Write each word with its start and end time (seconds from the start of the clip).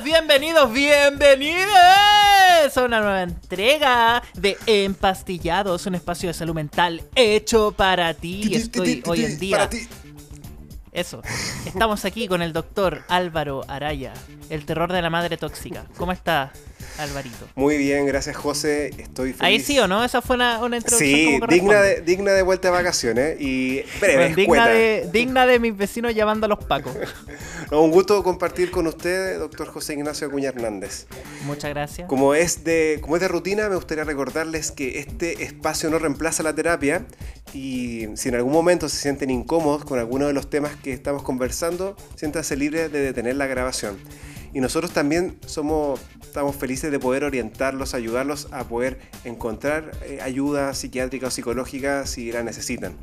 Bienvenidas, 0.00 0.72
bienvenidos, 0.72 0.72
bienvenidos 1.36 2.76
a 2.78 2.82
una 2.82 3.00
nueva 3.00 3.22
entrega 3.24 4.22
de 4.32 4.56
Empastillados, 4.64 5.84
un 5.84 5.94
espacio 5.96 6.30
de 6.30 6.34
salud 6.34 6.54
mental 6.54 7.02
hecho 7.14 7.72
para 7.72 8.14
ti. 8.14 8.54
Estoy 8.54 9.02
hoy 9.06 9.26
en 9.26 9.38
día. 9.38 9.68
Eso. 10.92 11.20
Estamos 11.66 12.06
aquí 12.06 12.26
con 12.26 12.40
el 12.40 12.54
doctor 12.54 13.04
Álvaro 13.10 13.64
Araya, 13.68 14.14
el 14.48 14.64
terror 14.64 14.90
de 14.90 15.02
la 15.02 15.10
madre 15.10 15.36
tóxica. 15.36 15.84
¿Cómo 15.98 16.12
está, 16.12 16.52
Alvarito? 16.98 17.48
Muy 17.54 17.76
bien, 17.78 18.06
gracias, 18.06 18.36
José. 18.36 18.88
Estoy 18.98 19.32
feliz. 19.32 19.40
Ahí 19.42 19.60
sí 19.60 19.78
o 19.78 19.88
no, 19.88 20.04
esa 20.04 20.22
fue 20.22 20.36
una, 20.36 20.54
introducción. 20.64 20.98
Sí, 20.98 21.40
digna 21.48 21.80
de, 21.80 22.00
digna 22.02 22.32
de 22.32 22.42
vuelta 22.42 22.68
de 22.68 22.72
vacaciones 22.72 23.40
y 23.40 23.82
breve. 24.00 24.34
digna, 24.34 24.68
de, 24.68 25.08
digna 25.12 25.46
de 25.46 25.58
mis 25.58 25.76
vecinos 25.76 26.14
llamando 26.14 26.46
a 26.46 26.48
los 26.48 26.64
pacos. 26.64 26.92
un 27.70 27.90
gusto 27.90 28.22
compartir 28.22 28.70
con 28.70 28.86
usted, 28.86 29.38
doctor 29.38 29.68
José 29.68 29.94
Ignacio 29.94 30.26
Acuña 30.26 30.50
Hernández. 30.50 31.06
Muchas 31.44 31.70
gracias. 31.70 32.08
Como 32.08 32.34
es, 32.34 32.64
de, 32.64 32.98
como 33.00 33.16
es 33.16 33.22
de 33.22 33.28
rutina, 33.28 33.68
me 33.68 33.76
gustaría 33.76 34.04
recordarles 34.04 34.70
que 34.70 34.98
este 34.98 35.42
espacio 35.42 35.90
no 35.90 35.98
reemplaza 35.98 36.42
la 36.42 36.54
terapia 36.54 37.06
y 37.54 38.08
si 38.14 38.28
en 38.28 38.36
algún 38.36 38.52
momento 38.52 38.88
se 38.88 38.96
sienten 38.96 39.30
incómodos 39.30 39.84
con 39.84 39.98
alguno 39.98 40.26
de 40.26 40.32
los 40.32 40.48
temas 40.48 40.76
que 40.76 40.92
estamos 40.92 41.22
conversando, 41.22 41.96
siéntanse 42.16 42.56
libres 42.56 42.92
de 42.92 43.00
detener 43.00 43.36
la 43.36 43.46
grabación. 43.46 43.98
Y 44.54 44.60
nosotros 44.60 44.92
también 44.92 45.38
somos, 45.46 46.00
estamos 46.20 46.56
felices 46.56 46.90
de 46.90 46.98
poder 46.98 47.24
orientarlos, 47.24 47.94
ayudarlos 47.94 48.48
a 48.52 48.64
poder 48.64 48.98
encontrar 49.24 49.92
eh, 50.04 50.20
ayuda 50.22 50.74
psiquiátrica 50.74 51.28
o 51.28 51.30
psicológica 51.30 52.06
si 52.06 52.32
la 52.32 52.42
necesitan. 52.42 52.96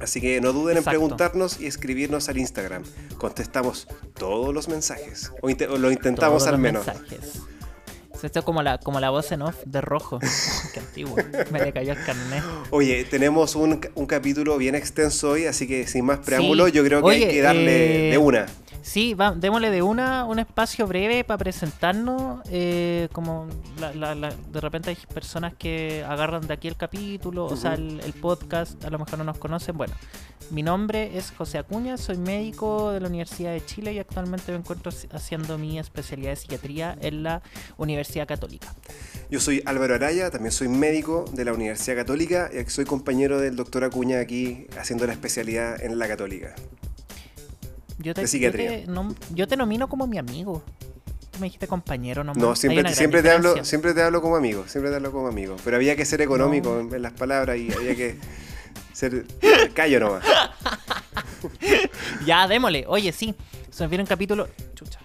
Así 0.00 0.20
que 0.20 0.40
no 0.40 0.52
duden 0.52 0.76
en 0.76 0.84
preguntarnos 0.84 1.60
y 1.60 1.66
escribirnos 1.66 2.28
al 2.28 2.38
Instagram. 2.38 2.82
Contestamos 3.16 3.88
todos 4.14 4.52
los 4.52 4.68
mensajes. 4.68 5.32
O, 5.40 5.48
lo 5.48 5.90
intentamos 5.90 6.46
al 6.46 6.58
menos. 6.58 6.86
Esto 8.22 8.38
es 8.38 8.44
como 8.44 8.62
la, 8.62 8.78
como 8.78 9.00
la 9.00 9.10
voz 9.10 9.32
en 9.32 9.42
off 9.42 9.56
de 9.66 9.82
rojo. 9.82 10.18
Qué 10.72 10.80
antiguo. 10.80 11.16
Me 11.50 11.60
le 11.60 11.72
cayó 11.72 11.92
el 11.92 12.02
carnet. 12.04 12.42
Oye, 12.70 13.04
tenemos 13.04 13.54
un, 13.54 13.80
capítulo 14.06 14.56
bien 14.56 14.74
extenso 14.74 15.32
hoy, 15.32 15.44
así 15.44 15.66
que 15.66 15.86
sin 15.86 16.06
más 16.06 16.20
preámbulo, 16.20 16.68
yo 16.68 16.82
creo 16.84 17.02
que 17.02 17.10
hay 17.10 17.28
que 17.28 17.42
darle 17.42 18.08
eh, 18.08 18.10
de 18.12 18.18
una. 18.18 18.46
Sí, 18.84 19.14
va, 19.14 19.32
démosle 19.32 19.70
de 19.70 19.80
una 19.80 20.26
un 20.26 20.38
espacio 20.38 20.86
breve 20.86 21.24
para 21.24 21.38
presentarnos. 21.38 22.42
Eh, 22.50 23.08
como 23.12 23.46
de 23.80 24.60
repente 24.60 24.90
hay 24.90 24.98
personas 25.12 25.54
que 25.54 26.04
agarran 26.06 26.46
de 26.46 26.52
aquí 26.52 26.68
el 26.68 26.76
capítulo, 26.76 27.46
o 27.46 27.56
sea, 27.56 27.74
el, 27.74 28.14
podcast, 28.20 28.84
a 28.84 28.90
lo 28.90 28.98
mejor 28.98 29.18
no 29.18 29.24
nos 29.24 29.38
conocen. 29.38 29.78
Bueno, 29.78 29.94
mi 30.50 30.62
nombre 30.62 31.16
es 31.16 31.32
José 31.32 31.56
Acuña, 31.56 31.96
soy 31.96 32.18
médico 32.18 32.92
de 32.92 33.00
la 33.00 33.08
Universidad 33.08 33.52
de 33.52 33.64
Chile 33.64 33.94
y 33.94 33.98
actualmente 33.98 34.52
me 34.52 34.58
encuentro 34.58 34.92
haciendo 35.12 35.56
mi 35.56 35.78
especialidad 35.78 36.30
de 36.30 36.36
psiquiatría 36.36 36.94
en 37.00 37.22
la 37.22 37.40
Universidad 37.78 38.28
Católica. 38.28 38.74
Yo 39.30 39.40
soy 39.40 39.62
Álvaro 39.64 39.94
Araya, 39.94 40.30
también 40.30 40.52
soy 40.52 40.68
médico 40.68 41.24
de 41.32 41.46
la 41.46 41.54
Universidad 41.54 41.96
Católica 41.96 42.50
y 42.52 42.68
soy 42.68 42.84
compañero 42.84 43.40
del 43.40 43.56
doctor 43.56 43.82
Acuña 43.82 44.20
aquí 44.20 44.66
haciendo 44.78 45.06
la 45.06 45.14
especialidad 45.14 45.82
en 45.82 45.98
la 45.98 46.06
Católica. 46.06 46.54
Yo 47.98 48.14
te, 48.14 48.86
Yo 49.34 49.46
te, 49.48 49.56
nomino 49.56 49.88
como 49.88 50.06
mi 50.06 50.18
amigo. 50.18 50.62
Tú 51.30 51.40
me 51.40 51.46
dijiste 51.46 51.66
compañero 51.66 52.22
nomás. 52.24 52.42
No, 52.42 52.56
siempre, 52.56 52.94
siempre 52.94 53.22
te 53.22 53.30
hablo, 53.30 53.64
siempre 53.64 53.94
te 53.94 54.02
hablo 54.02 54.20
como 54.20 54.36
amigo, 54.36 54.64
siempre 54.68 54.90
te 54.90 54.96
hablo 54.96 55.12
como 55.12 55.28
amigo. 55.28 55.56
Pero 55.64 55.76
había 55.76 55.96
que 55.96 56.04
ser 56.04 56.20
económico 56.20 56.78
en, 56.80 57.02
las 57.02 57.12
palabras 57.12 57.56
y 57.58 57.72
había 57.72 57.94
que 57.96 58.16
ser 58.92 59.26
callo 59.74 60.00
nomás. 60.00 60.24
ya, 62.26 62.46
démosle. 62.48 62.84
Oye, 62.88 63.12
sí. 63.12 63.34
Se 63.70 63.84
me 63.84 63.88
viene 63.88 64.04
un 64.04 64.08
capítulo. 64.08 64.48
Chucha. 64.74 65.00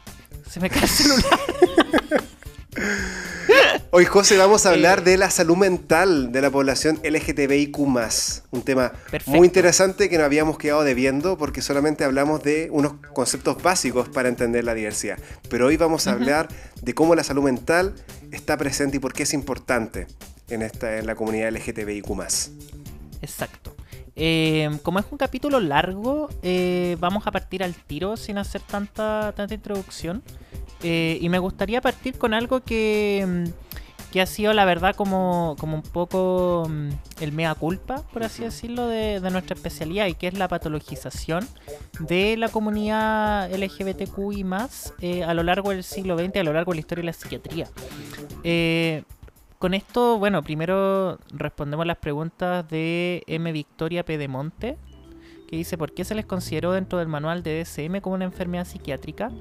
Se 0.50 0.60
me 0.60 0.70
cae 0.70 0.84
el 0.84 0.90
celular. 0.90 1.40
Hoy, 3.92 4.06
José, 4.06 4.38
vamos 4.38 4.66
a 4.66 4.70
hablar 4.70 5.04
de 5.04 5.18
la 5.18 5.32
salud 5.32 5.58
mental 5.58 6.32
de 6.32 6.42
la 6.42 6.52
población 6.52 7.00
LGTBIQ. 7.04 7.80
Un 7.80 8.62
tema 8.64 8.94
muy 9.26 9.48
interesante 9.48 10.10
que 10.10 10.18
nos 10.18 10.26
habíamos 10.26 10.58
quedado 10.58 10.84
debiendo 10.84 11.38
porque 11.38 11.62
solamente 11.62 12.04
hablamos 12.04 12.44
de 12.44 12.70
unos 12.72 12.94
conceptos 13.14 13.62
básicos 13.64 14.08
para 14.10 14.30
entender 14.30 14.64
la 14.64 14.76
diversidad. 14.76 15.18
Pero 15.50 15.68
hoy 15.68 15.78
vamos 15.78 16.08
a 16.08 16.12
hablar 16.12 16.50
de 16.82 16.94
cómo 16.94 17.16
la 17.16 17.24
salud 17.24 17.44
mental 17.44 17.96
está 18.32 18.58
presente 18.58 18.98
y 18.98 19.00
por 19.00 19.14
qué 19.14 19.24
es 19.24 19.34
importante 19.34 20.06
en, 20.50 20.62
esta, 20.62 20.98
en 20.98 21.08
la 21.08 21.16
comunidad 21.16 21.52
LGTBIQ. 21.52 22.10
Exacto. 23.22 23.79
Eh, 24.22 24.70
como 24.84 25.00
es 25.00 25.06
un 25.10 25.18
capítulo 25.18 25.62
largo, 25.62 26.30
eh, 26.44 26.98
vamos 27.00 27.26
a 27.26 27.32
partir 27.32 27.64
al 27.64 27.74
tiro 27.74 28.18
sin 28.18 28.38
hacer 28.38 28.62
tanta, 28.62 29.34
tanta 29.36 29.54
introducción. 29.54 30.22
Eh, 30.84 31.18
y 31.22 31.30
me 31.30 31.40
gustaría 31.40 31.82
partir 31.82 32.18
con 32.18 32.34
algo 32.34 32.62
que, 32.62 33.26
mm, 33.26 34.12
que 34.12 34.22
ha 34.22 34.26
sido, 34.26 34.54
la 34.54 34.66
verdad, 34.66 34.96
como, 34.96 35.56
como 35.58 35.76
un 35.76 35.82
poco 35.82 36.68
mm, 36.70 36.90
el 37.22 37.32
mea 37.32 37.56
culpa, 37.56 38.04
por 38.12 38.24
así 38.24 38.44
decirlo, 38.44 38.88
de, 38.88 39.22
nuestra 39.32 39.56
especialidad, 39.56 40.08
y 40.08 40.16
que 40.16 40.28
es 40.28 40.34
la 40.34 40.48
patologización 40.48 41.48
de 42.00 42.36
la 42.38 42.50
comunidad 42.50 43.50
LGBTQI 43.54 44.44
más 44.44 44.94
eh, 45.02 45.24
a 45.24 45.34
lo 45.34 45.44
largo 45.44 45.70
del 45.70 45.84
siglo 45.84 46.18
XX, 46.18 46.38
a 46.38 46.44
lo 46.44 46.54
largo 46.54 46.72
de 46.72 46.78
la 46.78 46.80
historia 46.82 47.02
de 47.04 47.06
la 47.06 47.14
psiquiatría. 47.14 47.68
Con 49.60 49.74
esto, 49.74 50.18
bueno, 50.18 50.42
primero 50.42 51.20
respondemos 51.34 51.86
las 51.86 51.98
preguntas 51.98 52.66
de 52.70 53.24
M. 53.28 53.52
Victoria 53.52 54.06
Pedemonte, 54.06 54.78
que 55.50 55.58
dice 55.58 55.78
por 55.78 55.94
qué 55.94 56.06
se 56.06 56.16
les 56.16 56.26
consideró 56.26 56.72
dentro 56.72 56.98
del 56.98 57.10
manual 57.10 57.44
de 57.44 57.62
DSM 57.62 58.00
como 58.00 58.16
una 58.16 58.24
enfermedad 58.24 58.64
psiquiátrica 58.64 59.32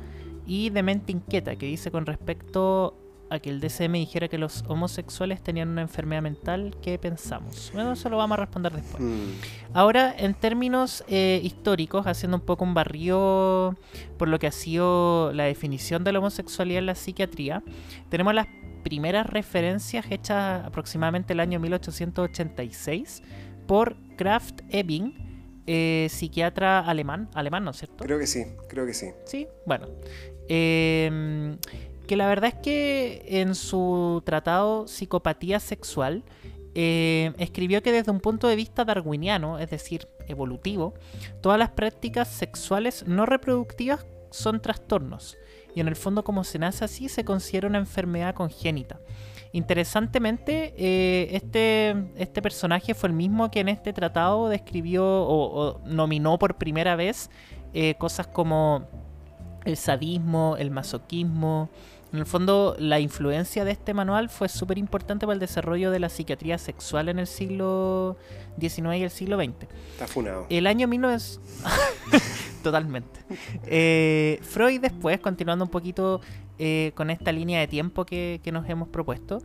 y 0.45 0.71
de 0.71 0.83
mente 0.83 1.12
inquieta, 1.12 1.55
que 1.55 1.67
dice 1.67 1.93
con 1.93 2.05
respecto 2.05 2.97
a 3.31 3.39
que 3.39 3.51
el 3.51 3.61
DCM 3.61 3.93
dijera 3.93 4.27
que 4.27 4.39
los 4.39 4.65
homosexuales 4.67 5.41
tenían 5.41 5.69
una 5.69 5.83
enfermedad 5.83 6.23
mental, 6.23 6.77
¿qué 6.83 6.99
pensamos? 6.99 7.71
Bueno, 7.73 7.93
eso 7.93 8.09
lo 8.09 8.17
vamos 8.17 8.39
a 8.39 8.41
responder 8.41 8.73
después. 8.73 9.01
Mm. 9.01 9.31
Ahora, 9.73 10.12
en 10.19 10.34
términos 10.34 11.05
eh, 11.07 11.41
históricos, 11.45 12.09
haciendo 12.09 12.39
un 12.39 12.43
poco 12.45 12.65
un 12.65 12.75
barrio 12.75 13.77
por 14.17 14.27
lo 14.27 14.41
que 14.41 14.49
ha 14.49 14.53
sido 14.53 15.33
la 15.33 15.45
definición 15.45 16.03
de 16.03 16.12
la 16.12 16.19
homosexualidad 16.19 16.81
en 16.81 16.87
la 16.87 16.97
psiquiatría, 16.97 17.62
tenemos 18.09 18.34
las 18.34 18.49
primeras 18.83 19.27
referencias 19.27 20.06
hechas 20.11 20.65
aproximadamente 20.65 21.33
el 21.33 21.41
año 21.41 21.61
1886 21.61 23.22
por 23.66 23.97
Kraft 24.16 24.62
Ebing, 24.71 25.62
eh, 25.66 26.09
psiquiatra 26.11 26.81
alemán, 26.81 27.28
alemán, 27.34 27.65
¿no 27.65 27.72
es 27.72 27.78
cierto? 27.78 28.05
Creo 28.05 28.19
que 28.19 28.27
sí, 28.27 28.44
creo 28.69 28.87
que 28.87 28.94
sí. 28.94 29.09
Sí, 29.25 29.47
bueno. 29.66 29.89
Em, 30.49 31.59
que 32.06 32.16
la 32.16 32.27
verdad 32.27 32.55
es 32.55 32.62
que 32.62 33.22
en 33.43 33.55
su 33.55 34.22
tratado 34.25 34.89
Psicopatía 34.89 35.60
Sexual 35.60 36.25
em, 36.75 37.34
escribió 37.39 37.83
que 37.83 37.93
desde 37.93 38.10
un 38.10 38.21
punto 38.21 38.49
de 38.49 38.56
vista 38.56 38.87
darwiniano, 38.87 39.59
es 39.59 39.69
decir, 39.69 40.09
evolutivo, 40.27 40.95
todas 41.43 41.59
las 41.59 41.71
prácticas 41.71 42.28
sexuales 42.28 43.05
no 43.06 43.27
reproductivas 43.27 44.06
son 44.31 44.62
trastornos. 44.62 45.37
Y 45.75 45.81
en 45.81 45.89
el 45.89 45.97
fondo 45.97 46.25
como 46.25 46.45
se 46.45 46.59
nace 46.59 46.84
así 46.84 47.09
se 47.09 47.25
considera 47.25 47.69
una 47.69 47.79
enfermedad 47.79 48.34
congénita. 48.34 49.01
Interesantemente, 49.53 50.75
eh, 50.77 51.29
este, 51.33 51.97
este 52.17 52.43
personaje 52.43 52.95
fue 52.95 53.09
el 53.09 53.15
mismo 53.15 53.51
que 53.51 53.61
en 53.61 53.69
este 53.69 53.93
tratado 53.93 54.49
describió 54.49 55.05
o, 55.07 55.81
nominó 55.87 56.39
por 56.39 56.57
primera 56.57 56.97
vez 56.97 57.31
eh, 57.73 57.95
cosas 57.99 58.27
como 58.27 58.87
el 59.65 59.77
sadismo, 59.77 60.57
el 60.59 60.71
masoquismo. 60.71 61.71
En 62.12 62.21
el 62.21 62.27
fondo, 62.27 62.75
la 62.78 63.01
influencia 63.01 63.65
de 63.65 63.73
este 63.73 63.93
manual 63.95 64.28
fue 64.28 64.49
súper 64.49 64.78
importante 64.78 65.27
para 65.27 65.34
el 65.34 65.41
desarrollo 65.41 65.91
de 65.91 65.99
la 65.99 66.09
psiquiatría 66.09 66.57
sexual 66.59 67.09
en 67.09 67.19
el 67.19 67.27
siglo 67.27 68.16
XIX 68.59 68.97
y 68.97 69.03
el 69.03 69.10
siglo 69.10 69.37
XX. 69.37 69.66
Está 69.92 70.07
funado. 70.07 70.47
El 70.48 70.66
año 70.66 70.89
1900... 70.89 71.41
Totalmente. 72.68 73.20
Eh, 73.65 74.41
Freud 74.42 74.78
después, 74.82 75.20
continuando 75.20 75.65
un 75.65 75.70
poquito 75.70 76.20
eh, 76.59 76.92
con 76.94 77.09
esta 77.09 77.32
línea 77.32 77.60
de 77.60 77.66
tiempo 77.66 78.04
que, 78.04 78.42
nos 78.53 78.68
hemos 78.68 78.88
propuesto, 78.88 79.41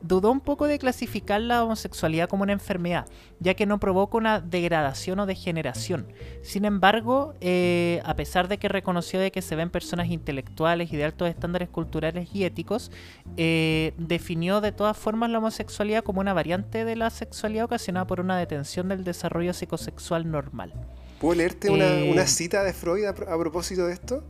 dudó 0.00 0.30
un 0.30 0.38
poco 0.38 0.68
de 0.68 0.78
clasificar 0.78 1.40
la 1.40 1.64
homosexualidad 1.64 2.28
como 2.28 2.44
una 2.44 2.52
enfermedad, 2.52 3.06
ya 3.40 3.54
que 3.54 3.66
no 3.66 3.80
provoca 3.80 4.16
una 4.16 4.40
degradación 4.40 5.18
o 5.18 5.26
degeneración. 5.26 6.06
Sin 6.42 6.64
embargo, 6.64 7.34
eh, 7.40 8.00
a 8.04 8.14
pesar 8.14 8.46
de 8.46 8.58
que 8.58 8.68
reconoció 8.68 9.18
de 9.18 9.32
que 9.32 9.42
se 9.42 9.56
ven 9.56 9.70
personas 9.70 10.06
intelectuales 10.06 10.92
y 10.92 10.96
de 10.96 11.04
altos 11.04 11.28
estándares 11.28 11.68
culturales 11.68 12.28
y 12.32 12.44
éticos, 12.44 12.92
definió 13.36 14.60
de 14.60 14.70
todas 14.70 14.96
formas 14.96 15.30
la 15.30 15.38
homosexualidad 15.38 16.04
como 16.04 16.20
una 16.20 16.32
variante 16.32 16.84
de 16.84 16.94
la 16.94 17.10
sexualidad 17.10 17.64
ocasionada 17.64 18.06
por 18.06 18.20
una 18.20 18.38
detención 18.38 18.88
del 18.88 19.02
desarrollo 19.02 19.52
psicosexual 19.52 20.30
normal. 20.30 20.72
¿Puedo 21.20 21.34
leerte 21.34 21.70
una, 21.70 22.26
cita 22.26 22.62
de 22.62 22.72
Freud 22.72 23.04
a 23.04 23.14
propósito 23.14 23.86
de 23.86 23.92
esto? 23.92 24.24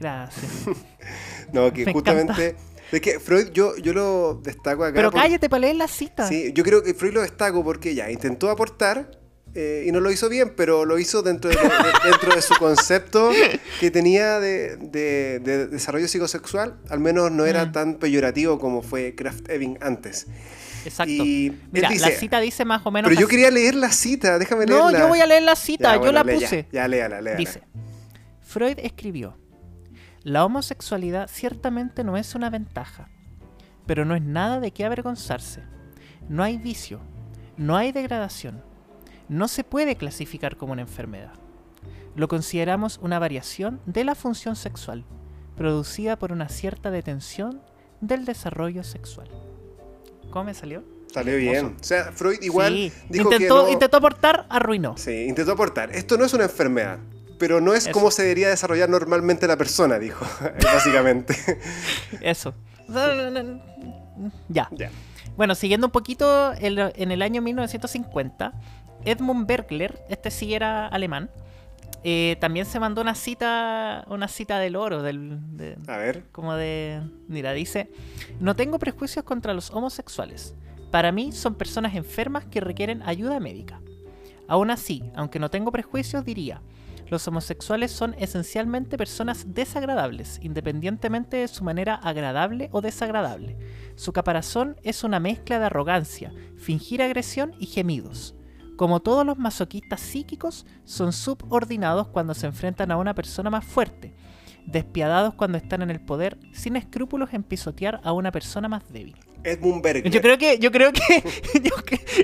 Gracias. 0.00 0.52
no, 1.52 1.72
que 1.72 1.92
justamente... 1.92 2.56
Es 2.92 3.00
que 3.00 3.18
Freud, 3.18 3.50
yo, 3.52 3.76
yo 3.76 3.92
lo 3.92 4.34
destaco 4.34 4.84
acá. 4.84 4.94
Pero 4.94 5.10
cállate 5.10 5.48
para 5.48 5.62
leer 5.62 5.76
la 5.76 5.88
cita. 5.88 6.28
Sí, 6.28 6.52
yo 6.54 6.62
creo 6.62 6.82
que 6.82 6.94
Freud 6.94 7.14
lo 7.14 7.22
destaco 7.22 7.64
porque 7.64 7.94
ya 7.94 8.08
intentó 8.08 8.50
aportar 8.50 9.10
eh, 9.54 9.84
y 9.86 9.90
no 9.90 10.00
lo 10.00 10.10
hizo 10.12 10.28
bien, 10.28 10.52
pero 10.56 10.84
lo 10.84 10.98
hizo 10.98 11.22
dentro 11.22 11.50
de, 11.50 11.56
dentro 12.04 12.34
de 12.34 12.42
su 12.42 12.54
concepto 12.56 13.30
que 13.80 13.90
tenía 13.90 14.38
de, 14.38 14.76
de, 14.76 15.66
desarrollo 15.68 16.06
psicosexual. 16.06 16.78
Al 16.88 17.00
menos 17.00 17.32
no 17.32 17.46
era 17.46 17.66
mm. 17.66 17.72
tan 17.72 17.94
peyorativo 17.94 18.58
como 18.58 18.82
fue 18.82 19.14
Kraft 19.14 19.48
Eving 19.48 19.78
antes. 19.80 20.26
Exacto. 20.84 21.24
Mira, 21.72 21.90
la 21.90 22.10
cita 22.10 22.40
dice 22.40 22.64
más 22.64 22.84
o 22.84 22.90
menos. 22.90 23.08
Pero 23.08 23.20
yo 23.20 23.28
quería 23.28 23.50
leer 23.50 23.74
la 23.74 23.90
cita, 23.90 24.38
déjame 24.38 24.66
leerla. 24.66 24.90
No, 24.90 24.98
yo 24.98 25.08
voy 25.08 25.20
a 25.20 25.26
leer 25.26 25.42
la 25.42 25.56
cita, 25.56 25.96
yo 26.02 26.12
la 26.12 26.24
puse. 26.24 26.66
Ya, 26.70 26.82
ya 26.82 26.88
léala, 26.88 27.20
léala. 27.20 27.38
Dice: 27.38 27.62
Freud 28.40 28.78
escribió: 28.78 29.36
La 30.22 30.44
homosexualidad 30.44 31.28
ciertamente 31.30 32.04
no 32.04 32.16
es 32.16 32.34
una 32.34 32.50
ventaja, 32.50 33.08
pero 33.86 34.04
no 34.04 34.14
es 34.14 34.22
nada 34.22 34.60
de 34.60 34.70
qué 34.70 34.84
avergonzarse. 34.84 35.62
No 36.28 36.42
hay 36.42 36.56
vicio, 36.56 37.00
no 37.56 37.76
hay 37.76 37.92
degradación, 37.92 38.62
no 39.28 39.48
se 39.48 39.64
puede 39.64 39.96
clasificar 39.96 40.56
como 40.56 40.72
una 40.72 40.82
enfermedad. 40.82 41.32
Lo 42.16 42.28
consideramos 42.28 42.98
una 43.02 43.18
variación 43.18 43.80
de 43.86 44.04
la 44.04 44.14
función 44.14 44.56
sexual, 44.56 45.04
producida 45.56 46.16
por 46.16 46.32
una 46.32 46.48
cierta 46.48 46.90
detención 46.90 47.60
del 48.00 48.24
desarrollo 48.24 48.84
sexual. 48.84 49.28
¿Cómo 50.30 50.44
me 50.44 50.54
salió? 50.54 50.82
Salió 51.12 51.36
bien. 51.36 51.76
O 51.80 51.84
sea, 51.84 52.10
Freud 52.12 52.42
igual 52.42 52.92
dijo 53.08 53.32
intentó, 53.32 53.66
que 53.66 53.72
intentó 53.72 53.96
aportar, 53.98 54.46
arruinó. 54.48 54.96
Sí, 54.96 55.26
intentó 55.28 55.52
aportar. 55.52 55.94
Esto 55.94 56.16
no 56.18 56.24
es 56.24 56.34
una 56.34 56.44
enfermedad, 56.44 56.98
pero 57.38 57.60
no 57.60 57.72
es 57.72 57.88
como 57.88 58.10
se 58.10 58.22
debería 58.22 58.48
desarrollar 58.48 58.88
normalmente 58.88 59.46
la 59.46 59.56
persona, 59.56 59.98
dijo, 59.98 60.26
básicamente. 60.64 61.36
Eso. 62.20 62.52
Ya. 64.48 64.68
ya. 64.72 64.90
Bueno, 65.36 65.54
siguiendo 65.54 65.86
un 65.86 65.92
poquito, 65.92 66.52
en 66.58 67.12
el 67.12 67.22
año 67.22 67.42
1950, 67.42 68.52
Edmund 69.04 69.46
Bergler, 69.46 70.04
este 70.08 70.30
sí 70.30 70.54
era 70.54 70.88
alemán, 70.88 71.30
eh, 72.06 72.36
también 72.38 72.66
se 72.66 72.78
mandó 72.78 73.00
una 73.00 73.14
cita, 73.14 74.04
una 74.08 74.28
cita 74.28 74.58
del 74.58 74.76
oro, 74.76 75.02
del, 75.02 75.38
a 75.88 75.96
ver. 75.96 76.24
Como 76.32 76.54
de, 76.54 77.00
mira, 77.28 77.52
dice, 77.54 77.90
no 78.40 78.54
tengo 78.54 78.78
prejuicios 78.78 79.24
contra 79.24 79.54
los 79.54 79.70
homosexuales. 79.70 80.54
Para 80.90 81.12
mí 81.12 81.32
son 81.32 81.54
personas 81.54 81.94
enfermas 81.94 82.44
que 82.44 82.60
requieren 82.60 83.02
ayuda 83.02 83.40
médica. 83.40 83.80
Aún 84.46 84.70
así, 84.70 85.02
aunque 85.16 85.38
no 85.38 85.50
tengo 85.50 85.72
prejuicios, 85.72 86.26
diría, 86.26 86.60
los 87.08 87.26
homosexuales 87.26 87.90
son 87.90 88.14
esencialmente 88.18 88.98
personas 88.98 89.54
desagradables, 89.54 90.38
independientemente 90.42 91.38
de 91.38 91.48
su 91.48 91.64
manera 91.64 91.94
agradable 91.94 92.68
o 92.70 92.82
desagradable. 92.82 93.56
Su 93.96 94.12
caparazón 94.12 94.76
es 94.82 95.04
una 95.04 95.20
mezcla 95.20 95.58
de 95.58 95.66
arrogancia, 95.66 96.32
fingir 96.58 97.02
agresión 97.02 97.54
y 97.58 97.66
gemidos. 97.66 98.34
Como 98.76 99.00
todos 99.00 99.24
los 99.24 99.38
masoquistas 99.38 100.00
psíquicos, 100.00 100.66
son 100.84 101.12
subordinados 101.12 102.08
cuando 102.08 102.34
se 102.34 102.46
enfrentan 102.46 102.90
a 102.90 102.96
una 102.96 103.14
persona 103.14 103.50
más 103.50 103.64
fuerte, 103.64 104.14
despiadados 104.66 105.34
cuando 105.34 105.58
están 105.58 105.82
en 105.82 105.90
el 105.90 106.00
poder, 106.00 106.38
sin 106.52 106.76
escrúpulos 106.76 107.32
en 107.32 107.44
pisotear 107.44 108.00
a 108.02 108.12
una 108.12 108.32
persona 108.32 108.68
más 108.68 108.92
débil. 108.92 109.16
Edmund 109.44 109.82
Bergler. 109.82 110.10
Yo 110.10 110.20
creo 110.20 110.38
que, 110.38 110.58
yo 110.58 110.72
creo 110.72 110.92
que, 110.92 111.02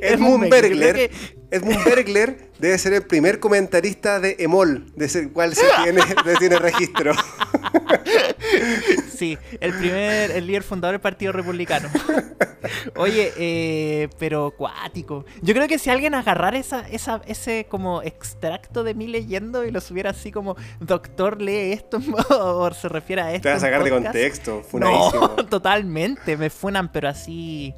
Edmund, 0.03 0.49
Bergler, 0.49 1.11
Edmund 1.51 1.85
Bergler 1.85 2.51
debe 2.59 2.79
ser 2.79 2.95
el 2.95 3.03
primer 3.03 3.39
comentarista 3.41 4.21
de 4.21 4.37
Emol, 4.39 4.91
de 4.97 5.05
ese 5.05 5.31
cual 5.31 5.55
se 5.55 5.67
tiene, 5.85 6.01
se 6.03 6.37
tiene 6.39 6.59
registro. 6.59 7.13
Sí, 9.21 9.37
el 9.61 9.75
primer, 9.75 10.31
el 10.31 10.47
líder 10.47 10.63
fundador 10.63 10.95
del 10.95 11.03
Partido 11.03 11.31
Republicano. 11.33 11.91
Oye, 12.97 13.35
eh, 13.37 14.09
pero 14.19 14.55
cuático. 14.57 15.27
Yo 15.43 15.53
creo 15.53 15.69
que 15.69 15.79
si 15.79 15.91
alguien 15.91 16.15
agarrara 16.15 16.57
esa, 16.57 16.89
esa, 16.89 17.21
ese 17.27 17.67
como 17.69 18.01
extracto 18.01 18.83
de 18.83 18.95
mí 18.95 19.09
leyendo 19.09 19.63
y 19.67 19.73
lo 19.73 19.83
subiera 19.83 20.09
así 20.09 20.33
como, 20.33 20.57
doctor, 20.81 21.43
lee 21.43 21.73
esto, 21.73 22.01
o 22.31 22.73
se 22.73 22.89
refiere 22.89 23.21
a 23.21 23.35
esto. 23.35 23.43
Te 23.43 23.49
vas 23.51 23.63
a 23.63 23.67
sacar 23.67 23.85
de 23.85 23.91
contexto, 23.91 24.63
funadísimo. 24.63 25.35
No, 25.37 25.47
totalmente, 25.51 26.39
me 26.39 26.49
funan, 26.49 26.91
pero 26.91 27.11
así. 27.11 27.75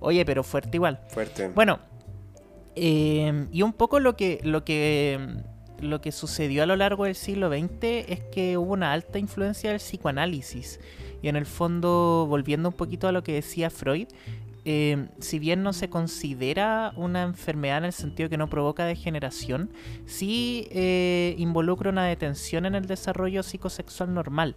Oye, 0.00 0.22
pero 0.26 0.44
fuerte 0.44 0.76
igual. 0.76 1.00
Fuerte. 1.08 1.48
Bueno, 1.48 1.78
eh, 2.76 3.46
y 3.50 3.62
un 3.62 3.72
poco 3.72 4.00
lo 4.00 4.16
que, 4.16 4.38
lo 4.42 4.66
que 4.66 5.44
lo 5.84 6.00
que 6.00 6.12
sucedió 6.12 6.62
a 6.62 6.66
lo 6.66 6.76
largo 6.76 7.04
del 7.04 7.14
siglo 7.14 7.48
XX 7.48 8.08
es 8.08 8.20
que 8.32 8.56
hubo 8.56 8.72
una 8.72 8.92
alta 8.92 9.18
influencia 9.18 9.70
del 9.70 9.78
psicoanálisis. 9.78 10.80
Y 11.22 11.28
en 11.28 11.36
el 11.36 11.46
fondo, 11.46 12.26
volviendo 12.28 12.68
un 12.68 12.74
poquito 12.74 13.08
a 13.08 13.12
lo 13.12 13.22
que 13.22 13.32
decía 13.32 13.70
Freud, 13.70 14.08
eh, 14.66 15.08
si 15.18 15.38
bien 15.38 15.62
no 15.62 15.74
se 15.74 15.90
considera 15.90 16.94
una 16.96 17.22
enfermedad 17.22 17.78
en 17.78 17.84
el 17.84 17.92
sentido 17.92 18.30
que 18.30 18.38
no 18.38 18.48
provoca 18.48 18.86
degeneración, 18.86 19.70
sí 20.06 20.68
eh, 20.70 21.34
involucra 21.38 21.90
una 21.90 22.06
detención 22.06 22.64
en 22.64 22.74
el 22.74 22.86
desarrollo 22.86 23.42
psicosexual 23.42 24.14
normal. 24.14 24.56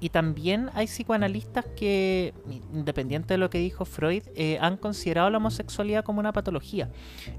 Y 0.00 0.08
también 0.08 0.70
hay 0.72 0.86
psicoanalistas 0.86 1.66
que, 1.76 2.32
independiente 2.72 3.34
de 3.34 3.38
lo 3.38 3.50
que 3.50 3.58
dijo 3.58 3.84
Freud, 3.84 4.22
eh, 4.34 4.58
han 4.60 4.78
considerado 4.78 5.28
la 5.28 5.36
homosexualidad 5.36 6.04
como 6.04 6.20
una 6.20 6.32
patología, 6.32 6.90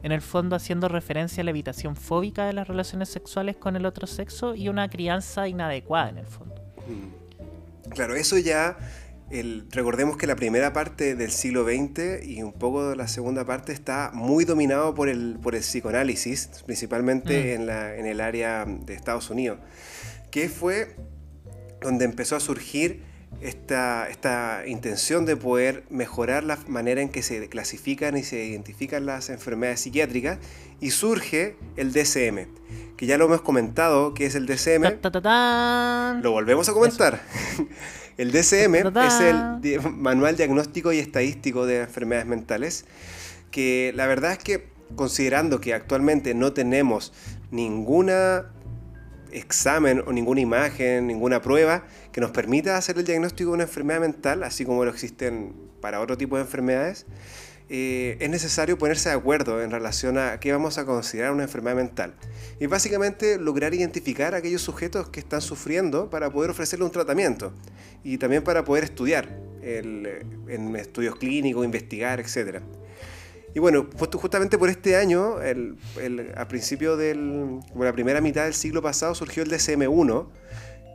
en 0.04 0.12
el 0.12 0.22
fondo 0.22 0.56
haciendo 0.56 0.88
referencia 0.88 1.42
a 1.42 1.44
la 1.44 1.50
evitación 1.50 1.96
fóbica 1.96 2.46
de 2.46 2.54
las 2.54 2.68
relaciones 2.68 3.10
sexuales 3.10 3.56
con 3.56 3.76
el 3.76 3.86
otro 3.86 4.06
sexo 4.06 4.54
y 4.54 4.70
una 4.70 4.90
crianza 4.90 5.48
inadecuada 5.48 6.10
en 6.10 6.18
el 6.20 6.28
fondo. 6.28 6.56
Mm. 6.88 7.90
Claro, 7.90 8.16
eso 8.16 8.38
ya, 8.38 8.78
el, 9.32 9.68
recordemos 9.72 10.16
que 10.16 10.28
la 10.28 10.36
primera 10.36 10.72
parte 10.72 11.16
del 11.16 11.32
siglo 11.32 11.66
XX 11.66 12.24
y 12.26 12.44
un 12.44 12.54
poco 12.54 12.90
de 12.90 12.96
la 12.96 13.08
segunda 13.08 13.44
parte 13.44 13.74
está 13.74 14.12
muy 14.14 14.46
dominado 14.46 14.94
por 14.94 15.10
el, 15.10 15.38
por 15.42 15.56
el 15.56 15.62
psicoanálisis, 15.62 16.48
principalmente 16.66 17.58
mm. 17.58 17.62
en, 17.62 17.66
la, 17.66 17.96
en 17.96 18.06
el 18.06 18.22
área 18.22 18.66
de 18.66 18.94
Estados 18.94 19.30
Unidos, 19.32 19.58
que 20.30 20.48
fue 20.48 20.96
donde 21.82 22.06
empezó 22.06 22.36
a 22.36 22.40
surgir 22.40 23.02
esta, 23.42 24.08
esta, 24.10 24.64
intención 24.68 25.26
de 25.26 25.36
poder 25.36 25.84
mejorar 25.90 26.44
la 26.44 26.58
manera 26.68 27.02
en 27.02 27.10
que 27.10 27.24
se 27.24 27.48
clasifican 27.50 28.18
y 28.18 28.24
se 28.24 28.46
identifican 28.46 29.06
las 29.06 29.30
enfermedades 29.30 29.80
psiquiátricas 29.82 30.38
y 30.80 30.92
surge 30.92 31.56
el 31.78 31.94
DSM, 31.94 32.48
que 32.98 33.06
ya 33.06 33.18
lo 33.18 33.26
hemos 33.26 33.42
comentado, 33.42 34.14
que 34.14 34.26
es 34.26 34.36
el 34.36 34.46
DSM. 34.46 34.84
lo 36.22 36.32
volvemos 36.32 36.70
a 36.70 36.74
comentar. 36.74 37.22
el 38.18 38.32
DSM 38.32 38.76
es 38.76 39.22
el 39.22 39.82
Manual 39.92 40.36
Diagnóstico 40.36 40.92
y 40.92 41.00
Estadístico 41.00 41.66
de 41.66 41.82
Enfermedades 41.82 42.28
Mentales, 42.28 42.86
que 43.50 43.94
la 43.96 44.08
verdad 44.08 44.34
es 44.34 44.40
que 44.40 44.68
considerando 44.96 45.62
que 45.62 45.74
actualmente 45.74 46.34
no 46.34 46.54
tenemos 46.54 47.14
ninguna 47.50 48.52
examen 49.32 50.04
o 50.06 50.14
ninguna 50.14 50.42
imagen, 50.42 51.08
ninguna 51.08 51.42
prueba 51.42 51.84
que 52.12 52.22
nos 52.22 52.32
permita 52.32 52.78
hacer 52.78 52.98
el 52.98 53.06
diagnóstico 53.06 53.52
de 53.52 53.56
una 53.56 53.64
enfermedad 53.64 54.00
mental, 54.00 54.44
así 54.44 54.66
como 54.66 54.84
lo 54.86 54.92
existen 54.92 55.54
para 55.82 56.00
otro 56.02 56.18
tipo 56.18 56.36
de 56.36 56.44
enfermedades, 56.44 57.06
eh, 57.70 58.18
es 58.20 58.30
necesario 58.30 58.78
ponerse 58.78 59.10
de 59.10 59.16
acuerdo 59.16 59.62
en 59.62 59.72
relación 59.72 60.18
a 60.18 60.40
qué 60.42 60.52
vamos 60.52 60.78
a 60.78 60.86
considerar 60.86 61.32
una 61.32 61.44
enfermedad 61.44 61.78
mental. 61.78 62.16
Y 62.60 62.66
básicamente 62.66 63.38
lograr 63.38 63.74
identificar 63.74 64.34
a 64.36 64.38
aquellos 64.38 64.62
sujetos 64.62 65.08
que 65.08 65.22
están 65.22 65.42
sufriendo 65.42 66.10
para 66.10 66.30
poder 66.30 66.52
ofrecerle 66.52 66.84
un 66.84 66.92
tratamiento 66.92 67.54
y 68.04 68.18
también 68.18 68.44
para 68.44 68.66
poder 68.66 68.84
estudiar 68.84 69.30
en 69.62 70.76
estudios 70.76 71.16
clínicos, 71.16 71.64
investigar, 71.64 72.20
etcétera. 72.20 72.62
Y 73.54 73.60
bueno, 73.60 73.88
justamente 74.16 74.58
por 74.58 74.70
este 74.70 74.96
año, 74.96 75.36
a 76.36 76.48
principio 76.48 76.96
de 76.96 77.16
la 77.76 77.94
primera 77.94 78.22
mitad 78.22 78.46
del 78.46 78.54
siglo 78.54 78.82
pasado, 78.82 79.14
surgió 79.14 79.44
el 79.44 79.52
DSM-1, 79.52 80.30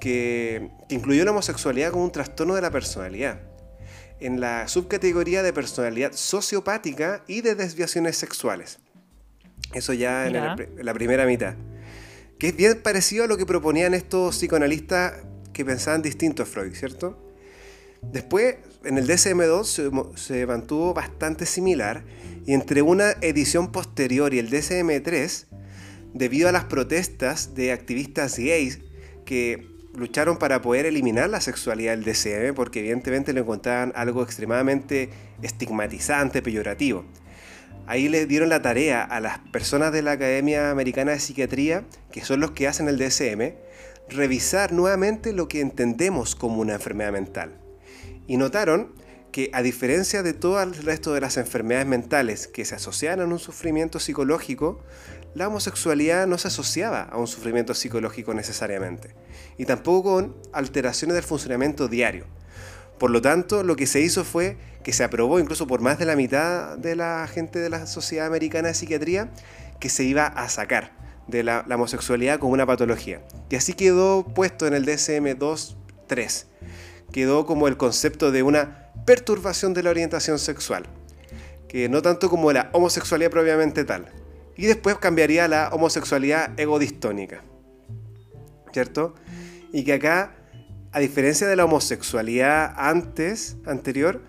que, 0.00 0.70
incluyó 0.88 1.24
la 1.24 1.32
homosexualidad 1.32 1.90
como 1.90 2.04
un 2.04 2.12
trastorno 2.12 2.54
de 2.54 2.62
la 2.62 2.70
personalidad, 2.70 3.40
en 4.20 4.40
la 4.40 4.68
subcategoría 4.68 5.42
de 5.42 5.52
personalidad 5.52 6.12
sociopática 6.12 7.22
y 7.26 7.42
de 7.42 7.54
desviaciones 7.54 8.16
sexuales. 8.16 8.78
Eso 9.74 9.92
ya 9.92 10.26
en 10.26 10.32
la, 10.32 10.94
primera 10.94 11.26
mitad. 11.26 11.54
Que 12.38 12.48
es 12.48 12.56
bien 12.56 12.80
parecido 12.82 13.24
a 13.24 13.26
lo 13.26 13.36
que 13.36 13.44
proponían 13.44 13.92
estos 13.92 14.36
psicoanalistas 14.36 15.14
que 15.52 15.64
pensaban 15.64 16.02
distinto 16.02 16.42
a 16.42 16.46
Freud, 16.46 16.74
¿cierto? 16.74 17.18
Después, 18.02 18.56
en 18.86 18.98
el 18.98 19.08
DSM-2 19.08 20.14
se, 20.16 20.46
mantuvo 20.46 20.94
bastante 20.94 21.46
similar 21.46 22.04
y 22.46 22.54
entre 22.54 22.82
una 22.82 23.12
edición 23.20 23.72
posterior 23.72 24.32
y 24.32 24.38
el 24.38 24.50
DSM-3, 24.50 25.46
debido 26.14 26.48
a 26.48 26.52
las 26.52 26.64
protestas 26.64 27.54
de 27.54 27.72
activistas 27.72 28.38
gays 28.38 28.80
que 29.24 29.66
lucharon 29.94 30.38
para 30.38 30.62
poder 30.62 30.86
eliminar 30.86 31.28
la 31.28 31.40
sexualidad 31.40 31.96
del 31.96 32.04
DSM 32.04 32.54
porque 32.54 32.80
evidentemente 32.80 33.32
lo 33.32 33.40
encontraban 33.40 33.92
algo 33.96 34.22
extremadamente 34.22 35.10
estigmatizante, 35.42 36.42
peyorativo. 36.42 37.04
Ahí 37.86 38.08
le 38.08 38.26
dieron 38.26 38.48
la 38.48 38.62
tarea 38.62 39.02
a 39.02 39.20
las 39.20 39.38
personas 39.38 39.92
de 39.92 40.02
la 40.02 40.12
Academia 40.12 40.70
Americana 40.70 41.12
de 41.12 41.20
Psiquiatría, 41.20 41.84
que 42.10 42.24
son 42.24 42.40
los 42.40 42.50
que 42.52 42.66
hacen 42.66 42.88
el 42.88 42.98
DSM, 42.98 43.54
revisar 44.08 44.72
nuevamente 44.72 45.32
lo 45.32 45.48
que 45.48 45.60
entendemos 45.60 46.34
como 46.34 46.60
una 46.60 46.74
enfermedad 46.74 47.12
mental. 47.12 47.65
Y 48.26 48.36
notaron 48.36 48.94
que 49.32 49.50
a 49.52 49.62
diferencia 49.62 50.22
de 50.22 50.32
todo 50.32 50.62
el 50.62 50.74
resto 50.74 51.12
de 51.12 51.20
las 51.20 51.36
enfermedades 51.36 51.86
mentales 51.86 52.46
que 52.46 52.64
se 52.64 52.74
asocian 52.74 53.20
a 53.20 53.24
un 53.24 53.38
sufrimiento 53.38 54.00
psicológico, 54.00 54.80
la 55.34 55.48
homosexualidad 55.48 56.26
no 56.26 56.38
se 56.38 56.48
asociaba 56.48 57.02
a 57.02 57.18
un 57.18 57.26
sufrimiento 57.26 57.74
psicológico 57.74 58.32
necesariamente, 58.32 59.14
y 59.58 59.66
tampoco 59.66 60.14
con 60.14 60.36
alteraciones 60.52 61.14
del 61.14 61.24
funcionamiento 61.24 61.88
diario. 61.88 62.24
Por 62.98 63.10
lo 63.10 63.20
tanto, 63.20 63.62
lo 63.62 63.76
que 63.76 63.86
se 63.86 64.00
hizo 64.00 64.24
fue 64.24 64.56
que 64.82 64.94
se 64.94 65.04
aprobó 65.04 65.38
incluso 65.38 65.66
por 65.66 65.82
más 65.82 65.98
de 65.98 66.06
la 66.06 66.16
mitad 66.16 66.78
de 66.78 66.96
la 66.96 67.28
gente 67.30 67.58
de 67.58 67.68
la 67.68 67.86
Sociedad 67.86 68.26
Americana 68.26 68.68
de 68.68 68.74
Psiquiatría 68.74 69.30
que 69.80 69.90
se 69.90 70.04
iba 70.04 70.26
a 70.26 70.48
sacar 70.48 70.96
de 71.26 71.42
la, 71.42 71.64
homosexualidad 71.68 72.38
como 72.38 72.52
una 72.54 72.66
patología. 72.66 73.20
Y 73.50 73.56
así 73.56 73.74
quedó 73.74 74.24
puesto 74.24 74.66
en 74.66 74.74
el 74.74 74.86
DSM-2-3. 74.86 76.46
Quedó 77.16 77.46
como 77.46 77.66
el 77.66 77.78
concepto 77.78 78.30
de 78.30 78.42
una 78.42 78.92
perturbación 79.06 79.72
de 79.72 79.82
la 79.82 79.88
orientación 79.88 80.38
sexual, 80.38 80.84
que 81.66 81.88
no 81.88 82.02
tanto 82.02 82.28
como 82.28 82.52
la 82.52 82.68
homosexualidad 82.74 83.30
propiamente 83.30 83.86
tal. 83.86 84.12
Y 84.54 84.66
después 84.66 84.98
cambiaría 84.98 85.48
la 85.48 85.70
homosexualidad 85.72 86.60
egodistónica. 86.60 87.42
¿Cierto? 88.70 89.14
Y 89.72 89.84
que 89.84 89.94
acá, 89.94 90.34
a 90.92 91.00
diferencia 91.00 91.46
de 91.46 91.56
la 91.56 91.64
homosexualidad 91.64 92.74
antes, 92.76 93.56
anterior, 93.64 94.20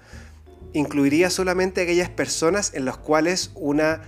incluiría 0.72 1.30
solamente 1.30 1.82
aquellas 1.82 2.10
personas 2.10 2.74
en 2.74 2.86
las 2.86 2.96
cuales 2.96 3.52
una 3.56 4.04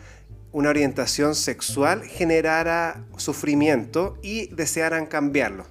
una 0.52 0.70
orientación 0.70 1.36
sexual 1.36 2.04
generara 2.04 3.04
sufrimiento 3.18 4.18
y 4.22 4.48
desearan 4.48 5.06
cambiarlo. 5.06 5.68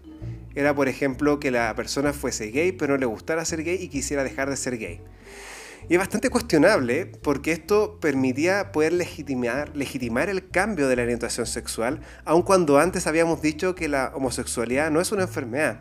Era, 0.55 0.75
por 0.75 0.88
ejemplo, 0.88 1.40
que 1.40 1.50
la 1.50 1.75
persona 1.75 2.12
fuese 2.12 2.50
gay, 2.50 2.73
pero 2.73 2.95
no 2.95 2.99
le 2.99 3.07
gustara 3.07 3.45
ser 3.45 3.62
gay 3.62 3.78
y 3.81 3.88
quisiera 3.88 4.25
dejar 4.25 4.50
de 4.50 4.57
ser 4.57 4.78
gay. 4.78 5.00
Y 5.88 5.95
es 5.95 5.99
bastante 5.99 6.28
cuestionable 6.28 7.07
porque 7.07 7.52
esto 7.52 7.99
permitía 8.00 8.73
poder 8.73 8.93
legitimar, 8.93 9.75
legitimar 9.75 10.28
el 10.28 10.49
cambio 10.50 10.88
de 10.88 10.97
la 10.97 11.02
orientación 11.02 11.47
sexual, 11.47 12.00
aun 12.25 12.43
cuando 12.43 12.78
antes 12.78 13.07
habíamos 13.07 13.40
dicho 13.40 13.75
que 13.75 13.88
la 13.88 14.12
homosexualidad 14.14 14.90
no 14.90 15.00
es 15.00 15.12
una 15.12 15.23
enfermedad. 15.23 15.81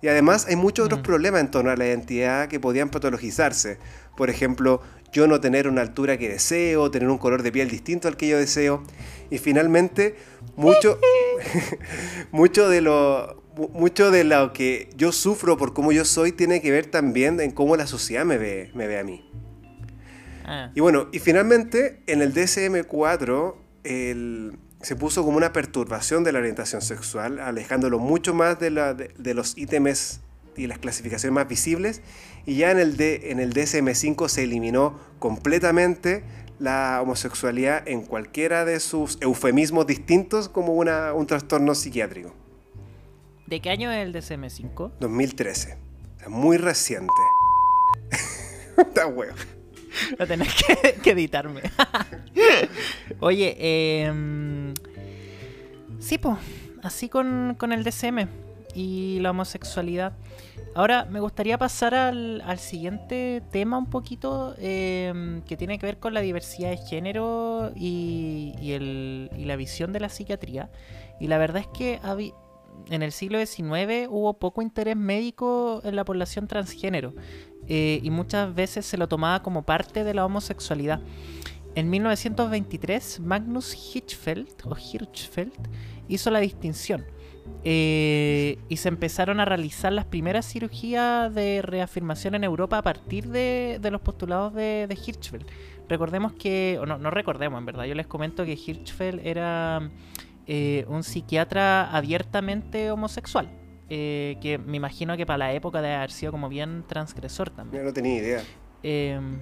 Y 0.00 0.08
además 0.08 0.46
hay 0.48 0.56
muchos 0.56 0.86
otros 0.86 1.00
mm. 1.00 1.04
problemas 1.04 1.40
en 1.40 1.50
torno 1.50 1.70
a 1.70 1.76
la 1.76 1.86
identidad 1.86 2.48
que 2.48 2.60
podían 2.60 2.88
patologizarse. 2.88 3.78
Por 4.16 4.30
ejemplo, 4.30 4.80
yo 5.12 5.26
no 5.26 5.40
tener 5.40 5.68
una 5.68 5.82
altura 5.82 6.16
que 6.18 6.28
deseo, 6.28 6.90
tener 6.90 7.08
un 7.08 7.18
color 7.18 7.42
de 7.42 7.52
piel 7.52 7.68
distinto 7.68 8.08
al 8.08 8.16
que 8.16 8.28
yo 8.28 8.38
deseo. 8.38 8.82
Y 9.30 9.38
finalmente, 9.38 10.16
mucho, 10.56 10.98
mucho, 12.30 12.68
de 12.68 12.80
lo, 12.80 13.42
mucho 13.72 14.10
de 14.10 14.24
lo 14.24 14.52
que 14.52 14.90
yo 14.96 15.12
sufro 15.12 15.56
por 15.56 15.74
cómo 15.74 15.92
yo 15.92 16.04
soy 16.04 16.32
tiene 16.32 16.62
que 16.62 16.70
ver 16.70 16.86
también 16.86 17.40
en 17.40 17.50
cómo 17.50 17.76
la 17.76 17.86
sociedad 17.86 18.24
me 18.24 18.38
ve, 18.38 18.70
me 18.74 18.86
ve 18.86 18.98
a 18.98 19.04
mí. 19.04 19.28
Ah. 20.44 20.70
Y 20.74 20.80
bueno, 20.80 21.08
y 21.12 21.18
finalmente 21.18 22.02
en 22.06 22.22
el 22.22 22.32
DSM-4 22.32 23.54
se 24.80 24.96
puso 24.96 25.24
como 25.24 25.36
una 25.36 25.52
perturbación 25.52 26.24
de 26.24 26.32
la 26.32 26.38
orientación 26.38 26.82
sexual, 26.82 27.40
alejándolo 27.40 27.98
mucho 27.98 28.32
más 28.32 28.58
de, 28.60 28.70
la, 28.70 28.94
de 28.94 29.34
los 29.34 29.58
ítems 29.58 30.20
y 30.56 30.66
las 30.66 30.78
clasificaciones 30.78 31.34
más 31.34 31.48
visibles 31.48 32.02
y 32.48 32.56
ya 32.56 32.70
en 32.70 32.78
el, 32.78 32.96
D, 32.96 33.30
en 33.30 33.40
el 33.40 33.52
DSM5 33.52 34.28
se 34.28 34.44
eliminó 34.44 34.98
completamente 35.18 36.24
la 36.58 37.00
homosexualidad 37.02 37.86
en 37.86 38.02
cualquiera 38.02 38.64
de 38.64 38.80
sus 38.80 39.18
eufemismos 39.20 39.86
distintos 39.86 40.48
como 40.48 40.72
una, 40.72 41.12
un 41.12 41.26
trastorno 41.26 41.74
psiquiátrico. 41.74 42.34
¿De 43.48 43.60
qué 43.60 43.70
año 43.70 43.90
es 43.90 44.06
el 44.06 44.12
DSM5? 44.12 44.90
2013. 45.00 45.78
muy 46.28 46.58
reciente. 46.58 47.14
Está 48.76 49.06
huevo. 49.06 49.34
a 50.18 50.26
tenés 50.26 50.54
que, 51.02 51.10
editarme. 51.12 51.62
Oye, 53.20 53.56
eh, 53.58 54.74
sí, 55.98 56.18
pues, 56.18 56.36
así 56.82 57.08
con, 57.08 57.56
con 57.58 57.72
el 57.72 57.84
DSM 57.84 58.28
y 58.74 59.18
la 59.20 59.30
homosexualidad. 59.30 60.12
Ahora 60.74 61.06
me 61.06 61.18
gustaría 61.18 61.56
pasar 61.56 61.94
al, 61.94 62.58
siguiente 62.58 63.42
tema 63.50 63.78
un 63.78 63.88
poquito 63.88 64.56
em, 64.58 65.40
que 65.44 65.56
tiene 65.56 65.78
que 65.78 65.86
ver 65.86 65.98
con 65.98 66.12
la 66.12 66.20
diversidad 66.20 66.68
de 66.68 66.76
género 66.76 67.72
y, 67.74 68.52
la 69.38 69.56
visión 69.56 69.94
de 69.94 70.00
la 70.00 70.10
psiquiatría. 70.10 70.68
Y 71.18 71.28
la 71.28 71.38
verdad 71.38 71.62
es 71.62 71.68
que 71.68 71.98
en 72.90 73.02
el 73.02 73.12
siglo 73.12 73.38
XIX 73.38 74.08
hubo 74.08 74.34
poco 74.38 74.62
interés 74.62 74.96
médico 74.96 75.80
en 75.84 75.96
la 75.96 76.04
población 76.04 76.46
transgénero 76.46 77.14
eh, 77.66 78.00
y 78.02 78.10
muchas 78.10 78.54
veces 78.54 78.86
se 78.86 78.96
lo 78.96 79.08
tomaba 79.08 79.42
como 79.42 79.62
parte 79.62 80.04
de 80.04 80.14
la 80.14 80.24
homosexualidad. 80.24 81.00
En 81.74 81.90
1923 81.90 83.20
Magnus 83.20 83.74
Hirschfeld, 83.94 84.48
hizo 86.08 86.30
la 86.30 86.40
distinción 86.40 87.04
eh, 87.64 88.58
y 88.68 88.76
se 88.78 88.88
empezaron 88.88 89.40
a 89.40 89.44
realizar 89.44 89.92
las 89.92 90.06
primeras 90.06 90.46
cirugías 90.50 91.34
de 91.34 91.62
reafirmación 91.62 92.34
en 92.34 92.44
Europa 92.44 92.78
a 92.78 92.82
partir 92.82 93.28
de, 93.28 93.78
los 93.90 94.00
postulados 94.00 94.54
de, 94.54 94.98
Hirschfeld. 95.06 95.46
Recordemos 95.88 96.32
que, 96.32 96.78
o 96.80 96.86
no, 96.86 96.98
no 96.98 97.10
recordemos 97.10 97.58
en 97.58 97.66
verdad, 97.66 97.84
yo 97.84 97.94
les 97.94 98.06
comento 98.06 98.44
que 98.44 98.52
Hirschfeld 98.52 99.26
era 99.26 99.90
eh, 100.50 100.86
un 100.88 101.04
psiquiatra 101.04 101.90
abiertamente 101.90 102.90
homosexual. 102.90 103.50
Eh, 103.90 104.38
que 104.40 104.56
me 104.56 104.78
imagino 104.78 105.16
que 105.16 105.26
para 105.26 105.38
la 105.38 105.52
época 105.52 105.82
debe 105.82 105.94
haber 105.94 106.10
sido 106.10 106.32
como 106.32 106.48
bien 106.48 106.84
transgresor 106.86 107.50
también. 107.50 107.82
Yo 107.82 107.86
no 107.86 107.92
tenía 107.92 108.16
idea. 108.16 108.42
Em, 108.82 109.38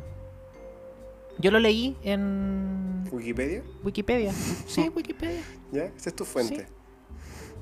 yo 1.38 1.52
lo 1.52 1.60
leí 1.60 1.96
en... 2.02 3.04
¿Wikipedia? 3.12 3.62
Wikipedia, 3.84 4.32
sí, 4.66 4.90
Wikipedia. 4.94 5.42
¿Ya? 5.70 5.84
Esa 5.84 6.10
es 6.10 6.16
tu 6.16 6.24
fuente. 6.24 6.66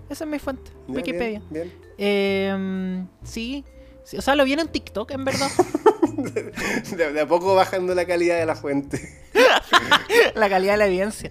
Esa 0.08 0.24
es 0.24 0.30
mi 0.30 0.38
fuente, 0.38 0.70
Wikipedia. 0.88 1.42
Em, 1.98 3.06
sí, 3.22 3.64
o 4.16 4.22
sea, 4.22 4.34
lo 4.34 4.44
vi 4.44 4.54
en 4.54 4.68
TikTok, 4.68 5.10
en 5.10 5.24
verdad. 5.24 5.50
de, 6.96 7.20
a 7.20 7.28
poco 7.28 7.54
bajando 7.54 7.94
la 7.94 8.06
calidad 8.06 8.38
de 8.38 8.46
la 8.46 8.56
fuente. 8.56 9.23
la 10.34 10.48
calidad 10.48 10.74
de 10.74 10.78
la 10.78 10.86
evidencia. 10.86 11.30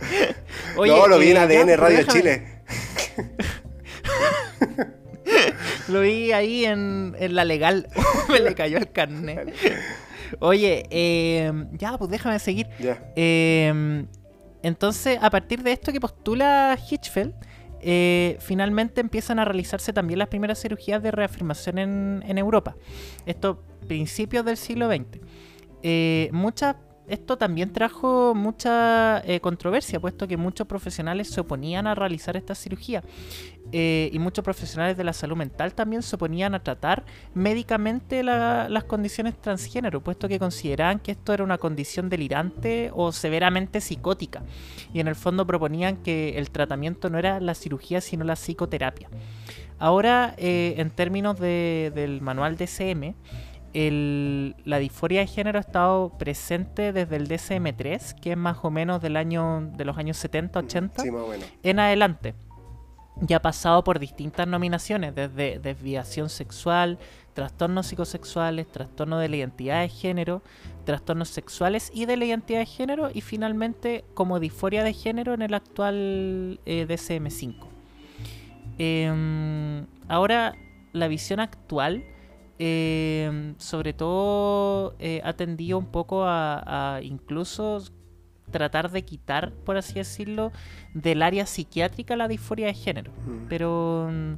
no, 0.75 1.07
lo 1.07 1.19
vi 1.19 1.31
en 1.31 1.37
eh, 1.37 1.39
ADN 1.39 1.77
Radio 1.77 2.03
Chile. 2.03 2.61
lo 5.87 6.01
vi 6.01 6.31
ahí 6.31 6.65
en, 6.65 7.15
en 7.19 7.35
la 7.35 7.45
legal. 7.45 7.87
Me 8.29 8.39
le 8.39 8.55
cayó 8.55 8.77
el 8.77 8.91
carnet. 8.91 9.53
Oye, 10.39 10.85
em, 10.89 11.69
ya, 11.77 11.97
pues 11.97 12.09
déjame 12.09 12.39
seguir. 12.39 12.67
Em, 13.15 14.07
entonces, 14.61 15.19
a 15.21 15.29
partir 15.29 15.63
de 15.63 15.71
esto 15.71 15.91
que 15.91 15.99
postula 15.99 16.77
Hitchfeld, 16.89 17.33
eh, 17.81 18.37
finalmente 18.39 19.01
empiezan 19.01 19.39
a 19.39 19.45
realizarse 19.45 19.91
también 19.91 20.19
las 20.19 20.29
primeras 20.29 20.61
cirugías 20.61 21.03
de 21.03 21.11
reafirmación 21.11 21.77
en, 21.77 22.37
Europa. 22.37 22.75
Esto 23.25 23.61
principios 23.87 24.45
del 24.45 24.57
siglo 24.57 24.87
XX. 24.87 25.19
Eh, 25.83 26.29
esto 27.07 27.37
también 27.37 27.73
trajo 27.73 28.33
mucha 28.35 29.21
eh, 29.25 29.39
controversia, 29.41 29.99
puesto 29.99 30.27
que 30.27 30.37
muchos 30.37 30.67
profesionales 30.67 31.29
se 31.29 31.41
oponían 31.41 31.87
a 31.87 31.95
realizar 31.95 32.37
esta 32.37 32.55
cirugía. 32.55 33.03
Eh, 33.71 34.09
y 34.13 34.19
muchos 34.19 34.43
profesionales 34.43 34.95
de 34.97 35.03
la 35.03 35.13
salud 35.13 35.35
mental 35.35 35.73
también 35.73 36.03
se 36.03 36.15
oponían 36.15 36.53
a 36.53 36.63
tratar 36.63 37.03
médicamente 37.33 38.23
las 38.23 38.83
condiciones 38.83 39.35
transgénero, 39.41 40.01
puesto 40.01 40.27
que 40.27 40.37
consideraban 40.39 40.99
que 40.99 41.11
esto 41.11 41.33
era 41.33 41.43
una 41.43 41.57
condición 41.57 42.09
delirante 42.09 42.91
o 42.93 43.11
severamente 43.11 43.81
psicótica. 43.81 44.43
Y 44.93 44.99
en 44.99 45.07
el 45.07 45.15
fondo 45.15 45.47
proponían 45.47 45.97
que 45.97 46.37
el 46.37 46.51
tratamiento 46.51 47.09
no 47.09 47.17
era 47.17 47.39
la 47.39 47.55
cirugía, 47.55 47.99
sino 47.99 48.23
la 48.23 48.35
psicoterapia. 48.35 49.09
Ahora, 49.79 50.35
eh, 50.37 50.75
en 50.77 50.91
términos 50.91 51.39
del 51.39 52.21
manual 52.21 52.55
DCM, 52.55 53.15
la 53.73 54.77
disforia 54.79 55.21
de 55.21 55.27
género 55.27 55.57
ha 55.57 55.61
estado 55.61 56.09
presente 56.17 56.93
desde 56.93 57.15
el 57.15 57.27
DSM-3, 57.27 58.19
que 58.19 58.31
es 58.31 58.37
más 58.37 58.57
o 58.61 58.69
menos 58.69 59.01
del 59.01 59.17
año, 59.17 59.71
de 59.75 59.85
los 59.85 59.97
años 59.97 60.17
70, 60.17 60.59
80, 60.59 61.03
en 61.63 61.79
adelante 61.79 62.35
ya 63.21 63.37
ha 63.37 63.41
pasado 63.41 63.83
por 63.83 63.99
distintas 63.99 64.47
nominaciones, 64.47 65.13
desde 65.13 65.59
desviación 65.59 66.29
sexual, 66.29 66.97
trastornos 67.33 67.87
psicosexuales, 67.87 68.67
trastorno 68.71 69.17
de 69.17 69.29
la 69.29 69.37
identidad 69.37 69.81
de 69.81 69.89
género, 69.89 70.41
trastornos 70.85 71.29
sexuales 71.29 71.91
y 71.93 72.05
de 72.05 72.17
la 72.17 72.25
identidad 72.25 72.59
de 72.59 72.65
género, 72.65 73.09
y 73.13 73.21
finalmente 73.21 74.03
como 74.13 74.39
disforia 74.39 74.83
de 74.83 74.93
género 74.93 75.33
en 75.33 75.41
el 75.41 75.53
actual 75.53 76.59
eh, 76.65 76.85
DSM-5. 76.87 77.55
Em, 78.79 79.85
ahora, 80.07 80.55
la 80.91 81.07
visión 81.07 81.39
actual, 81.39 82.03
em, 82.65 83.55
sobre 83.57 83.93
todo, 83.93 84.95
eh, 84.99 85.21
ha 85.23 85.33
tendido 85.33 85.77
un 85.77 85.87
poco 85.87 86.23
a, 86.23 86.95
a 86.95 87.01
incluso 87.01 87.83
tratar 88.51 88.91
de 88.91 89.03
quitar, 89.03 89.51
por 89.51 89.75
así 89.77 89.95
decirlo, 89.95 90.51
del 90.93 91.21
área 91.21 91.45
psiquiátrica 91.45 92.15
la 92.15 92.27
disforia 92.27 92.67
de 92.67 92.73
género. 92.73 93.11
Mm. 93.11 93.47
Pero 93.49 94.09
mm, 94.11 94.33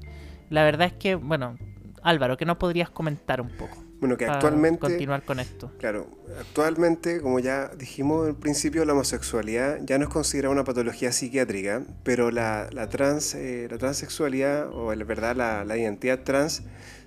la 0.49 0.63
verdad 0.63 0.87
es 0.87 0.93
que, 0.93 1.15
bueno, 1.15 1.57
Álvaro, 2.01 2.37
¿qué 2.37 2.45
nos 2.45 2.57
podrías 2.57 2.89
comentar 2.89 3.41
un 3.41 3.49
poco? 3.49 3.85
Bueno, 3.99 4.17
que 4.17 4.25
actualmente... 4.25 4.79
Continuar 4.79 5.23
con 5.23 5.39
esto. 5.39 5.71
Claro, 5.79 6.07
actualmente, 6.39 7.21
como 7.21 7.39
ya 7.39 7.69
dijimos 7.77 8.27
al 8.27 8.35
principio, 8.35 8.83
la 8.85 8.93
homosexualidad 8.93 9.79
ya 9.83 9.97
no 9.97 10.03
es 10.03 10.09
considerada 10.09 10.51
una 10.51 10.63
patología 10.63 11.11
psiquiátrica, 11.11 11.81
pero 12.03 12.29
la, 12.29 12.69
la 12.71 12.89
trans, 12.89 13.35
eh, 13.35 13.67
la 13.69 13.77
transexualidad, 13.77 14.69
o 14.71 14.93
la 14.93 15.05
verdad, 15.05 15.35
la, 15.35 15.63
la, 15.63 15.77
identidad 15.77 16.23
trans, 16.23 16.63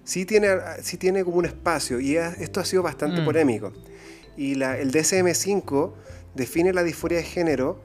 sí 0.09 0.25
tiene, 0.25 0.49
sí 0.83 0.97
tiene 0.97 1.23
como 1.23 1.37
un 1.37 1.45
espacio, 1.45 2.01
y 2.01 2.17
esto 2.17 2.61
ha 2.61 2.65
sido 2.65 2.83
bastante 2.83 3.21
mm. 3.21 3.25
polémico. 3.27 3.75
Y 4.39 4.55
la, 4.55 4.79
el 4.79 4.91
DSM-5 4.91 5.93
define 6.35 6.73
la 6.73 6.83
disforia 6.83 7.19
de 7.19 7.25
género 7.25 7.83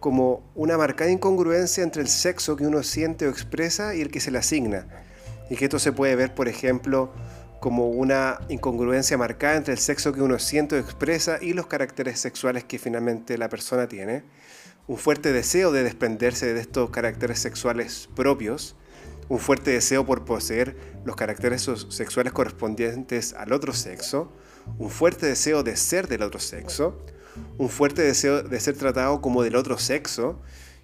como 0.00 0.50
una 0.54 0.78
marcada 0.78 1.10
incongruencia 1.10 1.84
entre 1.84 2.00
el 2.00 2.08
sexo 2.08 2.56
que 2.56 2.66
uno 2.66 2.82
siente 2.82 3.26
o 3.26 3.30
expresa 3.30 3.94
y 3.94 4.00
el 4.00 4.10
que 4.10 4.20
se 4.20 4.30
le 4.30 4.38
asigna. 4.38 4.86
Y 5.50 5.56
que 5.56 5.66
esto 5.66 5.78
se 5.78 5.92
puede 5.92 6.16
ver, 6.16 6.34
por 6.34 6.48
ejemplo, 6.48 7.12
como 7.60 7.90
una 7.90 8.40
incongruencia 8.48 9.18
marcada 9.18 9.56
entre 9.56 9.74
el 9.74 9.78
sexo 9.78 10.14
que 10.14 10.22
uno 10.22 10.38
siente 10.38 10.76
o 10.76 10.78
expresa 10.78 11.38
y 11.42 11.52
los 11.52 11.66
caracteres 11.66 12.18
sexuales 12.18 12.64
que 12.64 12.78
finalmente 12.78 13.36
la 13.36 13.50
persona 13.50 13.86
tiene, 13.86 14.22
un 14.86 14.96
fuerte 14.96 15.30
deseo 15.30 15.72
de 15.72 15.82
desprenderse 15.82 16.54
de 16.54 16.60
estos 16.60 16.88
caracteres 16.88 17.38
sexuales 17.38 18.08
propios, 18.16 18.76
un 19.28 19.38
fuerte 19.38 19.72
deseo 19.72 20.04
por 20.06 20.24
poseer 20.24 20.76
los 21.04 21.16
caracteres 21.16 21.68
sexuales 21.88 22.32
correspondientes 22.32 23.34
al 23.34 23.52
otro 23.52 23.72
sexo, 23.72 24.32
un 24.78 24.90
fuerte 24.90 25.26
deseo 25.26 25.62
de 25.62 25.76
ser 25.76 26.08
del 26.08 26.22
otro 26.22 26.40
sexo, 26.40 27.00
un 27.58 27.68
fuerte 27.68 28.02
deseo 28.02 28.42
de 28.42 28.60
ser 28.60 28.76
tratado 28.76 29.20
como 29.20 29.42
del 29.42 29.56
otro 29.56 29.78
sexo 29.78 30.40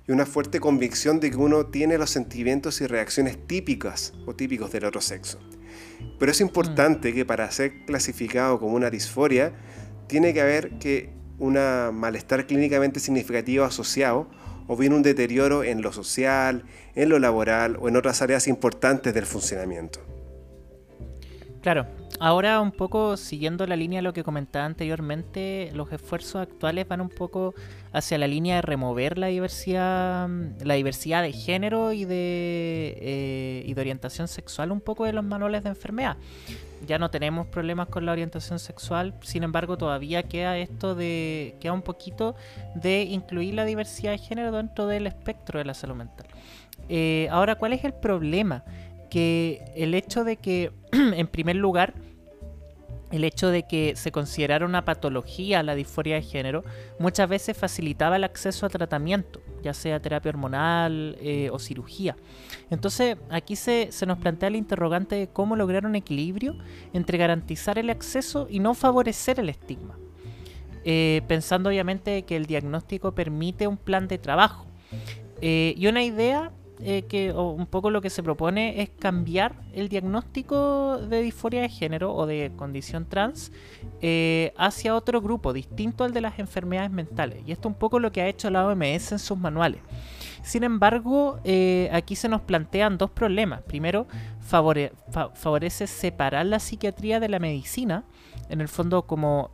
y 0.07 0.13
una 0.13 0.27
fuerte 0.27 0.61
convicción 0.61 1.21
de 1.21 1.31
que 1.31 1.37
uno 1.37 1.67
tiene 1.67 1.99
los 1.99 2.11
sentimientos 2.11 2.81
y 2.81 2.87
reacciones 2.87 3.39
típicas 3.47 4.13
o 4.27 4.35
típicos 4.35 4.73
del 4.73 4.85
otro 4.85 5.01
sexo. 5.01 5.39
Pero 6.19 6.33
es 6.33 6.41
importante 6.41 7.13
que 7.13 7.25
para 7.25 7.51
ser 7.51 7.85
clasificado 7.85 8.59
como 8.59 8.75
una 8.75 8.91
disforia, 8.91 9.53
tiene 10.09 10.35
que 10.35 10.41
haber 10.41 10.79
que 10.79 11.11
una 11.39 11.91
malestar 11.93 12.47
clínicamente 12.47 13.01
significativo 13.01 13.65
asociado 13.65 14.29
o 14.73 14.77
bien 14.77 14.95
un 14.95 15.03
deterioro 15.03 15.65
en 15.65 15.83
lo 15.83 15.93
social, 15.93 16.65
en 16.95 17.11
lo 17.11 17.19
laboral 17.19 17.77
o 17.79 17.89
en 17.89 17.97
otras 17.97 18.23
áreas 18.23 18.49
importantes 18.49 19.13
del 19.13 19.27
funcionamiento. 19.27 20.01
Claro, 21.61 21.87
ahora 22.21 22.59
un 22.59 22.73
poco 22.73 23.19
siguiendo 23.19 23.67
la 23.67 23.77
línea 23.77 23.99
de 23.99 24.03
lo 24.03 24.15
que 24.15 24.25
comentaba 24.25 24.65
anteriormente, 24.65 25.71
los 25.75 25.93
esfuerzos 25.93 26.37
actuales 26.37 26.89
van 26.89 27.03
un 27.03 27.11
poco 27.11 27.55
hacia 27.93 28.17
la 28.17 28.27
línea 28.27 28.57
de 28.57 28.63
remover 28.63 29.19
la 29.19 29.27
diversidad, 29.27 30.27
la 30.65 30.73
diversidad 30.73 31.23
de 31.23 31.33
género 31.33 31.93
y 31.93 32.07
de, 32.07 32.97
eh, 32.99 33.65
y 33.67 33.75
de 33.75 33.81
orientación 33.83 34.27
sexual 34.27 34.73
un 34.73 34.81
poco 34.81 35.05
de 35.05 35.13
los 35.13 35.23
manuales 35.23 35.65
de 35.65 35.69
enfermedad. 35.69 36.17
Ya 36.87 36.99
no 36.99 37.11
tenemos 37.11 37.47
problemas 37.47 37.89
con 37.89 38.07
la 38.07 38.13
orientación 38.13 38.59
sexual, 38.59 39.15
sin 39.23 39.43
embargo 39.43 39.77
todavía 39.77 40.25
queda 40.25 40.59
esto 40.59 40.95
de, 40.95 41.57
queda 41.61 41.73
un 41.73 41.83
poquito 41.83 42.35
de 42.75 43.03
incluir 43.03 43.55
la 43.55 43.65
diversidad 43.65 44.13
de 44.13 44.19
género 44.19 44.53
dentro 44.53 44.87
del 44.87 45.07
espectro 45.07 45.59
de 45.59 45.65
la 45.65 45.75
salud 45.75 45.95
mental. 45.95 46.27
Eh, 46.89 47.29
ahora, 47.31 47.55
¿cuál 47.55 47.73
es 47.73 47.85
el 47.85 47.95
problema? 47.95 48.65
que 49.13 49.63
el 49.77 49.93
hecho 49.93 50.25
de 50.25 50.39
que, 50.39 50.73
en 50.93 51.27
primer 51.27 51.57
lugar, 51.57 51.93
el 53.13 53.25
hecho 53.25 53.51
de 53.51 53.65
que 53.65 53.95
se 53.95 54.11
considerara 54.11 54.65
una 54.65 54.85
patología 54.85 55.63
la 55.63 55.75
disforia 55.75 56.17
de 56.17 56.23
género 56.23 56.65
muchas 56.99 57.29
veces 57.29 57.57
facilitaba 57.57 58.17
el 58.17 58.25
acceso 58.25 58.67
a 58.67 58.71
tratamiento, 58.71 59.41
ya 59.63 59.75
sea 59.75 60.01
terapia 60.01 60.31
hormonal 60.31 61.17
eh, 61.21 61.51
o 61.53 61.59
cirugía. 61.59 62.17
Entonces 62.71 63.19
aquí 63.31 63.55
se, 63.55 63.91
nos 64.07 64.19
plantea 64.19 64.49
el 64.49 64.57
interrogante 64.57 65.15
de 65.15 65.29
cómo 65.29 65.57
lograr 65.57 65.85
un 65.85 65.95
equilibrio 65.95 66.57
entre 66.95 67.19
garantizar 67.19 67.79
el 67.79 67.91
acceso 67.91 68.49
y 68.51 68.59
no 68.61 68.75
favorecer 68.75 69.39
el 69.39 69.51
estigma. 69.51 69.99
Eh, 70.85 71.21
pensando 71.29 71.69
obviamente 71.69 72.23
que 72.23 72.35
el 72.35 72.47
diagnóstico 72.47 73.15
permite 73.15 73.69
un 73.69 73.77
plan 73.77 74.09
de 74.09 74.19
trabajo. 74.19 74.67
Eh, 75.43 75.75
y 75.77 75.87
una 75.87 76.03
idea 76.03 76.53
eh, 76.85 77.03
que 77.03 77.33
un 77.33 77.67
poco 77.67 77.91
lo 77.91 78.01
que 78.01 78.11
se 78.11 78.25
propone 78.25 78.83
es 78.83 78.91
cambiar 78.91 79.55
el 79.73 79.89
diagnóstico 79.89 80.99
de 80.99 81.23
disforia 81.23 81.63
de 81.63 81.69
género 81.69 82.13
o 82.13 82.27
de 82.27 82.51
condición 82.57 83.07
trans 83.09 83.53
eh, 84.01 84.53
hacia 84.57 84.97
otro 84.97 85.21
grupo 85.21 85.53
distinto 85.53 86.03
al 86.03 86.13
de 86.13 86.21
las 86.21 86.41
enfermedades 86.41 86.91
mentales. 86.91 87.39
Y 87.47 87.53
esto 87.53 87.69
es 87.69 87.75
un 87.75 87.79
poco 87.79 88.01
lo 88.01 88.11
que 88.11 88.21
ha 88.21 88.27
hecho 88.27 88.51
la 88.51 88.67
OMS 88.67 89.13
en 89.13 89.19
sus 89.21 89.39
manuales. 89.39 89.81
Sin 90.43 90.65
embargo, 90.65 91.39
eh, 91.45 91.89
aquí 91.93 92.17
se 92.17 92.29
nos 92.29 92.41
plantean 92.41 92.99
dos 92.99 93.13
problemas. 93.13 93.63
Primero, 93.63 94.09
favorece 94.41 95.87
separar 95.87 96.47
la 96.47 96.59
psiquiatría 96.59 97.21
de 97.21 97.29
la 97.29 97.39
medicina, 97.39 98.03
en 98.49 98.61
el 98.61 98.67
fondo 98.67 99.07
como 99.07 99.53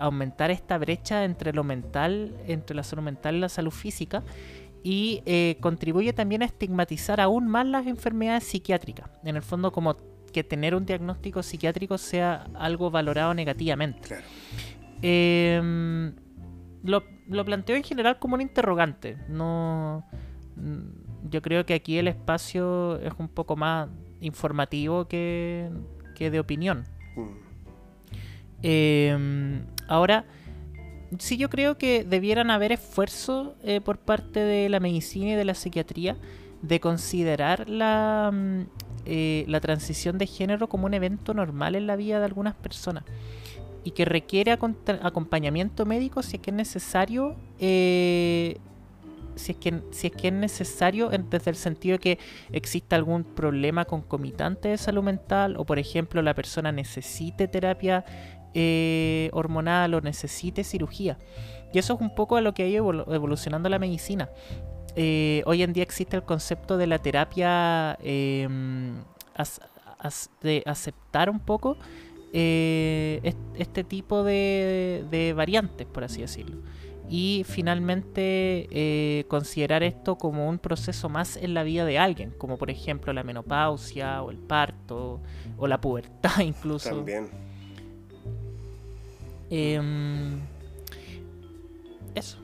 aumentar 0.00 0.50
esta 0.50 0.76
brecha 0.78 1.24
entre 1.24 1.52
lo 1.52 1.62
mental, 1.62 2.34
entre 2.46 2.74
la 2.74 2.82
salud 2.82 3.02
mental 3.02 3.36
y 3.36 3.40
la 3.40 3.48
salud 3.48 3.70
física 3.70 4.24
y 4.82 5.22
eh, 5.26 5.56
contribuye 5.60 6.12
también 6.12 6.42
a 6.42 6.46
estigmatizar 6.46 7.20
aún 7.20 7.48
más 7.48 7.66
las 7.66 7.86
enfermedades 7.86 8.44
psiquiátricas. 8.44 9.10
En 9.24 9.36
el 9.36 9.42
fondo, 9.42 9.72
como 9.72 9.96
que 10.32 10.44
tener 10.44 10.74
un 10.74 10.86
diagnóstico 10.86 11.42
psiquiátrico 11.42 11.98
sea 11.98 12.46
algo 12.54 12.90
valorado 12.90 13.34
negativamente. 13.34 14.16
Em, 15.02 16.14
lo, 16.84 17.04
lo, 17.28 17.44
planteo 17.44 17.76
en 17.76 17.82
general 17.82 18.18
como 18.18 18.34
un 18.34 18.42
interrogante. 18.42 19.16
No, 19.28 20.04
mm, 20.56 21.30
yo 21.30 21.42
creo 21.42 21.66
que 21.66 21.74
aquí 21.74 21.98
el 21.98 22.08
espacio 22.08 23.00
es 23.00 23.12
un 23.18 23.28
poco 23.28 23.56
más 23.56 23.88
informativo 24.20 25.08
que, 25.08 25.70
que 26.14 26.30
de 26.30 26.40
opinión. 26.40 26.84
Mm. 27.16 27.46
Em, 28.62 29.66
ahora, 29.88 30.24
sí 31.18 31.36
yo 31.36 31.50
creo 31.50 31.78
que 31.78 32.04
debieran 32.04 32.50
haber 32.50 32.72
esfuerzo 32.72 33.54
eh, 33.62 33.80
por 33.80 33.98
parte 33.98 34.40
de 34.40 34.68
la 34.68 34.80
medicina 34.80 35.32
y 35.32 35.34
de 35.34 35.44
la 35.44 35.54
psiquiatría 35.54 36.16
de 36.62 36.80
considerar 36.80 37.68
la, 37.68 38.30
mm, 38.32 38.60
eh, 39.04 39.44
la 39.48 39.60
transición 39.60 40.18
de 40.18 40.26
género 40.26 40.68
como 40.68 40.86
un 40.86 40.94
evento 40.94 41.34
normal 41.34 41.74
en 41.74 41.86
la 41.86 41.96
vida 41.96 42.18
de 42.18 42.24
algunas 42.24 42.54
personas 42.54 43.04
y 43.84 43.92
que 43.92 44.04
requiere 44.04 44.50
acompañamiento 44.50 45.86
médico 45.86 46.22
si 46.22 46.36
es 46.36 46.42
que 46.42 46.50
es 46.50 46.56
necesario 46.56 47.36
eh, 47.60 48.58
si 49.36 49.52
es 49.52 49.58
que 49.58 49.80
si 49.92 50.08
es 50.08 50.12
que 50.12 50.28
es 50.28 50.34
necesario 50.34 51.10
desde 51.10 51.50
el 51.50 51.56
sentido 51.56 51.94
de 51.94 51.98
que 52.00 52.18
exista 52.50 52.96
algún 52.96 53.22
problema 53.22 53.84
concomitante 53.84 54.70
de 54.70 54.78
salud 54.78 55.04
mental 55.04 55.56
o 55.56 55.64
por 55.64 55.78
ejemplo 55.78 56.20
la 56.20 56.34
persona 56.34 56.72
necesite 56.72 57.46
terapia 57.46 58.04
eh, 58.54 59.30
hormonal 59.32 59.94
o 59.94 60.00
necesite 60.00 60.64
cirugía. 60.64 61.18
Y 61.72 61.78
eso 61.78 61.94
es 61.94 62.00
un 62.00 62.14
poco 62.14 62.36
a 62.36 62.40
lo 62.40 62.54
que 62.54 62.62
ha 62.62 62.66
ido 62.66 63.12
evolucionando 63.12 63.68
la 63.68 63.78
medicina. 63.78 64.30
Eh, 64.94 65.42
hoy 65.46 65.62
en 65.62 65.72
día 65.72 65.82
existe 65.82 66.16
el 66.16 66.22
concepto 66.22 66.78
de 66.78 66.86
la 66.86 66.98
terapia 66.98 67.98
em, 68.02 68.94
de 70.40 70.62
aceptar 70.64 71.28
un 71.28 71.40
poco 71.40 71.76
eh, 72.32 73.34
este 73.58 73.84
tipo 73.84 74.24
de, 74.24 75.34
variantes, 75.36 75.86
por 75.86 76.04
así 76.04 76.22
decirlo. 76.22 76.62
Y 77.08 77.44
finalmente 77.46 79.24
considerar 79.28 79.82
esto 79.82 80.16
como 80.16 80.48
un 80.48 80.58
proceso 80.58 81.08
más 81.08 81.36
en 81.36 81.54
la 81.54 81.62
vida 81.62 81.84
de 81.84 81.98
alguien, 81.98 82.30
como 82.30 82.56
por 82.56 82.70
ejemplo 82.70 83.12
la 83.12 83.22
menopausia 83.22 84.22
o 84.22 84.30
el 84.30 84.38
parto 84.38 85.20
o 85.56 85.66
la 85.68 85.80
pubertad 85.80 86.40
incluso. 86.40 86.90
También. 86.90 87.45
Em, 89.50 90.40
eso. 92.14 92.38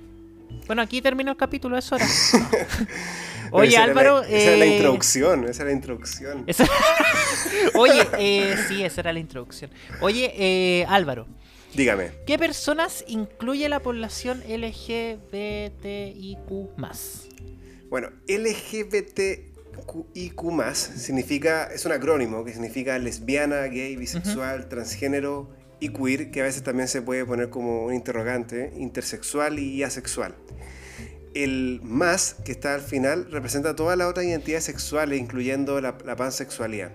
Bueno, 0.66 0.82
aquí 0.82 1.02
termina 1.02 1.30
el 1.32 1.36
capítulo, 1.36 1.76
es 1.76 1.90
hora. 1.92 2.06
Oye, 3.50 3.76
Álvaro. 3.76 4.22
esa 4.22 4.50
era 4.50 4.56
la 4.56 4.64
eh, 4.64 4.76
introducción, 4.76 5.44
esa 5.44 5.62
era 5.62 5.70
la 5.70 5.76
introducción. 5.76 6.46
Oye, 7.74 8.08
eh, 8.18 8.56
sí, 8.68 8.82
esa 8.82 9.02
era 9.02 9.12
la 9.12 9.18
introducción. 9.18 9.70
Oye, 10.00 10.32
eh, 10.36 10.86
Álvaro. 10.88 11.26
Dígame. 11.74 12.12
¿Qué 12.26 12.38
personas 12.38 13.04
incluye 13.08 13.68
la 13.68 13.80
población 13.80 14.42
LGBTIQ? 14.48 15.22
Bueno, 17.88 18.10
LGBTIQ 18.28 19.52
significa, 20.74 21.64
es 21.64 21.84
un 21.84 21.92
acrónimo 21.92 22.44
que 22.44 22.52
significa 22.52 22.98
lesbiana, 22.98 23.62
gay, 23.64 23.96
bisexual, 23.96 24.68
transgénero 24.68 25.50
y 25.82 25.88
queer, 25.88 26.30
que 26.30 26.40
a 26.40 26.44
veces 26.44 26.62
también 26.62 26.86
se 26.86 27.02
puede 27.02 27.26
poner 27.26 27.50
como 27.50 27.86
un 27.86 27.94
interrogante, 27.94 28.72
intersexual 28.76 29.58
y 29.58 29.82
asexual. 29.82 30.36
El 31.34 31.80
más, 31.82 32.36
que 32.44 32.52
está 32.52 32.74
al 32.74 32.82
final, 32.82 33.26
representa 33.32 33.74
todas 33.74 33.98
las 33.98 34.06
otras 34.06 34.24
identidades 34.24 34.62
sexuales, 34.62 35.18
incluyendo 35.18 35.80
la, 35.80 35.98
pansexualidad. 35.98 36.92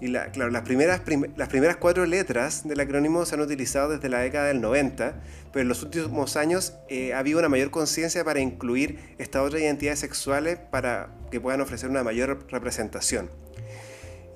Y 0.00 0.08
las 0.08 0.62
primeras, 0.64 1.02
las 1.36 1.48
primeras 1.50 1.76
cuatro 1.76 2.06
letras 2.06 2.66
del 2.66 2.80
acrónimo 2.80 3.26
se 3.26 3.34
han 3.34 3.42
utilizado 3.42 3.90
desde 3.90 4.08
la 4.08 4.20
década 4.20 4.46
del 4.46 4.62
90, 4.62 5.20
pero 5.52 5.60
en 5.60 5.68
los 5.68 5.82
últimos 5.82 6.38
años 6.38 6.72
eh, 6.88 7.12
ha 7.12 7.18
habido 7.18 7.40
una 7.40 7.50
mayor 7.50 7.70
conciencia 7.70 8.24
para 8.24 8.40
incluir 8.40 9.00
estas 9.18 9.42
otras 9.42 9.60
identidades 9.60 9.98
sexuales 9.98 10.58
para 10.70 11.10
que 11.30 11.42
puedan 11.42 11.60
ofrecer 11.60 11.90
una 11.90 12.02
mayor 12.02 12.46
representación. 12.50 13.28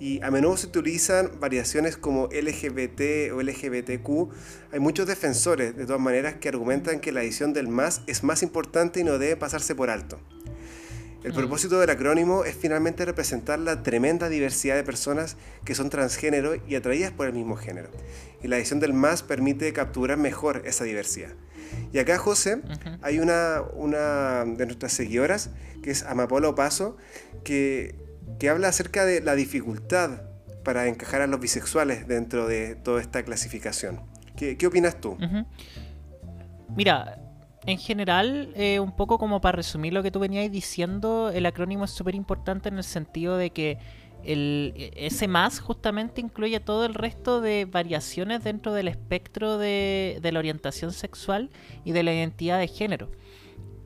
Y 0.00 0.22
a 0.22 0.30
menudo 0.30 0.56
se 0.56 0.66
utilizan 0.66 1.40
variaciones 1.40 1.96
como 1.96 2.28
LGBT 2.28 3.32
o 3.32 3.42
LGBTQ. 3.42 4.32
Hay 4.72 4.80
muchos 4.80 5.06
defensores, 5.06 5.76
de 5.76 5.86
todas 5.86 6.00
maneras, 6.00 6.36
que 6.36 6.48
argumentan 6.48 7.00
que 7.00 7.12
la 7.12 7.20
adición 7.20 7.52
del 7.52 7.68
más 7.68 8.02
es 8.06 8.22
más 8.22 8.42
importante 8.42 9.00
y 9.00 9.04
no 9.04 9.18
debe 9.18 9.36
pasarse 9.36 9.74
por 9.74 9.90
alto. 9.90 10.18
El 11.24 11.32
propósito 11.32 11.80
del 11.80 11.90
acrónimo 11.90 12.44
es 12.44 12.54
finalmente 12.54 13.04
representar 13.04 13.58
la 13.58 13.82
tremenda 13.82 14.28
diversidad 14.28 14.76
de 14.76 14.84
personas 14.84 15.36
que 15.64 15.74
son 15.74 15.90
transgénero 15.90 16.54
y 16.68 16.76
atraídas 16.76 17.10
por 17.10 17.26
el 17.26 17.32
mismo 17.32 17.56
género. 17.56 17.90
Y 18.40 18.46
la 18.46 18.56
adición 18.56 18.78
del 18.78 18.92
más 18.92 19.24
permite 19.24 19.72
capturar 19.72 20.16
mejor 20.16 20.62
esa 20.64 20.84
diversidad. 20.84 21.30
Y 21.92 21.98
acá, 21.98 22.18
José, 22.18 22.62
hay 23.02 23.18
una, 23.18 23.62
una 23.74 24.44
de 24.44 24.66
nuestras 24.66 24.92
seguidoras, 24.92 25.50
que 25.82 25.90
es 25.90 26.04
Amapolo 26.04 26.54
Paso, 26.54 26.96
que, 27.42 27.96
que 28.38 28.48
habla 28.48 28.68
acerca 28.68 29.04
de 29.04 29.20
la 29.20 29.34
dificultad 29.34 30.22
para 30.64 30.86
encajar 30.86 31.22
a 31.22 31.26
los 31.26 31.40
bisexuales 31.40 32.06
dentro 32.06 32.46
de 32.46 32.76
toda 32.76 33.00
esta 33.00 33.22
clasificación. 33.22 34.00
¿Qué, 34.36 34.66
opinas 34.66 35.00
tú? 35.00 35.16
Mira, 36.76 37.18
en 37.66 37.78
general, 37.78 38.52
eh, 38.54 38.78
un 38.78 38.94
poco 38.94 39.18
como 39.18 39.40
para 39.40 39.56
resumir 39.56 39.92
lo 39.92 40.02
que 40.02 40.10
tú 40.10 40.20
venías 40.20 40.50
diciendo, 40.50 41.30
el 41.30 41.44
acrónimo 41.46 41.84
es 41.84 41.90
súper 41.90 42.14
importante 42.14 42.68
en 42.68 42.78
el 42.78 42.84
sentido 42.84 43.36
de 43.36 43.50
que 43.50 43.78
el, 44.24 44.72
ese 44.96 45.28
más 45.28 45.60
justamente 45.60 46.20
incluye 46.20 46.60
todo 46.60 46.84
el 46.84 46.94
resto 46.94 47.40
de 47.40 47.64
variaciones 47.64 48.42
dentro 48.44 48.72
del 48.72 48.88
espectro 48.88 49.58
de, 49.58 50.20
la 50.22 50.38
orientación 50.38 50.92
sexual 50.92 51.50
y 51.84 51.92
de 51.92 52.02
la 52.02 52.12
identidad 52.12 52.58
de 52.58 52.68
género. 52.68 53.10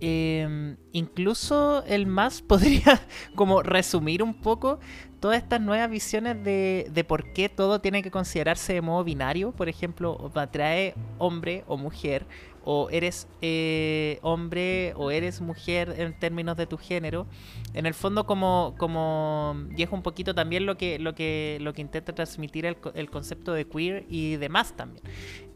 Em, 0.04 0.76
incluso 0.90 1.84
el 1.86 2.06
más 2.06 2.42
podría 2.48 3.00
como 3.36 3.62
resumir 3.62 4.24
un 4.24 4.34
poco 4.34 4.80
todas 5.20 5.40
estas 5.40 5.60
nuevas 5.60 5.88
visiones 5.88 6.42
de, 6.42 6.88
de, 6.92 7.04
por 7.04 7.32
qué 7.32 7.48
todo 7.48 7.80
tiene 7.80 8.02
que 8.02 8.10
considerarse 8.10 8.72
de 8.72 8.80
modo 8.80 9.04
binario. 9.04 9.52
Por 9.52 9.68
ejemplo, 9.68 10.32
atrae 10.34 10.96
hombre 11.18 11.62
o 11.68 11.76
mujer, 11.76 12.26
o 12.64 12.90
eres 12.90 13.28
eh, 13.42 14.18
hombre 14.22 14.92
o 14.96 15.12
eres 15.12 15.40
mujer 15.40 15.94
en 15.96 16.18
términos 16.18 16.56
de 16.56 16.66
tu 16.66 16.78
género. 16.78 17.28
En 17.72 17.86
el 17.86 17.94
fondo 17.94 18.26
como, 18.26 18.74
como 18.78 19.54
y 19.76 19.84
es 19.84 19.92
un 19.92 20.02
poquito 20.02 20.34
también 20.34 20.66
lo 20.66 20.76
que, 20.76 20.98
lo 20.98 21.14
que, 21.14 21.58
lo 21.60 21.74
que 21.74 21.80
intenta 21.80 22.12
transmitir 22.12 22.66
el, 22.66 22.76
el 22.94 23.08
concepto 23.08 23.52
de 23.52 23.68
queer 23.68 24.04
y 24.08 24.34
demás 24.34 24.74
también. 24.76 25.04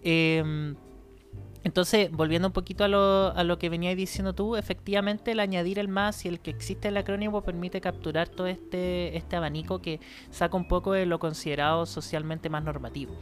Eh, 0.05 0.77
entonces, 1.67 2.13
volviendo 2.13 2.47
un 2.47 2.53
poquito 2.53 2.85
a 2.85 2.89
lo, 2.89 3.37
a 3.37 3.43
lo 3.43 3.59
que 3.59 3.69
venías 3.69 3.97
diciendo 3.97 4.37
tú, 4.37 4.55
efectivamente 4.55 5.33
el 5.33 5.41
añadir 5.41 5.81
el 5.81 5.89
más 5.89 6.25
y 6.25 6.29
el 6.29 6.39
que 6.39 6.53
existe 6.53 6.87
el 6.87 6.97
acrónimo 6.97 7.43
permite 7.43 7.81
capturar 7.81 8.29
todo 8.29 8.47
este, 8.47 9.17
este 9.17 9.35
abanico 9.35 9.83
que 9.83 9.99
saca 10.31 10.57
un 10.57 10.69
poco 10.69 10.93
de 10.93 11.07
lo 11.07 11.19
considerado 11.19 11.85
socialmente 11.85 12.49
más 12.51 12.63
normativo. 12.63 13.17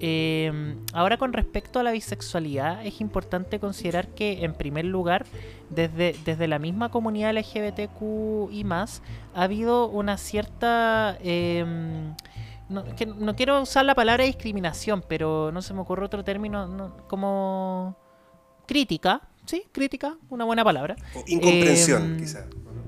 Em, 0.00 0.78
ahora 0.94 1.18
con 1.18 1.34
respecto 1.34 1.78
a 1.78 1.82
la 1.82 1.92
bisexualidad, 1.92 2.86
es 2.86 3.02
importante 3.02 3.60
considerar 3.60 4.08
que 4.08 4.46
en 4.46 4.54
primer 4.54 4.86
lugar, 4.86 5.26
desde, 5.68 6.16
desde 6.24 6.48
la 6.48 6.58
misma 6.58 6.90
comunidad 6.90 7.36
LGBTQ 7.36 8.50
y 8.50 8.64
más, 8.64 9.02
ha 9.34 9.42
habido 9.42 9.88
una 9.88 10.16
cierta... 10.16 11.18
Eh, 11.20 12.14
no, 12.74 12.84
que 12.96 13.06
no 13.06 13.34
quiero 13.36 13.60
usar 13.62 13.84
la 13.84 13.94
palabra 13.94 14.24
discriminación, 14.24 15.04
pero 15.08 15.50
no 15.52 15.62
se 15.62 15.72
me 15.72 15.80
ocurre 15.80 16.04
otro 16.04 16.24
término 16.24 16.96
como 17.08 17.96
crítica, 18.66 19.22
sí, 19.46 19.64
crítica, 19.72 20.16
una 20.28 20.44
buena 20.44 20.64
palabra. 20.64 20.96
incomprensión, 21.26 22.20
eh, 22.20 22.44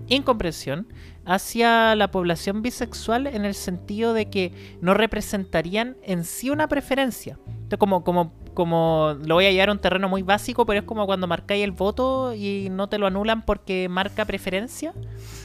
Incomprensión 0.09 0.87
hacia 1.25 1.97
la 1.97 2.11
población 2.11 2.63
bisexual 2.63 3.27
en 3.27 3.45
el 3.45 3.55
sentido 3.55 4.15
de 4.15 4.31
que 4.31 4.53
no 4.81 4.95
representarían 4.95 5.97
en 6.03 6.25
sí 6.25 6.51
una 6.51 6.69
preferencia. 6.69 7.39
Entonces, 7.49 7.79
como, 7.79 8.05
como, 8.05 8.33
como 8.55 9.17
lo 9.25 9.35
voy 9.35 9.47
a 9.47 9.51
llevar 9.51 9.71
a 9.71 9.73
un 9.73 9.81
terreno 9.81 10.09
muy 10.09 10.23
básico, 10.23 10.65
pero 10.65 10.81
es 10.81 10.87
como 10.87 11.07
cuando 11.07 11.27
marcáis 11.27 11.65
el 11.65 11.73
voto 11.73 12.33
y 12.35 12.69
no 12.71 12.89
te 12.89 12.99
lo 12.99 13.09
anulan 13.09 13.45
porque 13.45 13.89
marca 13.89 14.25
preferencia. 14.25 14.95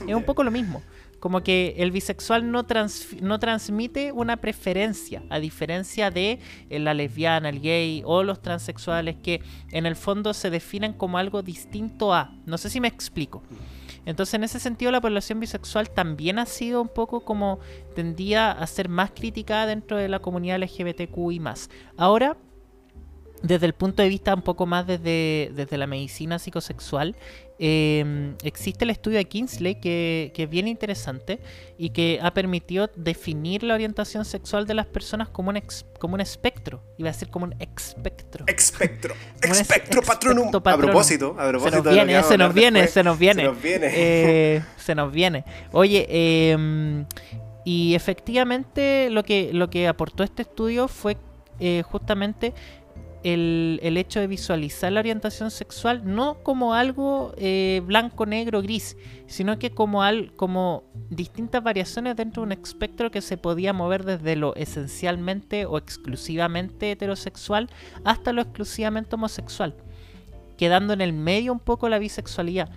Es 0.08 0.14
un 0.14 0.24
poco 0.24 0.44
lo 0.44 0.52
mismo. 0.52 0.84
Como 1.22 1.44
que 1.44 1.76
el 1.78 1.92
bisexual 1.92 2.52
no, 2.52 2.66
transmite 2.66 4.12
una 4.12 4.38
preferencia, 4.38 5.22
a 5.30 5.40
diferencia 5.40 6.10
de 6.10 6.40
eh, 6.72 6.80
la 6.80 6.96
lesbiana, 6.96 7.48
el 7.50 7.62
gay 7.62 8.02
o 8.06 8.24
los 8.24 8.42
transexuales, 8.42 9.18
que 9.22 9.40
en 9.72 9.86
el 9.86 9.96
fondo 9.96 10.34
se 10.34 10.50
definen 10.50 10.94
como 10.94 11.20
algo 11.20 11.44
distinto 11.44 12.12
a. 12.12 12.34
No 12.48 12.58
sé 12.58 12.72
si 12.72 12.82
me 12.82 12.88
explico. 12.88 13.44
Entonces, 14.04 14.34
en 14.34 14.44
ese 14.44 14.60
sentido, 14.60 14.92
la 14.92 15.00
población 15.00 15.40
bisexual 15.40 15.92
también 15.92 16.40
ha 16.40 16.48
sido 16.48 16.82
un 16.82 16.90
poco 16.90 17.24
como 17.24 17.60
tendía 17.94 18.52
a 18.52 18.66
ser 18.66 18.90
más 18.90 19.12
criticada 19.12 19.68
dentro 19.68 19.98
de 19.98 20.10
la 20.10 20.18
comunidad 20.18 20.60
LGBTQ 20.60 21.32
y 21.34 21.40
más. 21.40 21.70
Ahora, 21.98 22.36
desde 23.44 23.68
el 23.68 23.74
punto 23.74 24.02
de 24.02 24.10
vista 24.10 24.34
un 24.34 24.42
poco 24.42 24.66
más 24.66 24.88
desde 24.88 25.78
la 25.78 25.88
medicina 25.88 26.40
psicosexual, 26.40 27.16
eh, 27.64 28.34
existe 28.42 28.86
el 28.86 28.90
estudio 28.90 29.20
de 29.20 29.26
Kingsley 29.26 29.76
que, 29.76 30.32
que, 30.34 30.44
es 30.44 30.50
bien 30.50 30.68
interesante 30.68 31.40
y 31.78 31.92
que 31.92 32.18
ha 32.20 32.34
permitido 32.34 32.90
definir 32.96 33.62
la 33.62 33.76
orientación 33.76 34.26
sexual 34.26 34.66
de 34.66 34.74
las 34.74 34.88
personas 34.88 35.30
como 35.30 35.52
un, 35.52 35.62
como 36.00 36.16
un 36.16 36.22
espectro. 36.22 36.82
Iba 36.98 37.10
a 37.10 37.12
decir 37.12 37.30
como 37.30 37.46
un 37.46 37.54
espectro. 37.60 38.46
Espectro. 38.48 39.14
Espectro 39.44 40.02
patronum. 40.02 40.48
A 40.48 40.78
propósito, 40.78 41.36
a 41.38 41.50
propósito. 41.50 41.84
Se 41.84 41.92
nos 41.92 41.94
viene, 41.94 42.24
se 42.24 42.38
nos 42.38 42.54
viene, 42.54 42.88
se 42.88 43.04
nos 43.04 43.20
viene. 43.20 43.44
Se 43.44 43.48
nos 43.48 43.62
viene. 43.62 43.92
Eh, 43.94 44.64
se 44.78 44.96
nos 44.96 45.12
viene. 45.12 45.46
Oye, 45.72 46.08
eh, 46.10 47.06
y 47.64 47.94
efectivamente 47.94 49.10
lo 49.12 49.24
que, 49.24 49.52
lo 49.54 49.70
que 49.70 49.88
aportó 49.88 50.24
este 50.24 50.42
estudio 50.42 50.88
fue 50.88 51.16
eh, 51.64 51.84
justamente 51.84 52.56
el, 53.24 53.80
el, 53.84 53.98
hecho 53.98 54.20
de 54.20 54.28
visualizar 54.28 54.92
la 54.92 55.00
orientación 55.00 55.52
sexual 55.52 56.02
no 56.06 56.44
como 56.44 56.74
algo 56.74 57.34
eh, 57.38 57.82
blanco, 57.86 58.26
negro, 58.26 58.62
gris, 58.62 58.98
sino 59.28 59.60
que 59.60 59.72
como, 59.72 60.04
al, 60.04 60.34
como 60.36 60.84
distintas 61.10 61.64
variaciones 61.64 62.16
dentro 62.16 62.42
de 62.42 62.48
un 62.48 62.52
espectro 62.52 63.12
que 63.12 63.22
se 63.22 63.38
podía 63.38 63.74
mover 63.74 64.04
desde 64.06 64.36
lo 64.36 64.56
esencialmente 64.56 65.66
o 65.66 65.78
exclusivamente 65.78 66.92
heterosexual 66.92 67.70
hasta 68.04 68.34
lo 68.34 68.42
exclusivamente 68.42 69.16
homosexual, 69.16 69.76
quedando 70.58 70.94
en 70.94 71.02
el 71.02 71.14
medio 71.14 71.54
un 71.54 71.60
poco 71.60 71.90
la 71.90 72.00
bisexualidad 72.00 72.70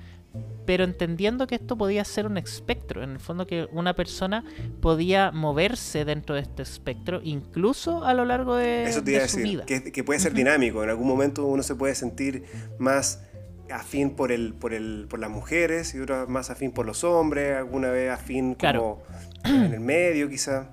pero 0.66 0.84
entendiendo 0.84 1.46
que 1.46 1.56
esto 1.56 1.76
podía 1.76 2.04
ser 2.04 2.26
un 2.26 2.38
espectro, 2.38 3.02
en 3.02 3.10
el 3.10 3.20
fondo 3.20 3.46
que 3.46 3.68
una 3.72 3.94
persona 3.94 4.44
podía 4.80 5.30
moverse 5.30 6.04
dentro 6.04 6.34
de 6.34 6.42
este 6.42 6.62
espectro, 6.62 7.20
incluso 7.22 8.04
a 8.04 8.14
lo 8.14 8.24
largo 8.24 8.56
de, 8.56 8.84
Eso 8.84 9.00
su 9.28 9.38
vida. 9.38 9.64
Que, 9.66 10.04
puede 10.04 10.20
ser 10.20 10.34
dinámico, 10.34 10.82
en 10.82 10.90
algún 10.90 11.08
momento 11.08 11.46
uno 11.46 11.62
se 11.62 11.74
puede 11.74 11.94
sentir 11.94 12.44
más 12.78 13.22
afín 13.70 14.10
por 14.10 14.32
el, 14.32 14.54
por 14.54 14.74
el, 14.74 15.06
por 15.08 15.18
las 15.18 15.30
mujeres 15.30 15.94
y 15.94 16.00
otro 16.00 16.26
más 16.28 16.50
afín 16.50 16.72
por 16.72 16.86
los 16.86 17.04
hombres, 17.04 17.56
alguna 17.56 17.90
vez 17.90 18.10
afín 18.10 18.54
como 18.54 19.02
en 19.44 19.74
el 19.74 19.80
medio 19.80 20.28
quizá. 20.28 20.70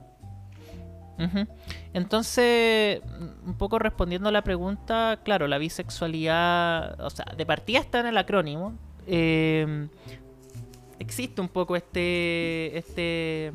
Entonces, 1.94 3.02
un 3.46 3.56
poco 3.58 3.78
respondiendo 3.80 4.30
a 4.30 4.32
la 4.32 4.44
pregunta, 4.44 5.20
claro, 5.24 5.48
la 5.48 5.58
bisexualidad, 5.58 7.00
o 7.00 7.10
sea, 7.10 7.26
de 7.38 7.46
partida 7.46 7.80
está 7.80 8.00
en 8.00 8.08
el 8.08 8.18
acrónimo, 8.18 8.78
eh, 9.08 9.88
existe 11.00 11.42
un 11.42 11.50
poco 11.50 11.76
este, 11.76 12.78
este, 12.78 13.52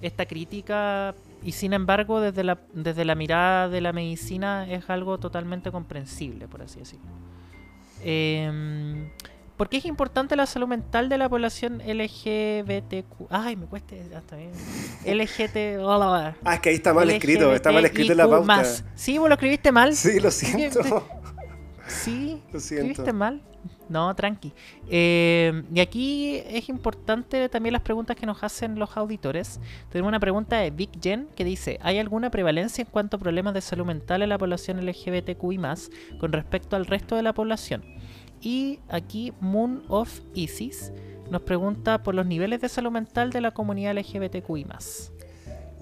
esta 0.00 0.26
crítica 0.26 1.14
y 1.42 1.52
sin 1.52 1.72
embargo 1.72 2.20
desde 2.20 2.44
la, 2.44 2.58
desde 2.72 3.04
la 3.04 3.14
mirada 3.14 3.68
de 3.68 3.80
la 3.80 3.92
medicina 3.92 4.66
es 4.70 4.88
algo 4.88 5.18
totalmente 5.18 5.70
comprensible, 5.70 6.48
por 6.48 6.62
así 6.62 6.80
decirlo. 6.80 7.06
Eh, 8.04 9.08
¿Por 9.56 9.68
qué 9.68 9.76
es 9.76 9.84
importante 9.84 10.34
la 10.34 10.46
salud 10.46 10.66
mental 10.66 11.08
de 11.08 11.18
la 11.18 11.28
población 11.28 11.82
LGBTQ? 11.86 13.28
Ay, 13.30 13.54
me 13.54 13.66
cuesta. 13.66 13.94
Hasta 14.16 14.36
bien. 14.36 14.50
LGT. 15.06 15.78
Ah, 15.84 16.54
es 16.54 16.60
que 16.60 16.70
ahí 16.70 16.74
está 16.74 16.92
mal 16.92 17.08
escrito. 17.10 17.54
Está 17.54 17.70
mal 17.70 17.84
escrito 17.84 18.10
en 18.10 18.18
la 18.18 18.28
pauta. 18.28 18.64
Sí, 18.96 19.18
vos 19.18 19.28
lo 19.28 19.34
escribiste 19.34 19.70
mal. 19.70 19.94
Sí, 19.94 20.18
lo 20.18 20.30
siento. 20.32 21.06
Sí, 21.86 22.42
lo 22.52 22.58
siento. 22.58 22.86
escribiste 22.86 23.12
mal. 23.12 23.40
No, 23.88 24.14
tranqui. 24.14 24.52
Eh, 24.88 25.62
y 25.74 25.80
aquí 25.80 26.42
es 26.46 26.68
importante 26.68 27.48
también 27.48 27.72
las 27.74 27.82
preguntas 27.82 28.16
que 28.16 28.26
nos 28.26 28.42
hacen 28.42 28.78
los 28.78 28.96
auditores. 28.96 29.60
Tenemos 29.90 30.08
una 30.08 30.20
pregunta 30.20 30.58
de 30.58 30.70
Big 30.70 30.90
Jen 31.00 31.28
que 31.36 31.44
dice: 31.44 31.78
¿Hay 31.82 31.98
alguna 31.98 32.30
prevalencia 32.30 32.82
en 32.82 32.88
cuanto 32.90 33.16
a 33.16 33.20
problemas 33.20 33.54
de 33.54 33.60
salud 33.60 33.84
mental 33.84 34.22
en 34.22 34.30
la 34.30 34.38
población 34.38 34.84
LGBTQI 34.84 35.60
con 36.18 36.32
respecto 36.32 36.76
al 36.76 36.86
resto 36.86 37.16
de 37.16 37.22
la 37.22 37.34
población? 37.34 37.84
Y 38.40 38.80
aquí 38.88 39.32
Moon 39.40 39.84
of 39.88 40.20
Isis 40.34 40.92
nos 41.30 41.42
pregunta 41.42 42.02
por 42.02 42.14
los 42.14 42.26
niveles 42.26 42.60
de 42.60 42.68
salud 42.68 42.90
mental 42.90 43.30
de 43.30 43.40
la 43.40 43.52
comunidad 43.52 43.96
LGBTQI 43.96 44.66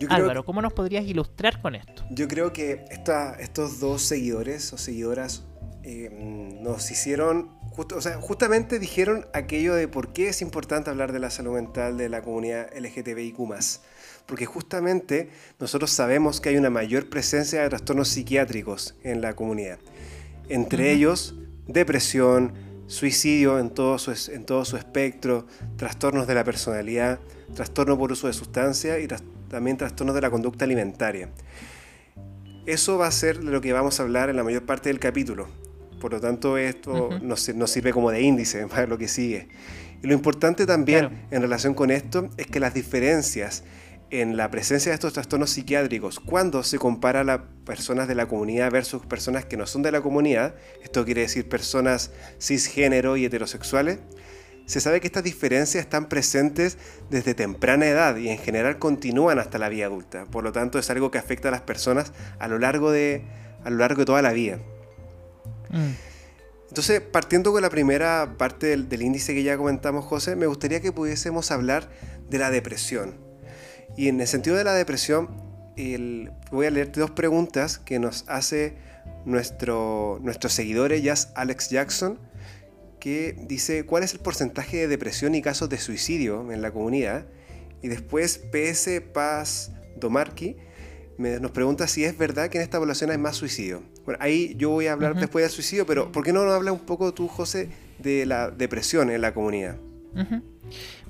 Álvaro, 0.08 0.44
¿cómo 0.44 0.62
nos 0.62 0.72
podrías 0.72 1.04
ilustrar 1.04 1.60
con 1.60 1.74
esto? 1.74 2.04
Yo 2.10 2.28
creo 2.28 2.52
que 2.52 2.84
esta, 2.90 3.34
estos 3.34 3.80
dos 3.80 4.02
seguidores 4.02 4.72
o 4.72 4.78
seguidoras 4.78 5.44
eh, 5.82 6.56
nos 6.60 6.90
hicieron 6.90 7.50
o 7.94 8.00
sea, 8.00 8.20
justamente 8.20 8.78
dijeron 8.78 9.26
aquello 9.32 9.74
de 9.74 9.88
por 9.88 10.12
qué 10.12 10.28
es 10.28 10.42
importante 10.42 10.90
hablar 10.90 11.12
de 11.12 11.18
la 11.18 11.30
salud 11.30 11.54
mental 11.54 11.96
de 11.96 12.08
la 12.08 12.22
comunidad 12.22 12.70
LGTBIQ 12.76 13.38
porque 14.26 14.46
justamente 14.46 15.28
nosotros 15.58 15.90
sabemos 15.90 16.40
que 16.40 16.50
hay 16.50 16.56
una 16.56 16.70
mayor 16.70 17.08
presencia 17.08 17.62
de 17.62 17.68
trastornos 17.68 18.08
psiquiátricos 18.08 18.94
en 19.02 19.20
la 19.20 19.34
comunidad. 19.34 19.78
Entre 20.48 20.92
ellos, 20.92 21.34
depresión, 21.66 22.52
suicidio 22.86 23.58
en 23.58 23.70
todo, 23.70 23.98
su, 23.98 24.12
en 24.32 24.44
todo 24.44 24.64
su 24.64 24.76
espectro, 24.76 25.46
trastornos 25.76 26.28
de 26.28 26.34
la 26.34 26.44
personalidad, 26.44 27.18
trastorno 27.54 27.98
por 27.98 28.12
uso 28.12 28.28
de 28.28 28.32
sustancias 28.32 29.00
y 29.00 29.08
también 29.48 29.76
trastornos 29.76 30.14
de 30.14 30.20
la 30.20 30.30
conducta 30.30 30.64
alimentaria. 30.64 31.28
Eso 32.66 32.98
va 32.98 33.08
a 33.08 33.12
ser 33.12 33.40
de 33.40 33.50
lo 33.50 33.60
que 33.60 33.72
vamos 33.72 33.98
a 33.98 34.04
hablar 34.04 34.30
en 34.30 34.36
la 34.36 34.44
mayor 34.44 34.64
parte 34.64 34.90
del 34.90 35.00
capítulo. 35.00 35.48
Por 36.00 36.12
lo 36.12 36.20
tanto, 36.20 36.58
esto 36.58 37.10
nos, 37.22 37.40
sirve 37.40 37.92
como 37.92 38.10
de 38.10 38.22
índice 38.22 38.66
para 38.68 38.86
lo 38.86 38.98
que 38.98 39.06
sigue. 39.06 39.48
Y 40.02 40.06
lo 40.06 40.14
importante 40.14 40.66
también 40.66 41.26
en 41.30 41.42
relación 41.42 41.74
con 41.74 41.90
esto 41.90 42.30
es 42.38 42.46
que 42.46 42.58
las 42.58 42.74
diferencias 42.74 43.62
en 44.10 44.36
la 44.36 44.50
presencia 44.50 44.90
de 44.90 44.94
estos 44.94 45.12
trastornos 45.12 45.50
psiquiátricos 45.50 46.18
cuando 46.18 46.64
se 46.64 46.78
compara 46.78 47.20
a 47.20 47.24
las 47.24 47.40
personas 47.64 48.08
de 48.08 48.16
la 48.16 48.26
comunidad 48.26 48.70
versus 48.72 49.06
personas 49.06 49.44
que 49.44 49.56
no 49.56 49.66
son 49.66 49.82
de 49.82 49.92
la 49.92 50.00
comunidad, 50.00 50.54
esto 50.82 51.04
quiere 51.04 51.20
decir 51.20 51.48
personas 51.48 52.10
cisgénero 52.40 53.16
y 53.16 53.24
heterosexuales, 53.26 54.00
se 54.66 54.80
sabe 54.80 55.00
que 55.00 55.06
estas 55.06 55.24
diferencias 55.24 55.82
están 55.82 56.08
presentes 56.08 56.78
desde 57.10 57.34
temprana 57.34 57.86
edad 57.86 58.16
y 58.16 58.28
en 58.28 58.38
general 58.38 58.78
continúan 58.78 59.38
hasta 59.38 59.58
la 59.58 59.68
vida 59.68 59.86
adulta. 59.86 60.26
Por 60.26 60.44
lo 60.44 60.52
tanto, 60.52 60.78
es 60.78 60.88
algo 60.90 61.10
que 61.10 61.18
afecta 61.18 61.48
a 61.48 61.50
las 61.50 61.62
personas 61.62 62.12
a 62.38 62.46
lo 62.46 62.58
largo 62.58 62.92
de, 62.92 63.24
a 63.64 63.70
lo 63.70 63.78
largo 63.78 64.00
de 64.00 64.04
toda 64.06 64.22
la 64.22 64.32
vida. 64.32 64.58
Mm. 65.70 66.11
Entonces, 66.68 67.00
partiendo 67.00 67.50
con 67.50 67.62
la 67.62 67.70
primera 67.70 68.37
parte 68.38 68.76
del, 68.76 69.02
índice 69.02 69.35
que 69.35 69.42
ya 69.42 69.56
comentamos, 69.56 70.04
José, 70.04 70.37
me 70.37 70.46
gustaría 70.46 70.80
que 70.80 70.92
pudiésemos 70.92 71.50
hablar 71.50 71.90
de 72.28 72.38
la 72.38 72.50
depresión. 72.50 73.16
Y 73.96 74.06
en 74.06 74.20
el 74.20 74.28
sentido 74.28 74.56
de 74.56 74.62
la 74.62 74.72
depresión, 74.74 75.28
voy 76.52 76.66
a 76.66 76.70
leerte 76.70 77.00
dos 77.00 77.11
preguntas 77.11 77.78
que 77.78 77.98
nos 77.98 78.24
hace 78.28 78.76
nuestro, 79.24 80.20
nuestro 80.22 80.48
seguidor, 80.48 80.94
Jazz 80.94 81.33
Alex 81.35 81.70
Jackson, 81.70 82.20
que 83.00 83.35
dice 83.48 83.85
cuál 83.85 84.04
es 84.04 84.12
el 84.12 84.20
porcentaje 84.20 84.76
de 84.76 84.88
depresión 84.88 85.35
y 85.35 85.42
casos 85.42 85.68
de 85.70 85.78
suicidio 85.78 86.52
en 86.52 86.62
la 86.62 86.70
comunidad. 86.70 87.26
Y 87.83 87.88
después 87.88 88.38
PS 88.52 89.00
Paz 89.12 89.72
Domarqui 89.96 90.56
nos 91.20 91.50
pregunta 91.50 91.87
si 91.87 92.04
es 92.04 92.16
verdad 92.16 92.48
que 92.48 92.59
en 92.59 92.62
esta 92.62 92.78
población 92.78 93.11
hay 93.11 93.18
más 93.18 93.37
suicidio. 93.37 93.83
Bueno, 94.04 94.18
ahí 94.22 94.54
yo 94.56 94.70
voy 94.70 94.87
a 94.87 94.92
hablar 94.92 95.14
después 95.14 95.44
del 95.44 95.50
suicidio, 95.50 95.85
pero 95.87 96.11
¿por 96.11 96.24
qué 96.24 96.33
no 96.33 96.44
nos 96.44 96.54
habla 96.54 96.72
un 96.72 96.80
poco 96.80 97.12
tú, 97.12 97.28
José, 97.28 97.68
de 97.98 98.24
la 98.24 98.50
depresión 98.50 99.11
en 99.11 99.20
la 99.20 99.35
comunidad? 99.35 99.76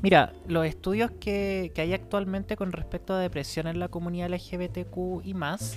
Mira, 0.02 0.32
los 0.48 0.66
estudios 0.66 1.10
que, 1.20 1.72
hay 1.76 1.92
actualmente 1.92 2.56
con 2.56 2.72
respecto 2.72 3.14
a 3.14 3.20
depresión 3.20 3.66
en 3.66 3.78
la 3.78 3.88
comunidad 3.88 4.30
LGBTQ 4.30 5.24
y 5.24 5.34
más 5.34 5.76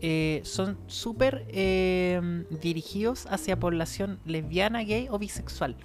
eh, 0.00 0.40
son 0.44 0.78
súper 0.86 1.44
eh, 1.48 2.44
dirigidos 2.60 3.26
hacia 3.30 3.58
población 3.58 4.18
lesbiana, 4.24 4.82
gay 4.82 5.06
o 5.10 5.18
bisexual. 5.18 5.76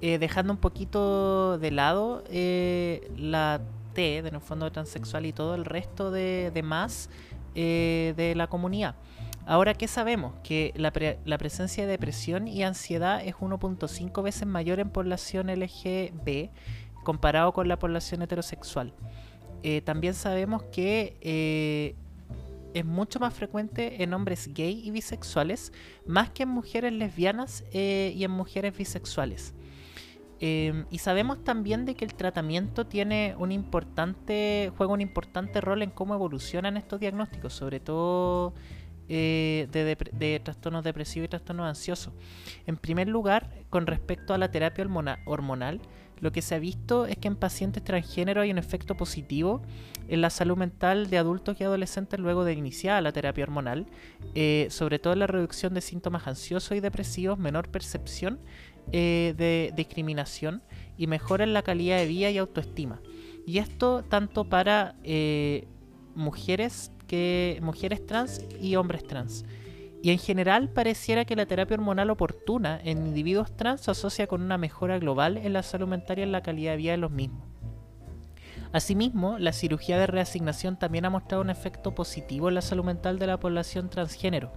Eh, 0.00 0.18
dejando 0.18 0.52
un 0.52 0.60
poquito 0.60 1.58
de 1.58 1.72
lado 1.72 2.22
la 2.30 3.60
T, 3.98 4.18
en 4.18 4.34
el 4.36 4.40
fondo 4.40 4.70
transexual 4.70 5.26
y 5.26 5.32
todo 5.32 5.56
el 5.56 5.64
resto 5.64 6.12
de, 6.12 6.60
más 6.62 7.10
de 7.54 8.32
la 8.36 8.46
comunidad. 8.46 8.94
Ahora, 9.44 9.74
¿qué 9.74 9.88
sabemos? 9.88 10.34
Que 10.44 10.72
la, 10.76 10.92
presencia 10.92 11.84
de 11.84 11.90
depresión 11.90 12.46
y 12.46 12.62
ansiedad 12.62 13.24
es 13.24 13.34
1.5 13.34 14.22
veces 14.22 14.46
mayor 14.46 14.78
en 14.78 14.90
población 14.90 15.48
LGB 15.48 16.50
comparado 17.02 17.52
con 17.52 17.66
la 17.66 17.78
población 17.78 18.22
heterosexual. 18.22 18.92
Eh, 19.62 19.80
también 19.80 20.12
sabemos 20.12 20.62
que 20.64 21.16
eh, 21.22 21.96
es 22.74 22.84
mucho 22.84 23.18
más 23.18 23.32
frecuente 23.32 24.02
en 24.02 24.12
hombres 24.12 24.52
gay 24.52 24.82
y 24.84 24.90
bisexuales, 24.90 25.72
más 26.06 26.28
que 26.28 26.44
en 26.44 26.50
mujeres 26.50 26.92
lesbianas 26.92 27.64
eh, 27.72 28.12
y 28.14 28.24
en 28.24 28.30
mujeres 28.30 28.76
bisexuales. 28.76 29.54
Y 30.40 30.98
sabemos 30.98 31.42
también 31.42 31.84
de 31.84 31.94
que 31.94 32.04
el 32.04 32.14
tratamiento 32.14 32.86
tiene 32.86 33.34
un 33.38 33.50
importante, 33.50 34.72
juega 34.76 34.92
un 34.92 35.00
importante 35.00 35.60
rol 35.60 35.82
en 35.82 35.90
cómo 35.90 36.14
evolucionan 36.14 36.76
estos 36.76 37.00
diagnósticos, 37.00 37.52
sobre 37.52 37.80
todo 37.80 38.54
de, 39.08 39.96
de, 40.12 40.40
trastornos 40.40 40.84
depresivos 40.84 41.26
y 41.26 41.28
trastornos 41.28 41.66
ansiosos. 41.66 42.12
En 42.66 42.76
primer 42.76 43.08
lugar, 43.08 43.50
con 43.68 43.86
respecto 43.86 44.32
a 44.32 44.38
la 44.38 44.50
terapia 44.50 44.86
hormonal, 45.26 45.80
lo 46.20 46.32
que 46.32 46.42
se 46.42 46.54
ha 46.54 46.58
visto 46.58 47.06
es 47.06 47.16
que 47.16 47.28
en 47.28 47.36
pacientes 47.36 47.82
transgénero 47.84 48.40
hay 48.40 48.50
un 48.50 48.58
efecto 48.58 48.96
positivo 48.96 49.62
en 50.08 50.20
la 50.20 50.30
salud 50.30 50.56
mental 50.56 51.10
de 51.10 51.18
adultos 51.18 51.60
y 51.60 51.64
adolescentes 51.64 52.18
luego 52.18 52.44
de 52.44 52.54
iniciar 52.54 53.02
la 53.02 53.12
terapia 53.12 53.44
hormonal, 53.44 53.86
eh, 54.34 54.66
sobre 54.70 54.98
todo 54.98 55.12
en 55.12 55.20
la 55.20 55.26
reducción 55.26 55.74
de 55.74 55.80
síntomas 55.80 56.26
ansiosos 56.26 56.76
y 56.76 56.80
depresivos, 56.80 57.38
menor 57.38 57.68
percepción 57.68 58.40
eh, 58.92 59.34
de 59.36 59.72
discriminación 59.76 60.62
y 60.96 61.06
mejora 61.06 61.44
en 61.44 61.52
la 61.52 61.62
calidad 61.62 61.98
de 61.98 62.06
vida 62.06 62.30
y 62.30 62.38
autoestima. 62.38 63.00
Y 63.46 63.58
esto 63.58 64.04
tanto 64.08 64.44
para 64.44 64.94
eh, 65.04 65.66
mujeres 66.14 66.92
que 67.06 67.58
mujeres 67.62 68.04
trans 68.04 68.44
y 68.60 68.76
hombres 68.76 69.06
trans. 69.06 69.44
Y 70.02 70.10
en 70.10 70.18
general 70.18 70.68
pareciera 70.68 71.24
que 71.24 71.34
la 71.34 71.46
terapia 71.46 71.74
hormonal 71.74 72.10
oportuna 72.10 72.80
en 72.84 73.06
individuos 73.06 73.56
trans 73.56 73.80
se 73.80 73.90
asocia 73.90 74.26
con 74.26 74.42
una 74.42 74.58
mejora 74.58 74.98
global 74.98 75.36
en 75.38 75.52
la 75.52 75.62
salud 75.62 75.88
mental 75.88 76.18
y 76.18 76.22
en 76.22 76.32
la 76.32 76.42
calidad 76.42 76.72
de 76.72 76.76
vida 76.76 76.92
de 76.92 76.98
los 76.98 77.10
mismos. 77.10 77.48
Asimismo, 78.72 79.38
la 79.38 79.52
cirugía 79.52 79.98
de 79.98 80.06
reasignación 80.06 80.78
también 80.78 81.06
ha 81.06 81.10
mostrado 81.10 81.42
un 81.42 81.50
efecto 81.50 81.94
positivo 81.94 82.48
en 82.48 82.54
la 82.54 82.62
salud 82.62 82.84
mental 82.84 83.18
de 83.18 83.26
la 83.26 83.40
población 83.40 83.88
transgénero. 83.88 84.52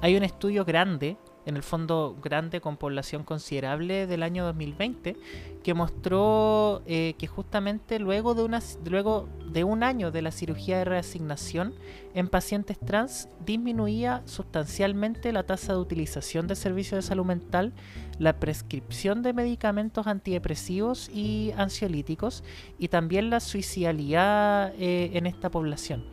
Hay 0.00 0.16
un 0.16 0.24
estudio 0.24 0.64
grande 0.64 1.16
en 1.46 1.56
el 1.56 1.62
fondo 1.62 2.16
grande 2.22 2.60
con 2.60 2.76
población 2.76 3.24
considerable 3.24 4.06
del 4.06 4.22
año 4.22 4.44
2020, 4.44 5.16
que 5.62 5.74
mostró 5.74 6.82
eh, 6.86 7.14
que 7.18 7.26
justamente 7.26 7.98
luego 7.98 8.34
de, 8.34 8.42
una, 8.42 8.60
luego 8.84 9.28
de 9.50 9.64
un 9.64 9.82
año 9.82 10.10
de 10.10 10.22
la 10.22 10.30
cirugía 10.30 10.78
de 10.78 10.84
reasignación 10.84 11.74
en 12.14 12.28
pacientes 12.28 12.78
trans 12.78 13.28
disminuía 13.44 14.22
sustancialmente 14.24 15.32
la 15.32 15.44
tasa 15.44 15.72
de 15.72 15.80
utilización 15.80 16.46
de 16.46 16.56
servicios 16.56 17.02
de 17.02 17.08
salud 17.08 17.24
mental, 17.24 17.72
la 18.18 18.38
prescripción 18.38 19.22
de 19.22 19.32
medicamentos 19.32 20.06
antidepresivos 20.06 21.08
y 21.08 21.52
ansiolíticos 21.56 22.44
y 22.78 22.88
también 22.88 23.30
la 23.30 23.40
suicidalidad 23.40 24.72
eh, 24.78 25.10
en 25.14 25.26
esta 25.26 25.50
población. 25.50 26.04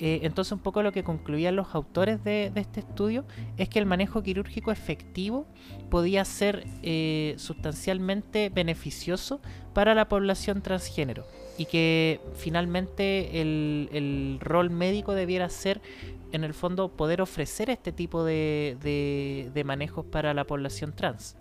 Eh, 0.00 0.20
entonces 0.22 0.52
un 0.52 0.58
poco 0.58 0.82
lo 0.82 0.90
que 0.90 1.04
concluían 1.04 1.54
los 1.54 1.74
autores 1.74 2.24
de, 2.24 2.50
este 2.56 2.80
estudio 2.80 3.24
es 3.56 3.68
que 3.68 3.78
el 3.78 3.86
manejo 3.86 4.22
quirúrgico 4.22 4.72
efectivo 4.72 5.46
podía 5.88 6.24
ser 6.24 6.66
eh, 6.82 7.34
sustancialmente 7.38 8.48
beneficioso 8.48 9.40
para 9.72 9.94
la 9.94 10.08
población 10.08 10.62
transgénero 10.62 11.24
y 11.58 11.66
que 11.66 12.20
finalmente 12.34 13.40
el, 13.40 14.38
rol 14.40 14.70
médico 14.70 15.14
debiera 15.14 15.48
ser 15.48 15.80
en 16.32 16.42
el 16.42 16.54
fondo 16.54 16.88
poder 16.88 17.22
ofrecer 17.22 17.70
este 17.70 17.92
tipo 17.92 18.24
de 18.24 19.62
manejos 19.64 20.04
para 20.06 20.34
la 20.34 20.44
población 20.44 20.92
trans. 20.92 21.36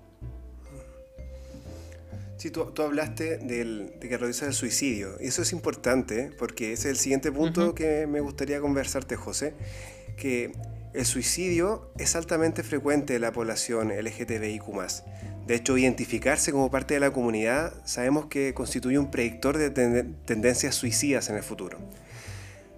Sí, 2.44 2.52
tú, 2.52 2.74
hablaste 2.82 3.38
del, 3.38 3.94
de 4.02 4.10
que 4.10 4.18
realizas 4.18 4.50
el 4.50 4.54
suicidio. 4.54 5.16
Y 5.22 5.28
eso 5.28 5.44
es 5.44 5.54
importante 5.54 6.30
porque 6.38 6.74
ese 6.74 6.90
es 6.90 6.96
el 6.96 6.98
siguiente 6.98 7.32
punto 7.32 7.74
que 7.74 8.06
me 8.06 8.20
gustaría 8.20 8.60
conversarte, 8.60 9.16
José. 9.16 9.54
Que 10.18 10.52
el 10.94 11.06
suicidio 11.06 11.90
es 11.98 12.18
altamente 12.18 12.62
frecuente 12.62 13.16
en 13.16 13.22
la 13.22 13.32
población 13.32 13.94
LGTBIQ. 13.98 14.66
De 15.48 15.56
hecho, 15.56 15.78
identificarse 15.78 16.52
como 16.52 16.70
parte 16.70 16.96
de 16.96 17.00
la 17.00 17.14
comunidad 17.14 17.76
sabemos 17.86 18.26
que 18.26 18.54
constituye 18.54 19.00
un 19.00 19.10
predictor 19.10 19.58
de 19.58 19.70
tendencias 19.70 20.76
suicidas 20.76 21.30
en 21.30 21.38
el 21.38 21.44
futuro. 21.44 21.78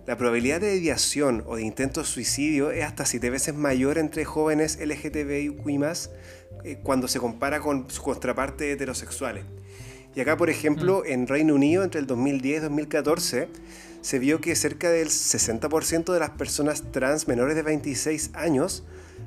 La 0.05 0.15
probabilidad 0.15 0.61
de 0.61 0.67
deviación 0.67 1.43
o 1.47 1.55
de 1.55 1.63
intento 1.63 2.01
de 2.01 2.05
suicidio 2.05 2.69
es 2.69 2.85
hasta 2.85 3.07
siete 3.07 3.31
veces 3.31 3.55
mayor 3.55 3.97
entre 3.97 4.23
jóvenes 4.25 4.77
LGTBIQ 4.79 5.65
eh, 6.65 6.79
cuando 6.81 7.07
se 7.07 7.19
compara 7.19 7.59
con 7.59 7.91
su 7.91 8.01
contraparte 8.01 8.71
heterosexuales. 8.71 9.45
Y 10.15 10.21
acá, 10.21 10.35
por 10.35 10.49
ejemplo, 10.49 11.03
mm. 11.05 11.11
en 11.11 11.27
Reino 11.27 11.53
Unido, 11.53 11.83
entre 11.83 12.01
el 12.01 12.07
2010 12.07 12.57
y 12.57 12.59
2014, 12.61 13.49
se 14.01 14.17
vio 14.17 14.41
que 14.41 14.55
cerca 14.55 14.89
del 14.89 15.09
60% 15.09 16.11
de 16.11 16.19
las 16.19 16.31
personas 16.31 16.91
trans 16.91 17.27
menores 17.27 17.55
de 17.55 17.61
26 17.61 18.31
años 18.33 18.83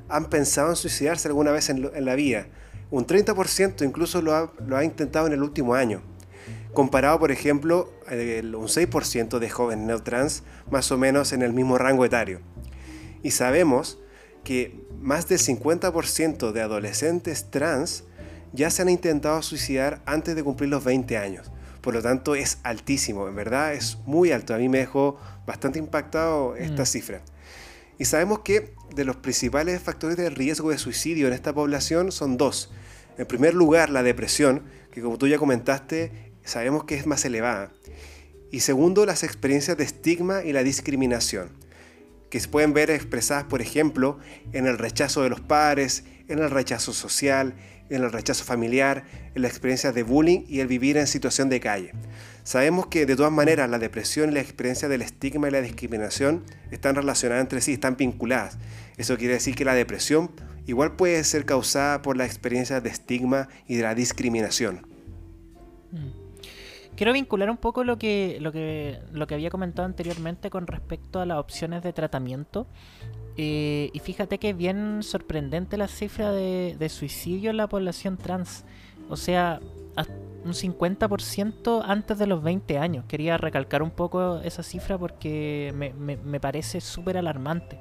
han 0.09 0.25
pensado 0.29 0.71
en 0.71 0.75
suicidarse 0.75 1.29
alguna 1.29 1.51
vez 1.51 1.69
en, 1.69 1.89
la 2.03 2.15
vida. 2.15 2.47
Un 2.91 3.07
30% 3.07 3.85
incluso 3.85 4.21
lo 4.21 4.35
ha, 4.35 4.51
lo 4.67 4.75
ha, 4.75 4.83
intentado 4.83 5.25
en 5.27 5.31
el 5.31 5.41
último 5.41 5.75
año. 5.75 6.01
Comparado, 6.73 7.19
por 7.19 7.31
ejemplo, 7.31 7.89
un 8.09 8.67
6% 8.67 9.39
de 9.39 9.49
jóvenes 9.49 9.85
neotrans, 9.85 10.43
más 10.69 10.91
o 10.91 10.97
menos 10.97 11.31
en 11.31 11.41
el 11.41 11.53
mismo 11.53 11.77
rango 11.77 12.03
etario. 12.03 12.41
Y 13.23 13.31
sabemos 13.31 13.97
que 14.43 14.83
más 14.99 15.27
del 15.27 15.39
50% 15.39 16.51
de 16.51 16.61
adolescentes 16.61 17.49
trans 17.49 18.03
ya 18.53 18.69
se 18.69 18.81
han 18.81 18.89
intentado 18.89 19.41
suicidar 19.41 20.01
antes 20.05 20.35
de 20.35 20.43
cumplir 20.43 20.69
los 20.69 20.83
20 20.83 21.17
años. 21.17 21.51
Por 21.81 21.93
lo 21.93 22.01
tanto, 22.01 22.35
es 22.35 22.57
altísimo, 22.63 23.27
en 23.27 23.35
verdad 23.35 23.73
es 23.73 23.97
muy 24.05 24.31
alto. 24.31 24.53
A 24.53 24.57
mí 24.57 24.67
me 24.67 24.79
dejó 24.79 25.17
bastante 25.45 25.79
impactado 25.79 26.55
esta 26.55 26.83
mm. 26.83 26.85
cifra. 26.85 27.21
Y 27.97 28.05
sabemos 28.05 28.39
que 28.39 28.73
de 28.95 29.05
los 29.05 29.17
principales 29.17 29.81
factores 29.81 30.17
de 30.17 30.29
riesgo 30.29 30.71
de 30.71 30.77
suicidio 30.77 31.27
en 31.27 31.33
esta 31.33 31.53
población 31.53 32.11
son 32.11 32.37
dos. 32.37 32.71
En 33.17 33.25
primer 33.25 33.53
lugar, 33.53 33.89
la 33.89 34.03
depresión, 34.03 34.63
que 34.91 35.01
como 35.01 35.17
tú 35.17 35.27
ya 35.27 35.37
comentaste, 35.37 36.31
sabemos 36.43 36.85
que 36.85 36.95
es 36.95 37.05
más 37.05 37.23
elevada. 37.25 37.71
Y 38.51 38.61
segundo, 38.61 39.05
las 39.05 39.23
experiencias 39.23 39.77
de 39.77 39.83
estigma 39.83 40.43
y 40.43 40.53
la 40.53 40.63
discriminación, 40.63 41.49
que 42.29 42.39
se 42.39 42.47
pueden 42.47 42.73
ver 42.73 42.91
expresadas, 42.91 43.45
por 43.45 43.61
ejemplo, 43.61 44.19
en 44.53 44.67
el 44.67 44.77
rechazo 44.77 45.23
de 45.23 45.29
los 45.29 45.41
padres, 45.41 46.03
en 46.27 46.39
el 46.39 46.49
rechazo 46.49 46.93
social, 46.93 47.55
en 47.89 48.03
el 48.03 48.11
rechazo 48.11 48.43
familiar, 48.43 49.03
en 49.35 49.41
las 49.41 49.51
experiencias 49.51 49.95
de 49.95 50.03
bullying 50.03 50.45
y 50.47 50.59
el 50.59 50.67
vivir 50.67 50.97
en 50.97 51.07
situación 51.07 51.49
de 51.49 51.59
calle. 51.59 51.91
Sabemos 52.43 52.87
que 52.87 53.05
de 53.05 53.15
todas 53.15 53.31
maneras 53.31 53.69
la 53.69 53.79
depresión 53.79 54.29
y 54.29 54.33
la 54.33 54.41
experiencia 54.41 54.87
del 54.87 55.01
estigma 55.01 55.47
y 55.47 55.51
la 55.51 55.61
discriminación 55.61 56.43
están 56.71 56.95
relacionadas 56.95 57.41
entre 57.41 57.61
sí, 57.61 57.73
están 57.73 57.97
vinculadas. 57.97 58.57
Eso 58.97 59.17
quiere 59.17 59.35
decir 59.35 59.55
que 59.55 59.65
la 59.65 59.73
depresión 59.73 60.31
igual 60.65 60.95
puede 60.95 61.23
ser 61.23 61.45
causada 61.45 62.01
por 62.01 62.17
la 62.17 62.25
experiencia 62.25 62.81
de 62.81 62.89
estigma 62.89 63.49
y 63.67 63.75
de 63.75 63.83
la 63.83 63.95
discriminación. 63.95 64.88
Quiero 66.99 67.13
vincular 67.13 67.49
un 67.49 67.55
poco 67.55 67.85
lo 67.85 67.97
que, 67.97 68.39
lo 68.41 68.51
que, 68.51 68.99
lo 69.13 69.25
que 69.25 69.33
había 69.33 69.49
comentado 69.49 69.85
anteriormente 69.85 70.49
con 70.49 70.67
respecto 70.67 71.21
a 71.21 71.25
las 71.25 71.37
opciones 71.37 71.81
de 71.81 71.93
tratamiento 71.93 72.67
eh, 73.37 73.89
y 73.93 73.99
fíjate 73.99 74.37
que 74.37 74.49
es 74.49 74.57
bien 74.57 75.01
sorprendente 75.01 75.77
la 75.77 75.87
cifra 75.87 76.33
de, 76.33 76.89
suicidio 76.89 77.51
en 77.51 77.55
la 77.55 77.67
población 77.67 78.17
trans. 78.17 78.65
O 79.07 79.15
sea, 79.15 79.61
un 80.43 80.51
50% 80.51 81.83
antes 81.85 82.17
de 82.17 82.27
los 82.27 82.43
20 82.43 82.77
años. 82.77 83.05
Quería 83.07 83.37
recalcar 83.37 83.81
un 83.81 83.91
poco 83.91 84.41
esa 84.41 84.61
cifra 84.61 84.97
porque 84.97 85.71
me, 85.73 86.17
me 86.17 86.39
parece 86.41 86.81
súper 86.81 87.15
alarmante. 87.15 87.79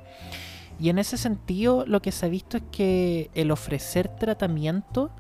Y 0.78 0.90
en 0.90 1.00
ese 1.00 1.16
sentido, 1.16 1.84
lo 1.88 2.00
que 2.00 2.12
se 2.12 2.26
ha 2.26 2.28
visto 2.28 2.58
es 2.58 2.62
que 2.70 3.30
el 3.34 3.50
ofrecer 3.50 4.06
tratamiento, 4.06 5.10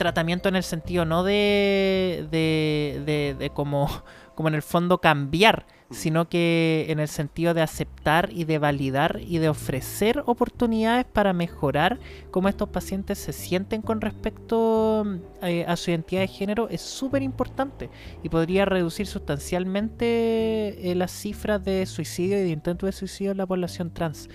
tratamiento 0.00 0.48
en 0.48 0.56
el 0.56 0.62
sentido 0.62 1.04
no 1.04 1.24
de, 1.24 2.26
de, 2.30 3.02
de, 3.04 3.36
de 3.38 3.50
como, 3.50 3.86
como 4.34 4.48
en 4.48 4.54
el 4.54 4.62
fondo 4.62 4.98
cambiar, 4.98 5.66
sino 5.90 6.26
que 6.30 6.86
en 6.88 7.00
el 7.00 7.08
sentido 7.08 7.52
de 7.52 7.60
aceptar 7.60 8.30
y 8.32 8.44
de 8.44 8.58
validar 8.58 9.20
y 9.20 9.36
de 9.36 9.50
ofrecer 9.50 10.22
oportunidades 10.24 11.04
para 11.04 11.34
mejorar 11.34 11.98
cómo 12.30 12.48
estos 12.48 12.70
pacientes 12.70 13.18
se 13.18 13.34
sienten 13.34 13.82
con 13.82 14.00
respecto 14.00 15.04
eh, 15.42 15.66
a 15.68 15.76
su 15.76 15.90
identidad 15.90 16.22
de 16.22 16.28
género 16.28 16.70
es 16.70 16.80
súper 16.80 17.22
importante 17.22 17.90
y 18.22 18.30
podría 18.30 18.64
reducir 18.64 19.06
sustancialmente 19.06 20.90
eh, 20.90 20.94
las 20.94 21.10
cifras 21.10 21.62
de 21.62 21.84
suicidio 21.84 22.38
y 22.38 22.42
de 22.44 22.50
intento 22.50 22.86
de 22.86 22.92
suicidio 22.92 23.32
en 23.32 23.36
la 23.36 23.46
población 23.46 23.92
trans. 23.92 24.30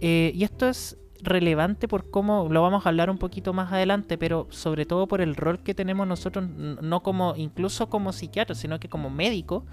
Eh, 0.00 0.32
y 0.34 0.44
esto 0.44 0.66
es 0.66 0.96
relevante 1.22 1.88
por 1.88 2.10
cómo 2.10 2.48
lo 2.50 2.62
vamos 2.62 2.86
a 2.86 2.88
hablar 2.88 3.10
un 3.10 3.18
poquito 3.18 3.52
más 3.52 3.72
adelante, 3.72 4.18
pero 4.18 4.46
sobre 4.50 4.86
todo 4.86 5.06
por 5.08 5.20
el 5.20 5.36
rol 5.36 5.62
que 5.62 5.74
tenemos 5.74 6.06
nosotros, 6.06 6.48
no 6.48 7.02
como 7.02 7.34
incluso 7.36 7.88
como 7.88 8.12
psiquiatras, 8.12 8.58
sino 8.58 8.80
que 8.80 8.88
como 8.88 9.10
médico 9.10 9.64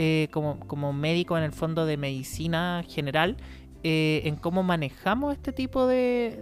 eh, 0.00 0.28
como, 0.30 0.60
como 0.60 0.92
médico 0.92 1.36
en 1.36 1.42
el 1.42 1.50
fondo 1.50 1.84
de 1.84 1.96
medicina 1.96 2.84
general, 2.88 3.36
eh, 3.82 4.22
en 4.26 4.36
cómo 4.36 4.62
manejamos 4.62 5.32
este 5.34 5.52
tipo 5.52 5.88
de, 5.88 6.40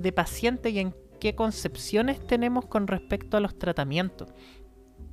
de, 0.00 0.12
pacientes 0.12 0.72
y 0.72 0.80
en 0.80 0.96
qué 1.20 1.36
concepciones 1.36 2.26
tenemos 2.26 2.66
con 2.66 2.88
respecto 2.88 3.36
a 3.36 3.40
los 3.40 3.56
tratamientos. 3.56 4.34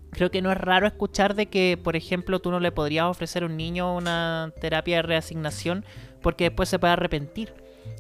Creo 0.10 0.32
que 0.32 0.42
no 0.42 0.52
es 0.52 0.58
raro 0.58 0.88
escuchar 0.88 1.36
de 1.36 1.46
que, 1.46 1.80
por 1.82 1.96
ejemplo, 1.96 2.40
tú 2.40 2.50
no 2.50 2.60
le 2.60 2.72
podrías 2.72 3.06
ofrecer 3.06 3.44
a 3.44 3.46
un 3.46 3.56
niño 3.56 3.96
una 3.96 4.52
terapia 4.60 4.96
de 4.96 5.02
reasignación 5.04 5.86
porque 6.24 6.46
después 6.46 6.70
se 6.70 6.80
puede 6.80 6.94
arrepentir. 6.94 7.54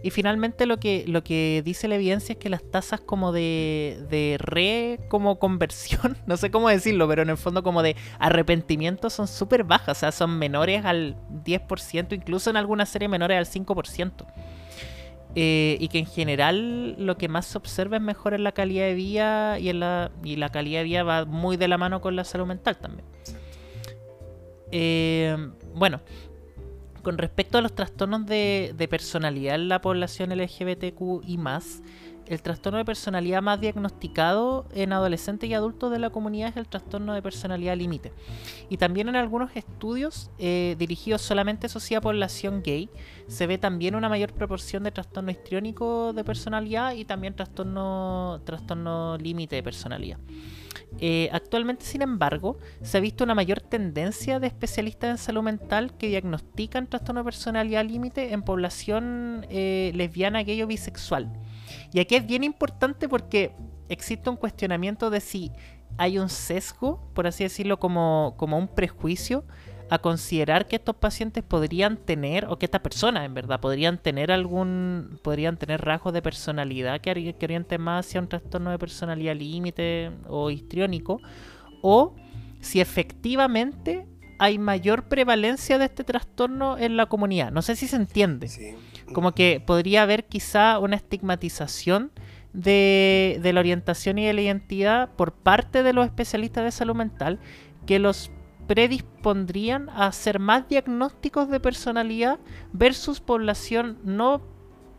Y 0.03 0.09
finalmente 0.09 0.65
lo 0.65 0.79
que, 0.79 1.05
lo 1.07 1.23
que 1.23 1.61
dice 1.63 1.87
la 1.87 1.95
evidencia 1.95 2.33
es 2.33 2.39
que 2.39 2.49
las 2.49 2.63
tasas 2.63 3.01
como 3.01 3.31
de, 3.31 4.03
de 4.09 4.37
re 4.39 4.99
como 5.09 5.37
conversión, 5.37 6.17
no 6.25 6.37
sé 6.37 6.51
cómo 6.51 6.69
decirlo, 6.69 7.07
pero 7.07 7.21
en 7.21 7.29
el 7.29 7.37
fondo 7.37 7.63
como 7.63 7.83
de 7.83 7.95
arrepentimiento 8.19 9.09
son 9.09 9.27
súper 9.27 9.63
bajas, 9.63 9.97
o 9.97 9.99
sea, 9.99 10.11
son 10.11 10.37
menores 10.39 10.85
al 10.85 11.15
10%, 11.45 12.13
incluso 12.13 12.49
en 12.49 12.57
algunas 12.57 12.89
series 12.89 13.09
menores 13.09 13.37
al 13.37 13.45
5%. 13.45 14.25
Eh, 15.33 15.77
y 15.79 15.87
que 15.87 15.99
en 15.99 16.05
general 16.05 16.95
lo 16.97 17.17
que 17.17 17.29
más 17.29 17.45
se 17.45 17.57
observa 17.57 17.95
es 17.95 18.03
mejor 18.03 18.33
en 18.33 18.43
la 18.43 18.51
calidad 18.51 18.83
de 18.83 18.95
vida 18.95 19.59
y, 19.59 19.69
en 19.69 19.79
la, 19.79 20.11
y 20.25 20.35
la 20.35 20.49
calidad 20.49 20.81
de 20.81 20.83
vida 20.83 21.03
va 21.03 21.23
muy 21.23 21.55
de 21.55 21.69
la 21.69 21.77
mano 21.77 22.01
con 22.01 22.17
la 22.17 22.25
salud 22.25 22.45
mental 22.45 22.77
también. 22.77 23.05
Eh, 24.71 25.37
bueno, 25.73 26.01
con 27.01 27.17
respecto 27.17 27.57
a 27.57 27.61
los 27.61 27.73
trastornos 27.73 28.25
de, 28.25 28.87
personalidad 28.89 29.55
en 29.55 29.67
la 29.67 29.81
población 29.81 30.29
LGBTQ 30.29 31.23
y 31.25 31.37
más, 31.37 31.81
el 32.27 32.41
trastorno 32.41 32.77
de 32.77 32.85
personalidad 32.85 33.41
más 33.41 33.59
diagnosticado 33.59 34.65
en 34.73 34.93
adolescentes 34.93 35.49
y 35.49 35.53
adultos 35.53 35.91
de 35.91 35.99
la 35.99 36.11
comunidad 36.11 36.49
es 36.49 36.57
el 36.57 36.67
trastorno 36.67 37.13
de 37.13 37.21
personalidad 37.21 37.75
límite. 37.75 38.13
Y 38.69 38.77
también 38.77 39.09
en 39.09 39.17
algunos 39.17 39.53
estudios 39.55 40.31
eh, 40.37 40.75
dirigidos 40.77 41.21
solamente 41.21 41.67
a 41.67 41.69
la 41.89 42.01
población 42.01 42.61
gay, 42.63 42.89
se 43.27 43.47
ve 43.47 43.57
también 43.57 43.95
una 43.95 44.07
mayor 44.07 44.33
proporción 44.33 44.83
de 44.83 44.91
trastorno 44.91 45.31
histriónico 45.31 46.13
de 46.13 46.23
personalidad 46.23 46.93
y 46.93 47.03
también 47.03 47.35
trastorno, 47.35 48.41
trastorno 48.45 49.17
límite 49.17 49.57
de 49.57 49.63
personalidad. 49.63 50.17
Eh, 50.99 51.29
actualmente, 51.31 51.85
sin 51.85 52.01
embargo, 52.01 52.57
se 52.81 52.97
ha 52.97 53.01
visto 53.01 53.23
una 53.23 53.33
mayor 53.33 53.61
tendencia 53.61 54.39
de 54.39 54.47
especialistas 54.47 55.09
en 55.09 55.17
salud 55.17 55.41
mental 55.41 55.97
que 55.97 56.07
diagnostican 56.07 56.87
trastorno 56.87 57.21
de 57.21 57.25
personalidad 57.25 57.85
límite 57.85 58.33
en 58.33 58.43
población 58.43 59.45
eh, 59.49 59.91
lesbiana, 59.95 60.43
gay 60.43 60.61
o 60.61 60.67
bisexual. 60.67 61.31
Y 61.93 61.99
aquí 61.99 62.15
es 62.15 62.25
bien 62.25 62.43
importante 62.43 63.07
porque 63.07 63.53
existe 63.89 64.29
un 64.29 64.35
cuestionamiento 64.35 65.09
de 65.09 65.21
si 65.21 65.51
hay 65.97 66.17
un 66.17 66.29
sesgo, 66.29 67.09
por 67.13 67.27
así 67.27 67.43
decirlo, 67.43 67.79
como, 67.79 68.35
como 68.37 68.57
un 68.57 68.67
prejuicio 68.67 69.45
a 69.91 69.99
considerar 69.99 70.69
que 70.69 70.77
estos 70.77 70.95
pacientes 70.95 71.43
podrían 71.43 71.97
tener, 71.97 72.45
o 72.45 72.57
que 72.57 72.65
estas 72.65 72.79
personas 72.79 73.25
en 73.25 73.33
verdad 73.33 73.59
podrían 73.59 73.97
tener 73.97 74.31
algún, 74.31 75.19
podrían 75.21 75.57
tener 75.57 75.81
rasgos 75.81 76.13
de 76.13 76.21
personalidad 76.21 77.01
que, 77.01 77.35
que 77.37 77.45
orienten 77.45 77.81
más 77.81 78.07
hacia 78.07 78.21
un 78.21 78.29
trastorno 78.29 78.71
de 78.71 78.79
personalidad 78.79 79.35
límite 79.35 80.11
o 80.29 80.49
histriónico, 80.49 81.19
o 81.81 82.15
si 82.61 82.79
efectivamente 82.79 84.07
hay 84.39 84.57
mayor 84.57 85.09
prevalencia 85.09 85.77
de 85.77 85.85
este 85.85 86.05
trastorno 86.05 86.77
en 86.77 86.95
la 86.95 87.07
comunidad. 87.07 87.51
No 87.51 87.61
sé 87.61 87.75
si 87.75 87.85
se 87.85 87.97
entiende. 87.97 88.49
Como 89.13 89.33
que 89.33 89.59
podría 89.59 90.03
haber 90.03 90.23
quizá 90.23 90.79
una 90.79 90.95
estigmatización 90.95 92.13
de, 92.53 93.41
de 93.43 93.51
la 93.51 93.59
orientación 93.59 94.19
y 94.19 94.25
de 94.25 94.31
la 94.31 94.41
identidad 94.41 95.09
por 95.17 95.33
parte 95.33 95.83
de 95.83 95.91
los 95.91 96.05
especialistas 96.05 96.63
de 96.63 96.71
salud 96.71 96.95
mental 96.95 97.39
que 97.85 97.99
los 97.99 98.31
predispondrían 98.67 99.89
a 99.89 100.07
hacer 100.07 100.39
más 100.39 100.67
diagnósticos 100.67 101.49
de 101.49 101.59
personalidad 101.59 102.39
versus 102.73 103.19
población 103.19 103.97
no 104.03 104.41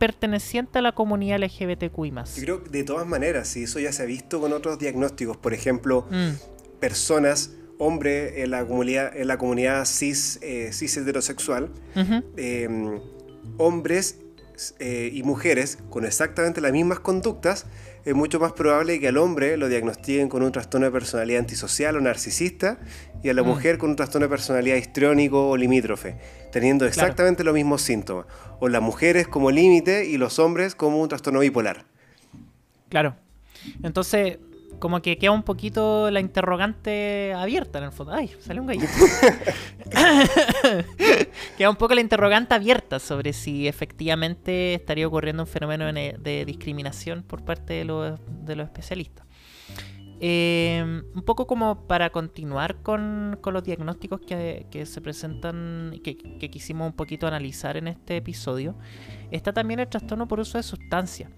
perteneciente 0.02 0.80
a 0.80 0.82
la 0.82 0.92
comunidad 0.92 1.38
LGBTQI. 1.38 2.10
Yo 2.10 2.42
creo 2.42 2.64
que 2.64 2.70
de 2.70 2.82
todas 2.82 3.06
maneras, 3.06 3.56
y 3.56 3.62
eso 3.62 3.78
ya 3.78 3.92
se 3.92 4.02
ha 4.02 4.06
visto 4.06 4.40
con 4.40 4.52
otros 4.52 4.78
diagnósticos, 4.80 5.36
por 5.36 5.54
ejemplo, 5.54 6.08
mm. 6.10 6.80
personas, 6.80 7.52
hombres 7.78 8.32
en 8.36 8.50
la 8.50 8.66
comunidad, 8.66 9.16
en 9.16 9.28
la 9.28 9.38
comunidad 9.38 9.84
cis, 9.84 10.40
eh, 10.42 10.70
cis 10.72 10.96
heterosexual, 10.96 11.70
em, 12.36 12.98
hombres 13.58 14.18
eh, 14.80 15.10
y 15.12 15.22
mujeres 15.22 15.78
con 15.88 16.04
exactamente 16.04 16.60
las 16.60 16.72
mismas 16.72 16.98
conductas, 16.98 17.66
es 18.04 18.14
mucho 18.14 18.40
más 18.40 18.52
probable 18.52 18.98
que 18.98 19.08
al 19.08 19.16
hombre 19.16 19.56
lo 19.56 19.68
diagnostiquen 19.68 20.28
con 20.28 20.42
un 20.42 20.50
trastorno 20.50 20.86
de 20.86 20.92
personalidad 20.92 21.40
antisocial 21.40 21.96
o 21.96 22.00
narcisista 22.00 22.78
y 23.22 23.28
a 23.28 23.34
la 23.34 23.42
mm. 23.42 23.46
mujer 23.46 23.78
con 23.78 23.90
un 23.90 23.96
trastorno 23.96 24.26
de 24.26 24.30
personalidad 24.30 24.76
histriónico 24.76 25.48
o 25.48 25.56
limítrofe, 25.56 26.16
teniendo 26.50 26.84
exactamente 26.86 27.44
los 27.44 27.54
mismos 27.54 27.82
síntomas. 27.82 28.26
O 28.58 28.68
las 28.68 28.82
mujeres 28.82 29.28
como 29.28 29.50
límite 29.50 30.06
y 30.06 30.16
los 30.16 30.38
hombres 30.38 30.74
como 30.74 31.00
un 31.00 31.08
trastorno 31.08 31.40
bipolar. 31.40 31.84
Claro. 32.88 33.14
Entonces, 33.82 34.38
como 34.82 35.00
que 35.00 35.16
queda 35.16 35.30
un 35.30 35.44
poquito 35.44 36.10
la 36.10 36.18
interrogante 36.18 37.32
abierta 37.34 37.78
en 37.78 37.84
el 37.84 37.92
fondo. 37.92 38.14
Ay, 38.14 38.32
salió 38.40 38.62
un 38.62 38.66
gallito. 38.66 38.88
queda 41.56 41.70
un 41.70 41.76
poco 41.76 41.94
la 41.94 42.00
interrogante 42.00 42.56
abierta 42.56 42.98
sobre 42.98 43.32
si 43.32 43.68
efectivamente 43.68 44.74
estaría 44.74 45.06
ocurriendo 45.06 45.44
un 45.44 45.46
fenómeno 45.46 45.84
de 45.92 46.44
discriminación 46.44 47.22
por 47.22 47.44
parte 47.44 47.74
de 47.74 47.84
los, 47.84 48.18
de 48.44 48.56
los 48.56 48.64
especialistas. 48.64 49.24
Eh, 50.24 51.02
un 51.14 51.22
poco 51.22 51.46
como 51.46 51.86
para 51.86 52.10
continuar 52.10 52.82
con, 52.82 53.38
los 53.40 53.62
diagnósticos 53.62 54.20
que, 54.20 54.84
se 54.84 55.00
presentan, 55.00 56.00
que, 56.02 56.16
que 56.16 56.50
quisimos 56.50 56.88
un 56.88 56.96
poquito 56.96 57.28
analizar 57.28 57.76
en 57.76 57.86
este 57.86 58.16
episodio. 58.16 58.74
está 59.30 59.52
también 59.52 59.78
el 59.78 59.86
trastorno 59.86 60.26
por 60.26 60.40
uso 60.40 60.58
de 60.58 60.64
sustancias. 60.64 61.30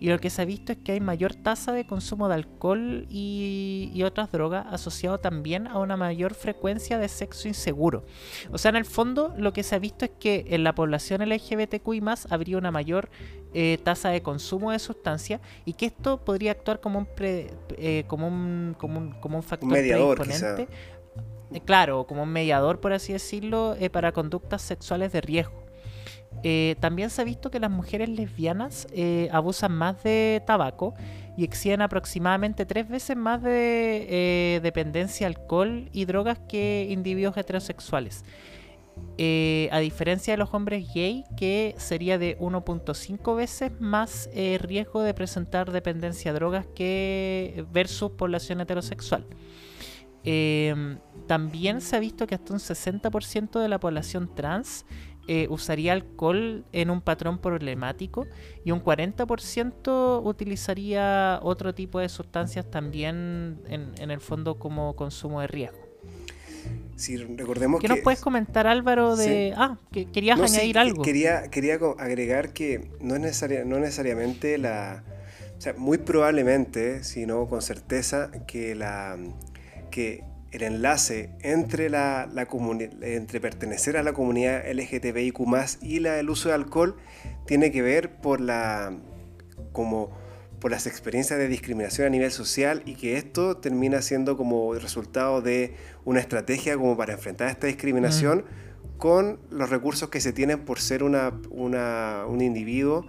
Y 0.00 0.08
lo 0.08 0.18
que 0.18 0.30
se 0.30 0.42
ha 0.42 0.44
visto 0.46 0.72
es 0.72 0.78
que 0.78 0.92
hay 0.92 1.00
mayor 1.00 1.34
tasa 1.34 1.72
de 1.72 1.86
consumo 1.86 2.28
de 2.28 2.34
alcohol 2.34 3.06
y, 3.10 3.90
y 3.94 4.02
otras 4.02 4.32
drogas 4.32 4.66
asociado 4.70 5.20
también 5.20 5.66
a 5.66 5.78
una 5.78 5.96
mayor 5.98 6.34
frecuencia 6.34 6.98
de 6.98 7.06
sexo 7.08 7.48
inseguro. 7.48 8.04
O 8.50 8.58
sea, 8.58 8.70
en 8.70 8.76
el 8.76 8.86
fondo 8.86 9.34
lo 9.36 9.52
que 9.52 9.62
se 9.62 9.74
ha 9.74 9.78
visto 9.78 10.06
es 10.06 10.12
que 10.18 10.46
en 10.48 10.64
la 10.64 10.74
población 10.74 11.20
LGBTQI 11.28 12.02
habría 12.30 12.56
una 12.56 12.70
mayor 12.70 13.10
eh, 13.52 13.78
tasa 13.82 14.10
de 14.10 14.22
consumo 14.22 14.70
de 14.70 14.78
sustancias 14.78 15.40
y 15.64 15.72
que 15.72 15.86
esto 15.86 16.24
podría 16.24 16.52
actuar 16.52 16.80
como 16.80 17.00
un, 17.00 17.08
eh, 17.18 18.04
como 18.06 18.28
un, 18.28 18.76
como 18.78 18.98
un, 18.98 19.10
como 19.20 19.36
un 19.36 19.42
factor 19.42 19.68
mediador, 19.68 20.20
eh, 21.52 21.60
claro, 21.64 22.06
como 22.06 22.22
un 22.22 22.28
mediador, 22.28 22.80
por 22.80 22.92
así 22.92 23.12
decirlo, 23.12 23.76
para 23.90 24.12
conductas 24.12 24.62
sexuales 24.62 25.12
de 25.12 25.20
riesgo. 25.20 25.59
También 26.80 27.10
se 27.10 27.22
ha 27.22 27.24
visto 27.24 27.50
que 27.50 27.60
las 27.60 27.70
mujeres 27.70 28.08
lesbianas 28.08 28.86
abusan 29.30 29.72
más 29.72 30.02
de 30.02 30.42
tabaco 30.46 30.94
y 31.36 31.44
exhiben 31.44 31.82
aproximadamente 31.82 32.66
tres 32.66 32.88
veces 32.88 33.16
más 33.16 33.42
de 33.42 34.60
dependencia 34.62 35.26
a 35.26 35.30
alcohol 35.30 35.88
y 35.92 36.04
drogas 36.04 36.38
que 36.48 36.86
individuos 36.90 37.36
heterosexuales. 37.36 38.24
Eh, 39.22 39.68
a 39.70 39.80
diferencia 39.80 40.32
de 40.32 40.38
los 40.38 40.54
hombres 40.54 40.94
gay, 40.94 41.24
que 41.36 41.74
sería 41.76 42.16
de 42.16 42.38
1.5 42.38 43.36
veces 43.36 43.72
más 43.78 44.30
eh, 44.32 44.58
riesgo 44.60 45.02
de 45.02 45.12
presentar 45.12 45.70
dependencia 45.72 46.30
a 46.30 46.34
drogas 46.34 46.66
que 46.74 47.66
versus 47.70 48.12
población 48.12 48.60
heterosexual. 48.60 49.26
También 51.26 51.80
se 51.80 51.96
ha 51.96 52.00
visto 52.00 52.26
que 52.26 52.34
hasta 52.34 52.52
un 52.52 52.58
60% 52.58 53.60
de 53.60 53.68
la 53.68 53.78
población 53.78 54.34
trans 54.34 54.84
eh, 55.32 55.46
usaría 55.48 55.92
alcohol 55.92 56.64
en 56.72 56.90
un 56.90 57.00
patrón 57.00 57.38
problemático 57.38 58.26
y 58.64 58.72
un 58.72 58.82
40% 58.82 60.22
utilizaría 60.24 61.38
otro 61.40 61.72
tipo 61.72 62.00
de 62.00 62.08
sustancias 62.08 62.68
también 62.68 63.60
en 63.68 64.10
el 64.10 64.20
fondo 64.20 64.58
como 64.58 64.96
consumo 64.96 65.40
de 65.40 65.46
riesgo. 65.46 65.78
Si 66.96 67.16
recordemos 67.16 67.80
¿Qué 67.80 67.86
nos 67.86 68.00
puedes 68.00 68.20
comentar, 68.20 68.66
Álvaro, 68.66 69.14
de... 69.14 69.54
Ah, 69.56 69.78
que 69.92 70.06
querías 70.10 70.40
añadir 70.40 70.78
algo. 70.78 71.02
Quería, 71.02 71.48
quería 71.48 71.78
agregar 71.98 72.52
que 72.52 72.90
no, 73.00 73.14
es 73.14 73.20
necesaria, 73.20 73.64
no 73.64 73.78
necesariamente 73.78 74.58
la... 74.58 75.04
O 75.56 75.60
sea, 75.60 75.74
muy 75.74 75.98
probablemente, 75.98 77.04
si 77.04 77.24
no 77.24 77.46
con 77.46 77.62
certeza, 77.62 78.32
que, 78.48 78.74
la, 78.74 79.16
que 79.92 80.24
el 80.50 80.62
enlace 80.62 81.30
entre, 81.40 81.90
la, 81.90 82.28
la 82.32 82.48
entre 83.02 83.40
pertenecer 83.40 83.96
a 83.96 84.02
la 84.02 84.12
comunidad 84.12 84.64
LGTBIQ 84.70 85.38
y 85.82 86.00
la, 86.00 86.18
el 86.18 86.30
uso 86.30 86.48
de 86.48 86.54
alcohol 86.54 86.96
tiene 87.46 87.70
que 87.70 87.82
ver 87.82 88.16
por 88.20 88.40
la... 88.40 88.96
como 89.72 90.18
por 90.60 90.70
las 90.70 90.86
experiencias 90.86 91.38
de 91.38 91.48
discriminación 91.48 92.06
a 92.06 92.10
nivel 92.10 92.30
social 92.30 92.82
y 92.84 92.94
que 92.94 93.16
esto 93.16 93.56
termina 93.56 94.02
siendo 94.02 94.36
como 94.36 94.74
resultado 94.74 95.40
de 95.40 95.74
una 96.04 96.20
estrategia 96.20 96.76
como 96.76 96.98
para 96.98 97.14
enfrentar 97.14 97.48
esta 97.48 97.66
discriminación 97.66 98.44
con 98.98 99.40
los 99.50 99.70
recursos 99.70 100.10
que 100.10 100.20
se 100.20 100.34
tienen 100.34 100.60
por 100.60 100.78
ser 100.78 101.02
una, 101.02 101.32
un 101.50 102.40
individuo 102.42 103.06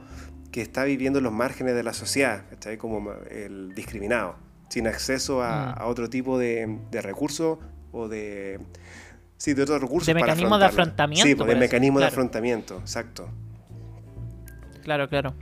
que 0.51 0.61
está 0.61 0.85
viviendo 0.85 1.19
en 1.19 1.23
los 1.23 1.33
márgenes 1.33 1.75
de 1.75 1.83
la 1.83 1.93
sociedad, 1.93 2.45
¿está? 2.51 2.77
como 2.77 3.11
el 3.29 3.75
discriminado, 3.75 4.37
sin 4.71 4.87
acceso 4.87 5.43
a, 5.43 5.75
mm. 5.79 5.89
otro 5.89 6.09
tipo 6.09 6.39
de, 6.39 6.79
recursos 6.91 7.59
o 7.91 8.07
de... 8.07 8.59
Sí, 9.37 9.53
de 9.53 9.63
otros 9.63 9.81
recursos. 9.81 10.07
De 10.07 10.13
mecanismos 10.13 10.59
de 10.59 10.65
afrontamiento. 10.65 11.27
Sí, 11.27 11.35
pues, 11.35 11.49
de 11.49 11.55
mecanismo 11.55 11.99
de 11.99 12.05
afrontamiento, 12.05 12.77
exacto. 12.77 13.29
Claro, 14.83 15.09
claro. 15.09 15.35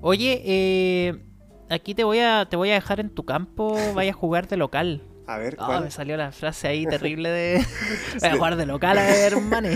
Oye, 0.00 0.42
eh, 0.44 1.22
aquí 1.70 1.94
te 1.94 2.04
voy 2.04 2.18
a 2.18 2.46
te 2.50 2.56
voy 2.56 2.70
a 2.70 2.74
dejar 2.74 3.00
en 3.00 3.10
tu 3.10 3.24
campo, 3.24 3.78
vaya 3.94 4.10
a 4.10 4.14
jugar 4.14 4.48
de 4.48 4.56
local. 4.56 5.02
A 5.28 5.38
ver, 5.38 5.56
ah, 5.58 5.66
¿cuál? 5.66 5.84
me 5.84 5.90
salió 5.90 6.16
la 6.16 6.30
frase 6.30 6.68
ahí 6.68 6.86
terrible 6.90 7.28
de. 7.30 7.64
Voy 8.20 8.28
a 8.28 8.36
jugar 8.36 8.54
de 8.54 8.64
local, 8.64 8.96
a 8.96 9.06
ver, 9.06 9.32
hermano. 9.32 9.68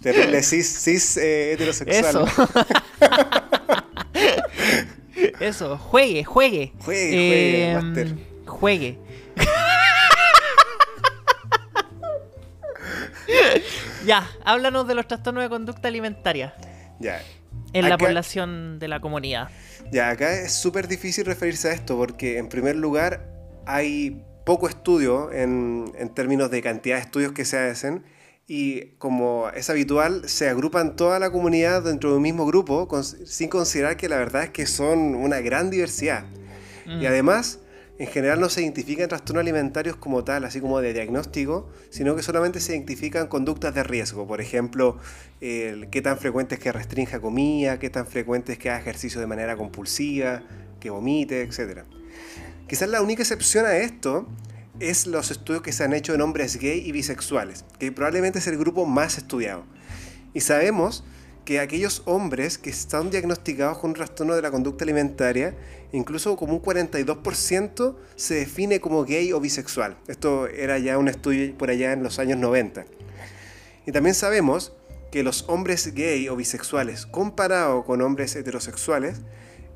Terrible 0.00 0.42
cis, 0.42 0.66
cis 0.66 1.18
eh, 1.18 1.52
heterosexual. 1.52 2.24
Eso. 2.24 2.48
Eso, 5.40 5.76
juegue, 5.76 6.24
juegue. 6.24 6.72
Juegue, 6.78 7.10
juegue, 7.10 7.70
em, 7.70 7.84
master. 7.84 8.33
Juegue. 8.46 8.98
ya, 14.06 14.30
háblanos 14.44 14.86
de 14.86 14.94
los 14.94 15.08
trastornos 15.08 15.42
de 15.42 15.48
conducta 15.48 15.88
alimentaria. 15.88 16.54
Ya. 17.00 17.20
En 17.72 17.88
la 17.88 17.98
población 17.98 18.78
de 18.78 18.88
la 18.88 19.00
comunidad. 19.00 19.48
Ya, 19.90 20.10
acá 20.10 20.32
es 20.32 20.52
súper 20.52 20.88
difícil 20.88 21.24
referirse 21.24 21.68
a 21.68 21.72
esto 21.72 21.96
porque 21.96 22.38
en 22.38 22.48
primer 22.48 22.76
lugar 22.76 23.26
hay 23.66 24.22
poco 24.44 24.68
estudio 24.68 25.32
en, 25.32 25.92
términos 26.14 26.50
de 26.50 26.62
cantidad 26.62 26.96
de 26.96 27.02
estudios 27.02 27.32
que 27.32 27.44
se 27.44 27.58
hacen 27.58 28.04
y 28.46 28.88
como 28.98 29.48
es 29.54 29.70
habitual 29.70 30.28
se 30.28 30.50
agrupan 30.50 30.96
toda 30.96 31.18
la 31.18 31.30
comunidad 31.30 31.82
dentro 31.82 32.10
de 32.10 32.16
un 32.16 32.22
mismo 32.22 32.46
grupo 32.46 32.86
sin 33.02 33.48
considerar 33.48 33.96
que 33.96 34.08
la 34.08 34.16
verdad 34.16 34.44
es 34.44 34.50
que 34.50 34.66
son 34.66 35.14
una 35.14 35.40
gran 35.40 35.70
diversidad. 35.70 36.24
Y 36.86 37.04
mm. 37.04 37.06
además 37.06 37.60
en 37.96 38.06
general 38.08 38.40
no 38.40 38.48
se 38.48 38.62
identifican 38.62 39.08
trastornos 39.08 39.42
alimentarios 39.42 39.96
como 39.96 40.24
tal, 40.24 40.44
así 40.44 40.60
como 40.60 40.80
de 40.80 40.92
diagnóstico, 40.92 41.70
sino 41.90 42.16
que 42.16 42.22
solamente 42.22 42.58
se 42.58 42.72
identifican 42.72 43.28
conductas 43.28 43.74
de 43.74 43.84
riesgo. 43.84 44.26
Por 44.26 44.40
ejemplo, 44.40 44.98
qué 45.40 46.00
tan 46.02 46.18
frecuente 46.18 46.56
es 46.56 46.60
que 46.60 46.72
restrinja 46.72 47.20
comida, 47.20 47.78
qué 47.78 47.90
tan 47.90 48.06
frecuente 48.06 48.54
es 48.54 48.58
que 48.58 48.70
haga 48.70 48.80
ejercicio 48.80 49.20
de 49.20 49.28
manera 49.28 49.56
compulsiva, 49.56 50.42
que 50.80 50.90
vomite, 50.90 51.42
etc. 51.42 51.82
Quizás 52.66 52.88
la 52.88 53.00
única 53.00 53.22
excepción 53.22 53.64
a 53.64 53.76
esto 53.76 54.26
es 54.80 55.06
los 55.06 55.30
estudios 55.30 55.62
que 55.62 55.70
se 55.70 55.84
han 55.84 55.92
hecho 55.92 56.14
en 56.14 56.20
hombres 56.20 56.58
gay 56.58 56.82
y 56.84 56.90
bisexuales, 56.90 57.64
que 57.78 57.92
probablemente 57.92 58.40
es 58.40 58.46
el 58.48 58.58
grupo 58.58 58.86
más 58.86 59.18
estudiado. 59.18 59.64
Y 60.32 60.40
sabemos 60.40 61.04
que 61.44 61.60
aquellos 61.60 62.02
hombres 62.06 62.58
que 62.58 62.70
están 62.70 63.10
diagnosticados 63.10 63.78
con 63.78 63.92
trastorno 63.92 64.34
de 64.34 64.42
la 64.42 64.50
conducta 64.50 64.84
alimentaria, 64.84 65.54
incluso 65.94 66.36
como 66.36 66.54
un 66.54 66.62
42% 66.62 67.96
se 68.16 68.34
define 68.34 68.80
como 68.80 69.04
gay 69.04 69.32
o 69.32 69.38
bisexual. 69.38 69.96
Esto 70.08 70.48
era 70.48 70.76
ya 70.78 70.98
un 70.98 71.06
estudio 71.06 71.56
por 71.56 71.70
allá 71.70 71.92
en 71.92 72.02
los 72.02 72.18
años 72.18 72.38
90. 72.38 72.84
Y 73.86 73.92
también 73.92 74.14
sabemos 74.16 74.72
que 75.12 75.22
los 75.22 75.44
hombres 75.48 75.94
gay 75.94 76.28
o 76.28 76.34
bisexuales, 76.34 77.06
comparado 77.06 77.84
con 77.84 78.02
hombres 78.02 78.34
heterosexuales, 78.34 79.20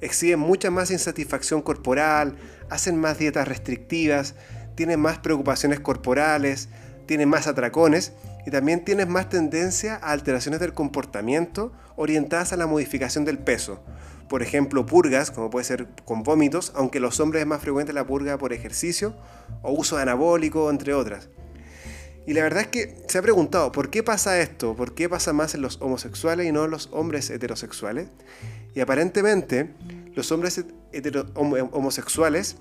exhiben 0.01 0.41
mucha 0.41 0.73
más 0.73 0.91
insatisfacción 0.91 1.63
corporal, 1.63 2.35
hacen 2.69 2.97
más 2.97 3.19
dietas 3.19 3.47
restrictivas, 3.47 4.35
tienen 4.75 4.99
más 4.99 5.19
preocupaciones 5.19 5.79
corporales, 5.79 6.69
tienen 7.07 7.29
más 7.29 7.47
atracones 7.47 8.13
y 8.45 8.51
también 8.51 8.85
tienes 8.85 9.07
más 9.07 9.29
tendencia 9.29 9.95
a 9.95 10.11
alteraciones 10.11 10.59
del 10.59 10.75
comportamiento 10.75 11.73
orientadas 11.95 12.53
a 12.53 12.57
la 12.57 12.67
modificación 12.67 13.25
del 13.25 13.39
peso. 13.39 13.81
Por 14.29 14.43
ejemplo, 14.43 14.85
purgas, 14.85 15.31
como 15.31 15.51
puede 15.51 15.65
ser 15.65 15.89
con 16.05 16.23
vómitos, 16.23 16.73
aunque 16.75 17.01
los 17.01 17.19
hombres 17.21 17.41
es 17.41 17.47
más 17.47 17.63
frecuente 17.63 17.93
la 17.93 18.07
purga 18.07 18.37
por 18.39 18.53
ejercicio 18.53 19.15
o 19.63 19.73
uso 19.73 19.97
anabólico, 19.97 20.71
entre 20.71 20.95
otras. 20.95 21.29
Y 22.27 22.35
la 22.35 22.43
verdad 22.43 22.61
es 22.61 22.69
que 22.69 22.95
se 23.09 23.17
ha 23.17 23.23
preguntado, 23.23 23.73
¿por 23.73 23.89
qué 23.89 24.03
pasa 24.03 24.39
esto? 24.41 24.77
¿Por 24.77 24.95
qué 24.95 25.09
pasa 25.09 25.33
más 25.33 25.55
en 25.55 25.63
los 25.63 25.81
homosexuales 25.81 26.47
y 26.47 26.53
no 26.53 26.67
en 26.67 26.71
los 26.71 26.91
hombres 26.93 27.31
heterosexuales? 27.31 28.09
Y 28.75 28.81
aparentemente, 28.81 29.75
los 30.15 30.31
hombres 30.31 30.63
homosexuales 31.73 32.57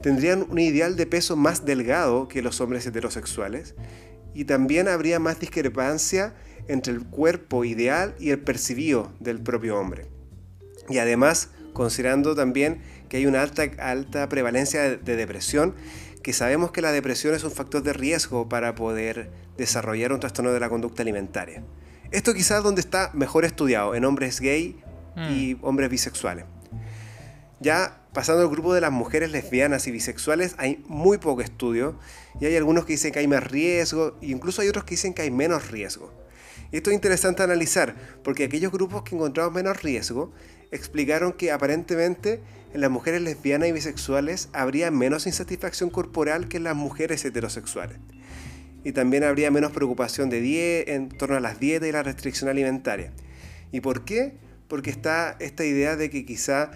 tendrían 0.00 0.46
un 0.48 0.58
ideal 0.58 0.96
de 0.96 1.06
peso 1.06 1.36
más 1.36 1.66
delgado 1.66 2.28
que 2.28 2.40
los 2.40 2.62
hombres 2.62 2.86
heterosexuales 2.86 3.74
y 4.32 4.46
también 4.46 4.88
habría 4.88 5.18
más 5.18 5.38
discrepancia 5.38 6.34
entre 6.68 6.94
el 6.94 7.04
cuerpo 7.04 7.64
ideal 7.64 8.14
y 8.18 8.30
el 8.30 8.40
percibido 8.40 9.12
del 9.20 9.42
propio 9.42 9.78
hombre. 9.78 10.19
Y 10.90 10.98
además, 10.98 11.50
considerando 11.72 12.34
también 12.34 12.82
que 13.08 13.18
hay 13.18 13.26
una 13.26 13.42
alta, 13.42 13.62
alta 13.78 14.28
prevalencia 14.28 14.82
de, 14.96 15.16
depresión, 15.16 15.74
que 16.22 16.32
sabemos 16.32 16.72
que 16.72 16.82
la 16.82 16.92
depresión 16.92 17.34
es 17.34 17.44
un 17.44 17.50
factor 17.50 17.82
de 17.82 17.92
riesgo 17.92 18.48
para 18.48 18.74
poder 18.74 19.30
desarrollar 19.56 20.12
un 20.12 20.20
trastorno 20.20 20.52
de 20.52 20.60
la 20.60 20.68
conducta 20.68 21.02
alimentaria. 21.02 21.62
Esto 22.10 22.34
quizás 22.34 22.58
es 22.58 22.64
donde 22.64 22.80
está 22.80 23.10
mejor 23.14 23.44
estudiado, 23.44 23.94
en 23.94 24.04
hombres 24.04 24.40
gay 24.40 24.82
y 25.16 25.54
mm. 25.54 25.64
hombres 25.64 25.90
bisexuales. 25.90 26.44
Ya 27.60 28.00
pasando 28.12 28.42
al 28.42 28.48
grupo 28.48 28.74
de 28.74 28.80
las 28.80 28.90
mujeres 28.90 29.30
lesbianas 29.30 29.86
y 29.86 29.90
bisexuales, 29.90 30.54
hay 30.58 30.82
muy 30.88 31.18
poco 31.18 31.42
estudio 31.42 31.98
y 32.40 32.46
hay 32.46 32.56
algunos 32.56 32.84
que 32.84 32.94
dicen 32.94 33.12
que 33.12 33.20
hay 33.20 33.28
más 33.28 33.48
riesgo 33.48 34.16
e 34.20 34.26
incluso 34.26 34.62
hay 34.62 34.68
otros 34.68 34.84
que 34.84 34.90
dicen 34.90 35.14
que 35.14 35.22
hay 35.22 35.30
menos 35.30 35.70
riesgo. 35.70 36.12
Esto 36.72 36.90
es 36.90 36.94
interesante 36.94 37.42
analizar 37.42 37.96
porque 38.22 38.44
aquellos 38.44 38.72
grupos 38.72 39.02
que 39.02 39.14
encontramos 39.14 39.52
menos 39.52 39.82
riesgo 39.82 40.32
explicaron 40.70 41.32
que 41.32 41.50
aparentemente 41.50 42.40
en 42.72 42.80
las 42.80 42.90
mujeres 42.90 43.22
lesbianas 43.22 43.68
y 43.68 43.72
bisexuales 43.72 44.48
habría 44.52 44.90
menos 44.90 45.26
insatisfacción 45.26 45.90
corporal 45.90 46.48
que 46.48 46.58
en 46.58 46.64
las 46.64 46.76
mujeres 46.76 47.24
heterosexuales. 47.24 47.98
Y 48.84 48.92
también 48.92 49.24
habría 49.24 49.50
menos 49.50 49.72
preocupación 49.72 50.30
de 50.30 50.84
en 50.86 51.08
torno 51.08 51.36
a 51.36 51.40
las 51.40 51.58
dietas 51.58 51.88
y 51.88 51.92
la 51.92 52.02
restricción 52.02 52.48
alimentaria. 52.48 53.12
¿Y 53.72 53.80
por 53.80 54.04
qué? 54.04 54.38
porque 54.70 54.88
está 54.88 55.36
esta 55.40 55.64
idea 55.64 55.96
de 55.96 56.08
que 56.08 56.24
quizá 56.24 56.70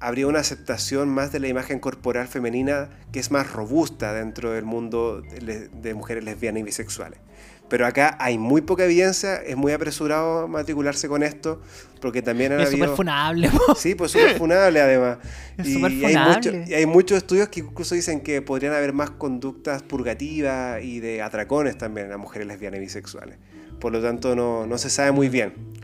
habría 0.00 0.26
una 0.26 0.40
aceptación 0.40 1.08
más 1.08 1.32
de 1.32 1.38
la 1.38 1.46
imagen 1.46 1.78
corporal 1.78 2.26
femenina 2.26 2.90
que 3.12 3.20
es 3.20 3.30
más 3.30 3.50
robusta 3.52 4.12
dentro 4.12 4.50
del 4.50 4.64
mundo 4.64 5.22
de, 5.22 5.94
mujeres 5.94 6.24
lesbianas 6.24 6.60
y 6.60 6.62
bisexuales. 6.64 7.20
Pero 7.68 7.86
acá 7.86 8.16
hay 8.20 8.36
muy 8.36 8.60
poca 8.60 8.84
evidencia, 8.84 9.36
es 9.36 9.56
muy 9.56 9.72
apresurado 9.72 10.46
matricularse 10.48 11.08
con 11.08 11.22
esto, 11.22 11.62
porque 12.00 12.20
también 12.20 12.52
han 12.52 12.60
es 12.60 12.70
súper 12.70 12.90
funable. 12.90 13.50
Sí, 13.76 13.94
pues 13.94 14.12
súper 14.12 14.36
funable 14.36 14.80
además. 14.80 15.18
y, 15.64 15.82
Hay 15.84 16.64
y 16.66 16.74
hay 16.74 16.86
muchos 16.86 17.18
estudios 17.18 17.48
que 17.48 17.60
incluso 17.60 17.94
dicen 17.94 18.20
que 18.20 18.42
podrían 18.42 18.74
haber 18.74 18.92
más 18.92 19.10
conductas 19.10 19.82
purgativas 19.82 20.82
y 20.82 21.00
de 21.00 21.22
atracones 21.22 21.78
también 21.78 22.06
en 22.06 22.10
las 22.10 22.20
mujeres 22.20 22.46
lesbianas 22.46 22.78
y 22.78 22.80
bisexuales. 22.82 23.38
Por 23.80 23.92
lo 23.92 24.02
tanto, 24.02 24.36
no, 24.36 24.66
no 24.66 24.78
se 24.78 24.90
sabe 24.90 25.12
muy 25.12 25.28
bien. 25.28 25.74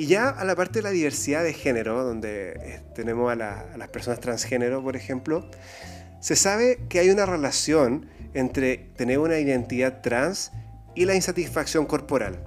Y 0.00 0.06
ya 0.06 0.30
a 0.30 0.46
la 0.46 0.56
parte 0.56 0.78
de 0.78 0.82
la 0.82 0.92
diversidad 0.92 1.44
de 1.44 1.52
género, 1.52 2.02
donde 2.04 2.52
eh, 2.52 2.80
tenemos 2.94 3.30
a, 3.30 3.36
las 3.36 3.88
personas 3.88 4.18
transgénero, 4.18 4.82
por 4.82 4.96
ejemplo, 4.96 5.46
se 6.20 6.36
sabe 6.36 6.78
que 6.88 7.00
hay 7.00 7.10
una 7.10 7.26
relación 7.26 8.06
entre 8.32 8.78
tener 8.96 9.18
una 9.18 9.38
identidad 9.38 10.00
trans 10.00 10.52
y 11.00 11.06
la 11.06 11.14
insatisfacción 11.14 11.86
corporal. 11.86 12.44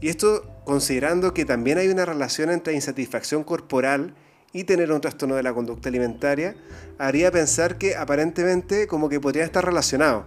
Y 0.00 0.08
esto 0.08 0.50
considerando 0.64 1.34
que 1.34 1.44
también 1.44 1.76
hay 1.76 1.88
una 1.88 2.06
relación 2.06 2.50
entre 2.50 2.72
insatisfacción 2.72 3.44
corporal 3.44 4.14
y 4.54 4.64
tener 4.64 4.90
un 4.90 5.02
trastorno 5.02 5.34
de 5.34 5.42
la 5.42 5.52
conducta 5.52 5.90
alimentaria, 5.90 6.56
haría 6.96 7.30
pensar 7.30 7.76
que 7.76 7.96
aparentemente 7.96 8.86
como 8.86 9.10
que 9.10 9.20
podrían 9.20 9.44
estar 9.44 9.62
relacionados. 9.62 10.24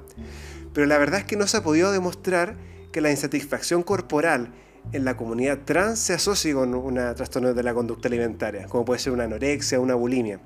Pero 0.76 0.86
la 0.86 1.00
verdad 1.00 1.22
es 1.22 1.26
que 1.26 1.36
no 1.36 1.48
se 1.48 1.58
ha 1.58 1.64
podido 1.64 1.92
demostrar 1.92 2.56
que 2.92 3.02
la 3.02 3.10
insatisfacción 3.10 3.82
corporal 3.82 4.54
en 4.92 5.04
la 5.04 5.18
comunidad 5.18 5.62
trans 5.66 5.98
se 5.98 6.14
asocia 6.14 6.54
con 6.54 6.76
un 6.76 7.16
trastorno 7.16 7.56
de 7.56 7.64
la 7.64 7.74
conducta 7.74 8.10
alimentaria, 8.10 8.68
como 8.68 8.86
puede 8.86 9.00
ser 9.00 9.12
una 9.12 9.24
anorexia, 9.24 9.80
una 9.80 9.96
bulimia. 9.96 10.40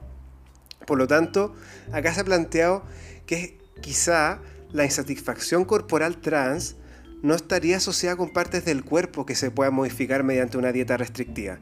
Por 0.86 0.98
lo 0.98 1.06
tanto, 1.06 1.54
acá 1.92 2.14
se 2.14 2.22
ha 2.22 2.24
planteado 2.24 2.84
que 3.26 3.58
quizá 3.82 4.40
la 4.72 4.86
insatisfacción 4.86 5.66
corporal 5.66 6.18
trans 6.18 6.76
no 7.22 7.34
estaría 7.34 7.78
asociada 7.78 8.16
con 8.16 8.32
partes 8.32 8.66
del 8.66 8.84
cuerpo 8.84 9.26
que 9.26 9.36
se 9.36 9.52
puedan 9.52 9.74
modificar 9.74 10.24
mediante 10.24 10.58
una 10.58 10.72
dieta 10.72 10.98
restrictiva. 10.98 11.60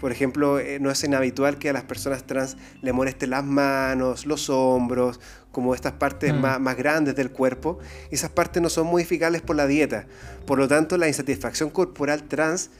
Por 0.00 0.12
ejemplo, 0.12 0.58
eh, 0.58 0.78
no 0.80 0.90
es 0.90 1.02
inhabitual 1.02 1.58
que 1.58 1.70
a 1.70 1.72
las 1.72 1.84
personas 1.84 2.24
trans 2.24 2.56
le 2.82 2.92
molesten 2.92 3.30
las 3.30 3.44
manos, 3.44 4.26
los 4.26 4.50
hombros, 4.50 5.20
como 5.50 5.74
estas 5.74 5.92
partes 5.92 6.34
mm. 6.34 6.60
más, 6.60 6.76
grandes 6.76 7.16
del 7.16 7.30
cuerpo. 7.30 7.78
Esas 8.10 8.30
partes 8.30 8.62
no 8.62 8.68
son 8.68 8.86
modificables 8.88 9.40
por 9.40 9.56
la 9.56 9.66
dieta. 9.66 10.06
Por 10.46 10.58
lo 10.58 10.68
tanto, 10.68 10.98
la 10.98 11.08
insatisfacción 11.08 11.70
corporal 11.70 12.24
trans 12.24 12.70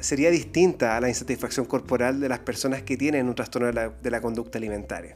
sería 0.00 0.30
distinta 0.30 0.96
a 0.96 1.00
la 1.00 1.08
insatisfacción 1.08 1.66
corporal 1.66 2.18
de 2.18 2.28
las 2.28 2.38
personas 2.38 2.82
que 2.82 2.96
tienen 2.96 3.28
un 3.28 3.34
trastorno 3.34 3.68
de 3.70 4.10
la, 4.10 4.20
conducta 4.20 4.58
alimentaria. 4.58 5.14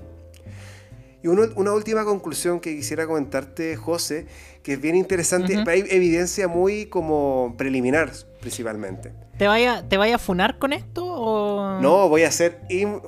Y 1.26 1.28
una 1.28 1.72
última 1.72 2.04
conclusión 2.04 2.60
que 2.60 2.76
quisiera 2.76 3.04
comentarte, 3.04 3.74
José, 3.74 4.28
que 4.62 4.74
es 4.74 4.80
bien 4.80 4.94
interesante, 4.94 5.60
hay 5.66 5.82
evidencia 5.90 6.46
muy 6.46 6.86
como 6.86 7.56
preliminar 7.58 8.12
principalmente. 8.40 9.12
¿Te 9.36 9.48
vaya, 9.48 9.82
¿Te 9.88 9.96
vaya 9.96 10.14
a 10.14 10.18
funar 10.18 10.60
con 10.60 10.72
esto? 10.72 11.04
O... 11.04 11.80
No, 11.80 12.08
voy 12.08 12.22
a 12.22 12.28
hacer. 12.28 12.60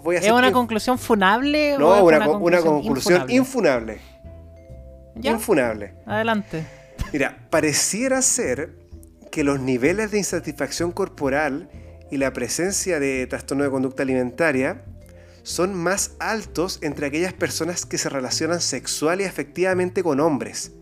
voy 0.02 0.16
a 0.16 0.18
¿Es 0.18 0.32
una 0.32 0.50
conclusión 0.50 0.98
funable? 0.98 1.78
No, 1.78 2.02
una, 2.02 2.28
una, 2.28 2.60
conclusión, 2.60 3.30
infunable. 3.30 4.00
Infunable. 5.22 5.94
Adelante. 6.04 6.66
Mira, 7.12 7.46
pareciera 7.50 8.20
ser 8.20 8.74
que 9.30 9.44
los 9.44 9.60
niveles 9.60 10.10
de 10.10 10.18
insatisfacción 10.18 10.90
corporal 10.90 11.70
y 12.10 12.16
la 12.16 12.32
presencia 12.32 12.98
de 12.98 13.28
trastorno 13.28 13.62
de 13.62 13.70
conducta 13.70 14.02
alimentaria 14.02 14.82
son 15.48 15.72
más 15.72 16.12
altos 16.18 16.78
entre 16.82 17.06
aquellas 17.06 17.32
personas 17.32 17.86
que 17.86 17.96
se 17.96 18.10
relacionan 18.10 18.60
sexual 18.60 19.22
y 19.22 19.24
afectivamente 19.24 20.02
con 20.02 20.20
hombres. 20.20 20.72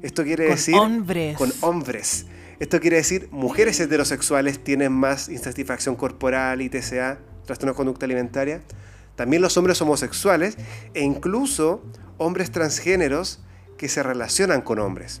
Esto 0.00 0.24
quiere 0.24 0.46
con 0.46 0.56
decir 0.56 0.74
hombres. 0.74 1.36
con 1.36 1.52
hombres. 1.60 2.24
Esto 2.58 2.80
quiere 2.80 2.96
decir, 2.96 3.28
mujeres 3.30 3.78
heterosexuales 3.78 4.64
tienen 4.64 4.90
más 4.90 5.28
insatisfacción 5.28 5.96
corporal 5.96 6.62
y 6.62 6.70
TCA, 6.70 7.18
trastorno 7.44 7.72
de 7.72 7.76
conducta 7.76 8.06
alimentaria. 8.06 8.62
También 9.16 9.42
los 9.42 9.54
hombres 9.58 9.82
homosexuales 9.82 10.56
e 10.94 11.02
incluso 11.02 11.84
hombres 12.16 12.50
transgéneros 12.50 13.40
que 13.76 13.90
se 13.90 14.02
relacionan 14.02 14.62
con 14.62 14.78
hombres. 14.78 15.20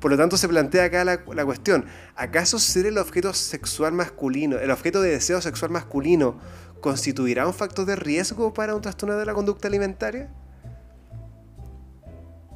Por 0.00 0.12
lo 0.12 0.16
tanto, 0.16 0.36
se 0.36 0.48
plantea 0.48 0.84
acá 0.84 1.04
la, 1.04 1.20
la, 1.34 1.44
cuestión, 1.44 1.84
¿acaso 2.14 2.60
ser 2.60 2.86
el 2.86 2.96
objeto 2.96 3.34
sexual 3.34 3.92
masculino, 3.92 4.58
el 4.58 4.70
objeto 4.70 5.02
de 5.02 5.10
deseo 5.10 5.42
sexual 5.42 5.72
masculino, 5.72 6.38
constituirá 6.80 7.46
un 7.46 7.54
factor 7.54 7.84
de 7.86 7.96
riesgo 7.96 8.52
para 8.52 8.74
un 8.74 8.82
trastorno 8.82 9.16
de 9.16 9.24
la 9.24 9.34
conducta 9.34 9.68
alimentaria? 9.68 10.30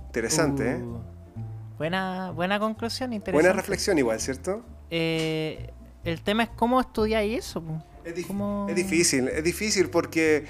Interesante, 0.06 0.72
¿eh? 0.72 0.76
Uh. 0.76 1.14
Buena, 1.76 2.30
buena 2.30 2.60
conclusión, 2.60 3.12
interesante. 3.12 3.32
Buena 3.32 3.52
reflexión 3.52 3.98
igual, 3.98 4.20
¿cierto? 4.20 4.64
Eh, 4.90 5.70
el 6.04 6.20
tema 6.20 6.44
es 6.44 6.50
cómo 6.50 6.80
estudiáis 6.80 7.38
eso. 7.38 7.62
Es, 8.04 8.14
difícil, 8.76 9.28
es 9.28 9.42
difícil 9.42 9.90
porque 9.90 10.44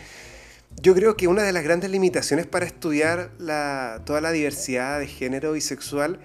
yo 0.82 0.94
creo 0.94 1.16
que 1.16 1.28
una 1.28 1.42
de 1.42 1.52
las 1.52 1.64
grandes 1.64 1.90
limitaciones 1.90 2.46
para 2.46 2.66
estudiar 2.66 3.30
la, 3.38 4.02
toda 4.04 4.20
la 4.20 4.32
diversidad 4.32 4.98
de 4.98 5.06
género 5.06 5.56
y 5.56 5.60
sexual 5.60 6.20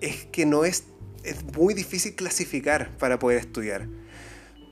es 0.00 0.24
que 0.24 0.46
no 0.46 0.64
es, 0.64 0.84
es 1.22 1.44
muy 1.56 1.74
difícil 1.74 2.16
clasificar 2.16 2.90
para 2.96 3.18
poder 3.18 3.38
estudiar. 3.38 3.86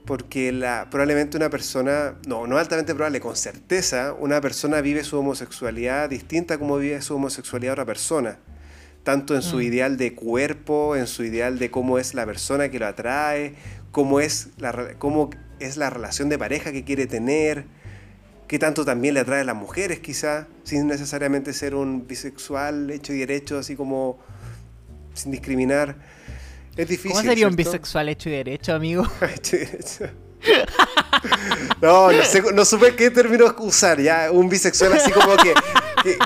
Porque 0.09 0.53
la, 0.53 0.89
probablemente 0.91 1.37
una 1.37 1.51
persona, 1.51 2.15
no, 2.27 2.47
no 2.47 2.57
altamente 2.57 2.95
probable, 2.95 3.21
con 3.21 3.37
certeza, 3.37 4.15
una 4.19 4.41
persona 4.41 4.81
vive 4.81 5.05
su 5.05 5.19
homosexualidad 5.19 6.09
distinta 6.09 6.57
como 6.59 6.79
vive 6.79 7.03
su 7.03 7.15
homosexualidad 7.15 7.75
otra 7.75 7.85
persona 7.85 8.39
tanto 9.03 9.35
en 9.35 9.41
su 9.41 9.57
mm. 9.57 9.63
ideal 9.63 9.97
de 9.97 10.15
cuerpo, 10.15 10.95
en 10.95 11.07
su 11.07 11.25
ideal 11.25 11.59
de 11.59 11.71
cómo 11.71 11.99
es 11.99 12.13
la 12.13 12.27
persona 12.27 12.69
que 12.69 12.79
lo 12.79 12.87
atrae, 12.87 13.55
cómo 13.91 14.21
es 14.21 14.49
la, 14.59 14.95
cómo 14.99 15.31
es 15.61 15.79
la 15.79 15.89
relación 15.89 16.29
de 16.29 16.39
pareja 16.39 16.73
que 16.73 16.85
quiere 16.85 17.07
tener, 17.07 17.65
qué 18.49 18.59
tanto 18.59 18.85
también 18.85 19.15
le 19.15 19.21
atrae 19.21 19.41
a 19.41 19.45
las 19.45 19.57
mujeres 19.57 20.01
quizá, 20.01 20.47
sin 20.65 20.87
necesariamente 20.87 21.55
ser 21.55 21.75
un 21.75 22.07
bisexual 22.07 22.91
hecho 22.91 23.15
y 23.15 23.19
derecho, 23.19 23.59
así 23.59 23.77
como 23.77 24.19
sin 25.15 25.33
discriminar. 25.33 25.97
Es 26.79 26.89
difícil. 26.89 27.11
¿Cómo 27.11 27.25
sería 27.25 27.49
un 27.49 27.57
bisexual 27.57 28.09
hecho 28.09 28.29
y 28.29 28.33
derecho, 28.33 28.73
amigo? 28.73 29.05
hecho 29.35 29.57
y 29.57 29.59
derecho. 29.59 30.11
no, 31.83 32.13
no, 32.13 32.23
sé, 32.23 32.41
no 32.55 32.65
supe 32.65 32.95
qué 32.95 33.11
término 33.11 33.53
usar, 33.59 34.01
ya. 34.01 34.31
Un 34.31 34.49
bisexual 34.49 34.93
así 34.93 35.11
como 35.11 35.37
que, 35.37 35.55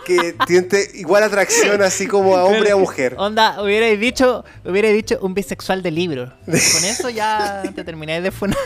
que, 0.05 0.35
tiene 0.47 0.69
igual 0.93 1.23
atracción 1.23 1.81
así 1.81 2.07
como 2.07 2.37
a 2.37 2.45
hombre 2.45 2.69
y 2.69 2.73
a 2.73 2.77
mujer. 2.77 3.15
Onda, 3.17 3.63
hubiera 3.63 3.87
dicho, 3.87 4.45
hubiera 4.63 4.91
dicho 4.91 5.19
un 5.23 5.33
bisexual 5.33 5.83
de 5.83 5.91
libro. 5.91 6.35
Con 6.45 6.85
eso 6.85 7.09
ya 7.09 7.63
te 7.75 7.83
terminé 7.83 8.21
de 8.21 8.31
funar. 8.31 8.59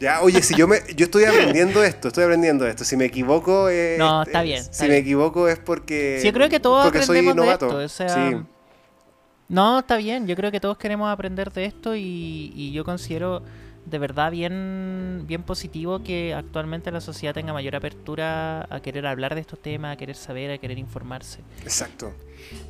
Ya, 0.00 0.22
oye, 0.22 0.42
si 0.42 0.54
yo 0.54 0.66
me, 0.66 0.80
yo 0.96 1.04
estoy 1.04 1.24
aprendiendo 1.26 1.84
esto, 1.84 2.08
estoy 2.08 2.24
aprendiendo 2.24 2.66
esto. 2.66 2.84
Si 2.84 2.96
me 2.96 3.04
equivoco, 3.04 3.68
es, 3.68 3.98
no, 3.98 4.22
está 4.22 4.40
bien. 4.40 4.64
si 4.70 4.88
me 4.88 4.96
equivoco 4.96 5.46
es 5.46 5.58
porque, 5.58 6.20
sí, 6.22 6.28
yo 6.28 6.32
creo 6.32 6.48
que 6.48 6.58
todos 6.58 6.84
porque 6.84 7.02
soy 7.02 7.20
novato. 7.34 7.86
sí. 7.86 8.06
No, 9.52 9.80
está 9.80 9.98
bien. 9.98 10.26
Yo 10.26 10.34
creo 10.34 10.50
que 10.50 10.60
todos 10.60 10.78
queremos 10.78 11.10
aprender 11.10 11.52
de 11.52 11.66
esto 11.66 11.94
y, 11.94 12.52
y 12.56 12.72
yo 12.72 12.84
considero 12.84 13.42
de 13.84 13.98
verdad 13.98 14.30
bien, 14.30 15.24
bien 15.26 15.42
positivo 15.42 16.02
que 16.02 16.32
actualmente 16.34 16.90
la 16.90 17.02
sociedad 17.02 17.34
tenga 17.34 17.52
mayor 17.52 17.76
apertura 17.76 18.66
a 18.70 18.80
querer 18.80 19.06
hablar 19.06 19.34
de 19.34 19.42
estos 19.42 19.60
temas, 19.60 19.92
a 19.92 19.96
querer 19.96 20.16
saber, 20.16 20.52
a 20.52 20.58
querer 20.58 20.78
informarse. 20.78 21.40
Exacto. 21.62 22.14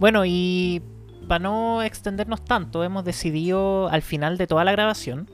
Bueno, 0.00 0.24
y 0.26 0.82
para 1.28 1.38
no 1.38 1.82
extendernos 1.82 2.44
tanto, 2.44 2.82
hemos 2.82 3.04
decidido 3.04 3.88
al 3.88 4.02
final 4.02 4.36
de 4.36 4.48
toda 4.48 4.64
la 4.64 4.72
grabación 4.72 5.30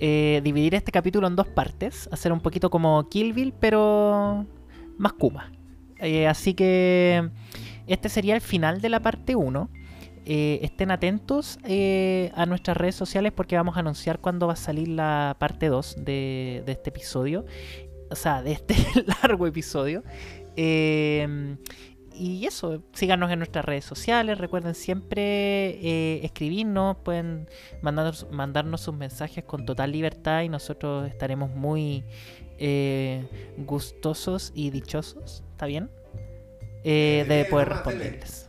eh, 0.00 0.40
dividir 0.42 0.74
este 0.74 0.92
capítulo 0.92 1.26
en 1.26 1.36
dos 1.36 1.48
partes, 1.48 2.08
hacer 2.10 2.32
un 2.32 2.40
poquito 2.40 2.70
como 2.70 3.06
Kill 3.10 3.34
Bill, 3.34 3.52
pero 3.52 4.46
más 4.96 5.12
Kuma. 5.12 5.52
Eh, 5.98 6.26
así 6.26 6.54
que 6.54 7.30
este 7.86 8.08
sería 8.08 8.34
el 8.34 8.40
final 8.40 8.80
de 8.80 8.88
la 8.88 9.00
parte 9.00 9.36
1. 9.36 9.68
Eh, 10.28 10.58
estén 10.62 10.90
atentos 10.90 11.56
eh, 11.62 12.32
a 12.34 12.46
nuestras 12.46 12.76
redes 12.76 12.96
sociales 12.96 13.32
porque 13.32 13.54
vamos 13.54 13.76
a 13.76 13.80
anunciar 13.80 14.18
cuándo 14.18 14.48
va 14.48 14.54
a 14.54 14.56
salir 14.56 14.88
la 14.88 15.36
parte 15.38 15.68
2 15.68 16.04
de, 16.04 16.64
este 16.66 16.90
episodio. 16.90 17.44
O 18.10 18.16
sea, 18.16 18.42
de 18.42 18.52
este 18.52 18.74
largo 19.22 19.46
episodio. 19.46 20.02
Em, 20.56 21.58
y 22.12 22.44
eso, 22.46 22.82
síganos 22.92 23.30
en 23.30 23.38
nuestras 23.38 23.64
redes 23.64 23.84
sociales. 23.84 24.38
Recuerden 24.38 24.74
siempre 24.74 25.78
eh, 25.80 26.20
escribirnos, 26.24 26.96
pueden 27.04 27.48
mandarnos, 27.80 28.26
mandarnos 28.32 28.80
sus 28.80 28.94
mensajes 28.96 29.44
con 29.44 29.64
total 29.64 29.92
libertad 29.92 30.42
y 30.42 30.48
nosotros 30.48 31.08
estaremos 31.08 31.50
muy 31.50 32.04
gustosos 33.58 34.50
y 34.54 34.70
dichosos, 34.70 35.44
¿está 35.52 35.66
bien? 35.66 35.90
de 36.82 37.46
poder 37.50 37.68
responderles 37.68 38.45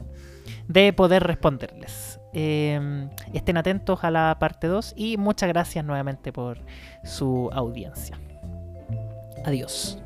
de 0.67 0.93
poder 0.93 1.23
responderles. 1.23 2.19
eh, 2.33 3.09
estén 3.33 3.57
atentos 3.57 4.03
a 4.03 4.11
la 4.11 4.37
parte 4.39 4.67
2 4.67 4.93
y 4.95 5.17
muchas 5.17 5.49
gracias 5.49 5.83
nuevamente 5.83 6.31
por 6.31 6.59
su 7.03 7.49
audiencia. 7.51 8.19
Adiós. 9.45 9.99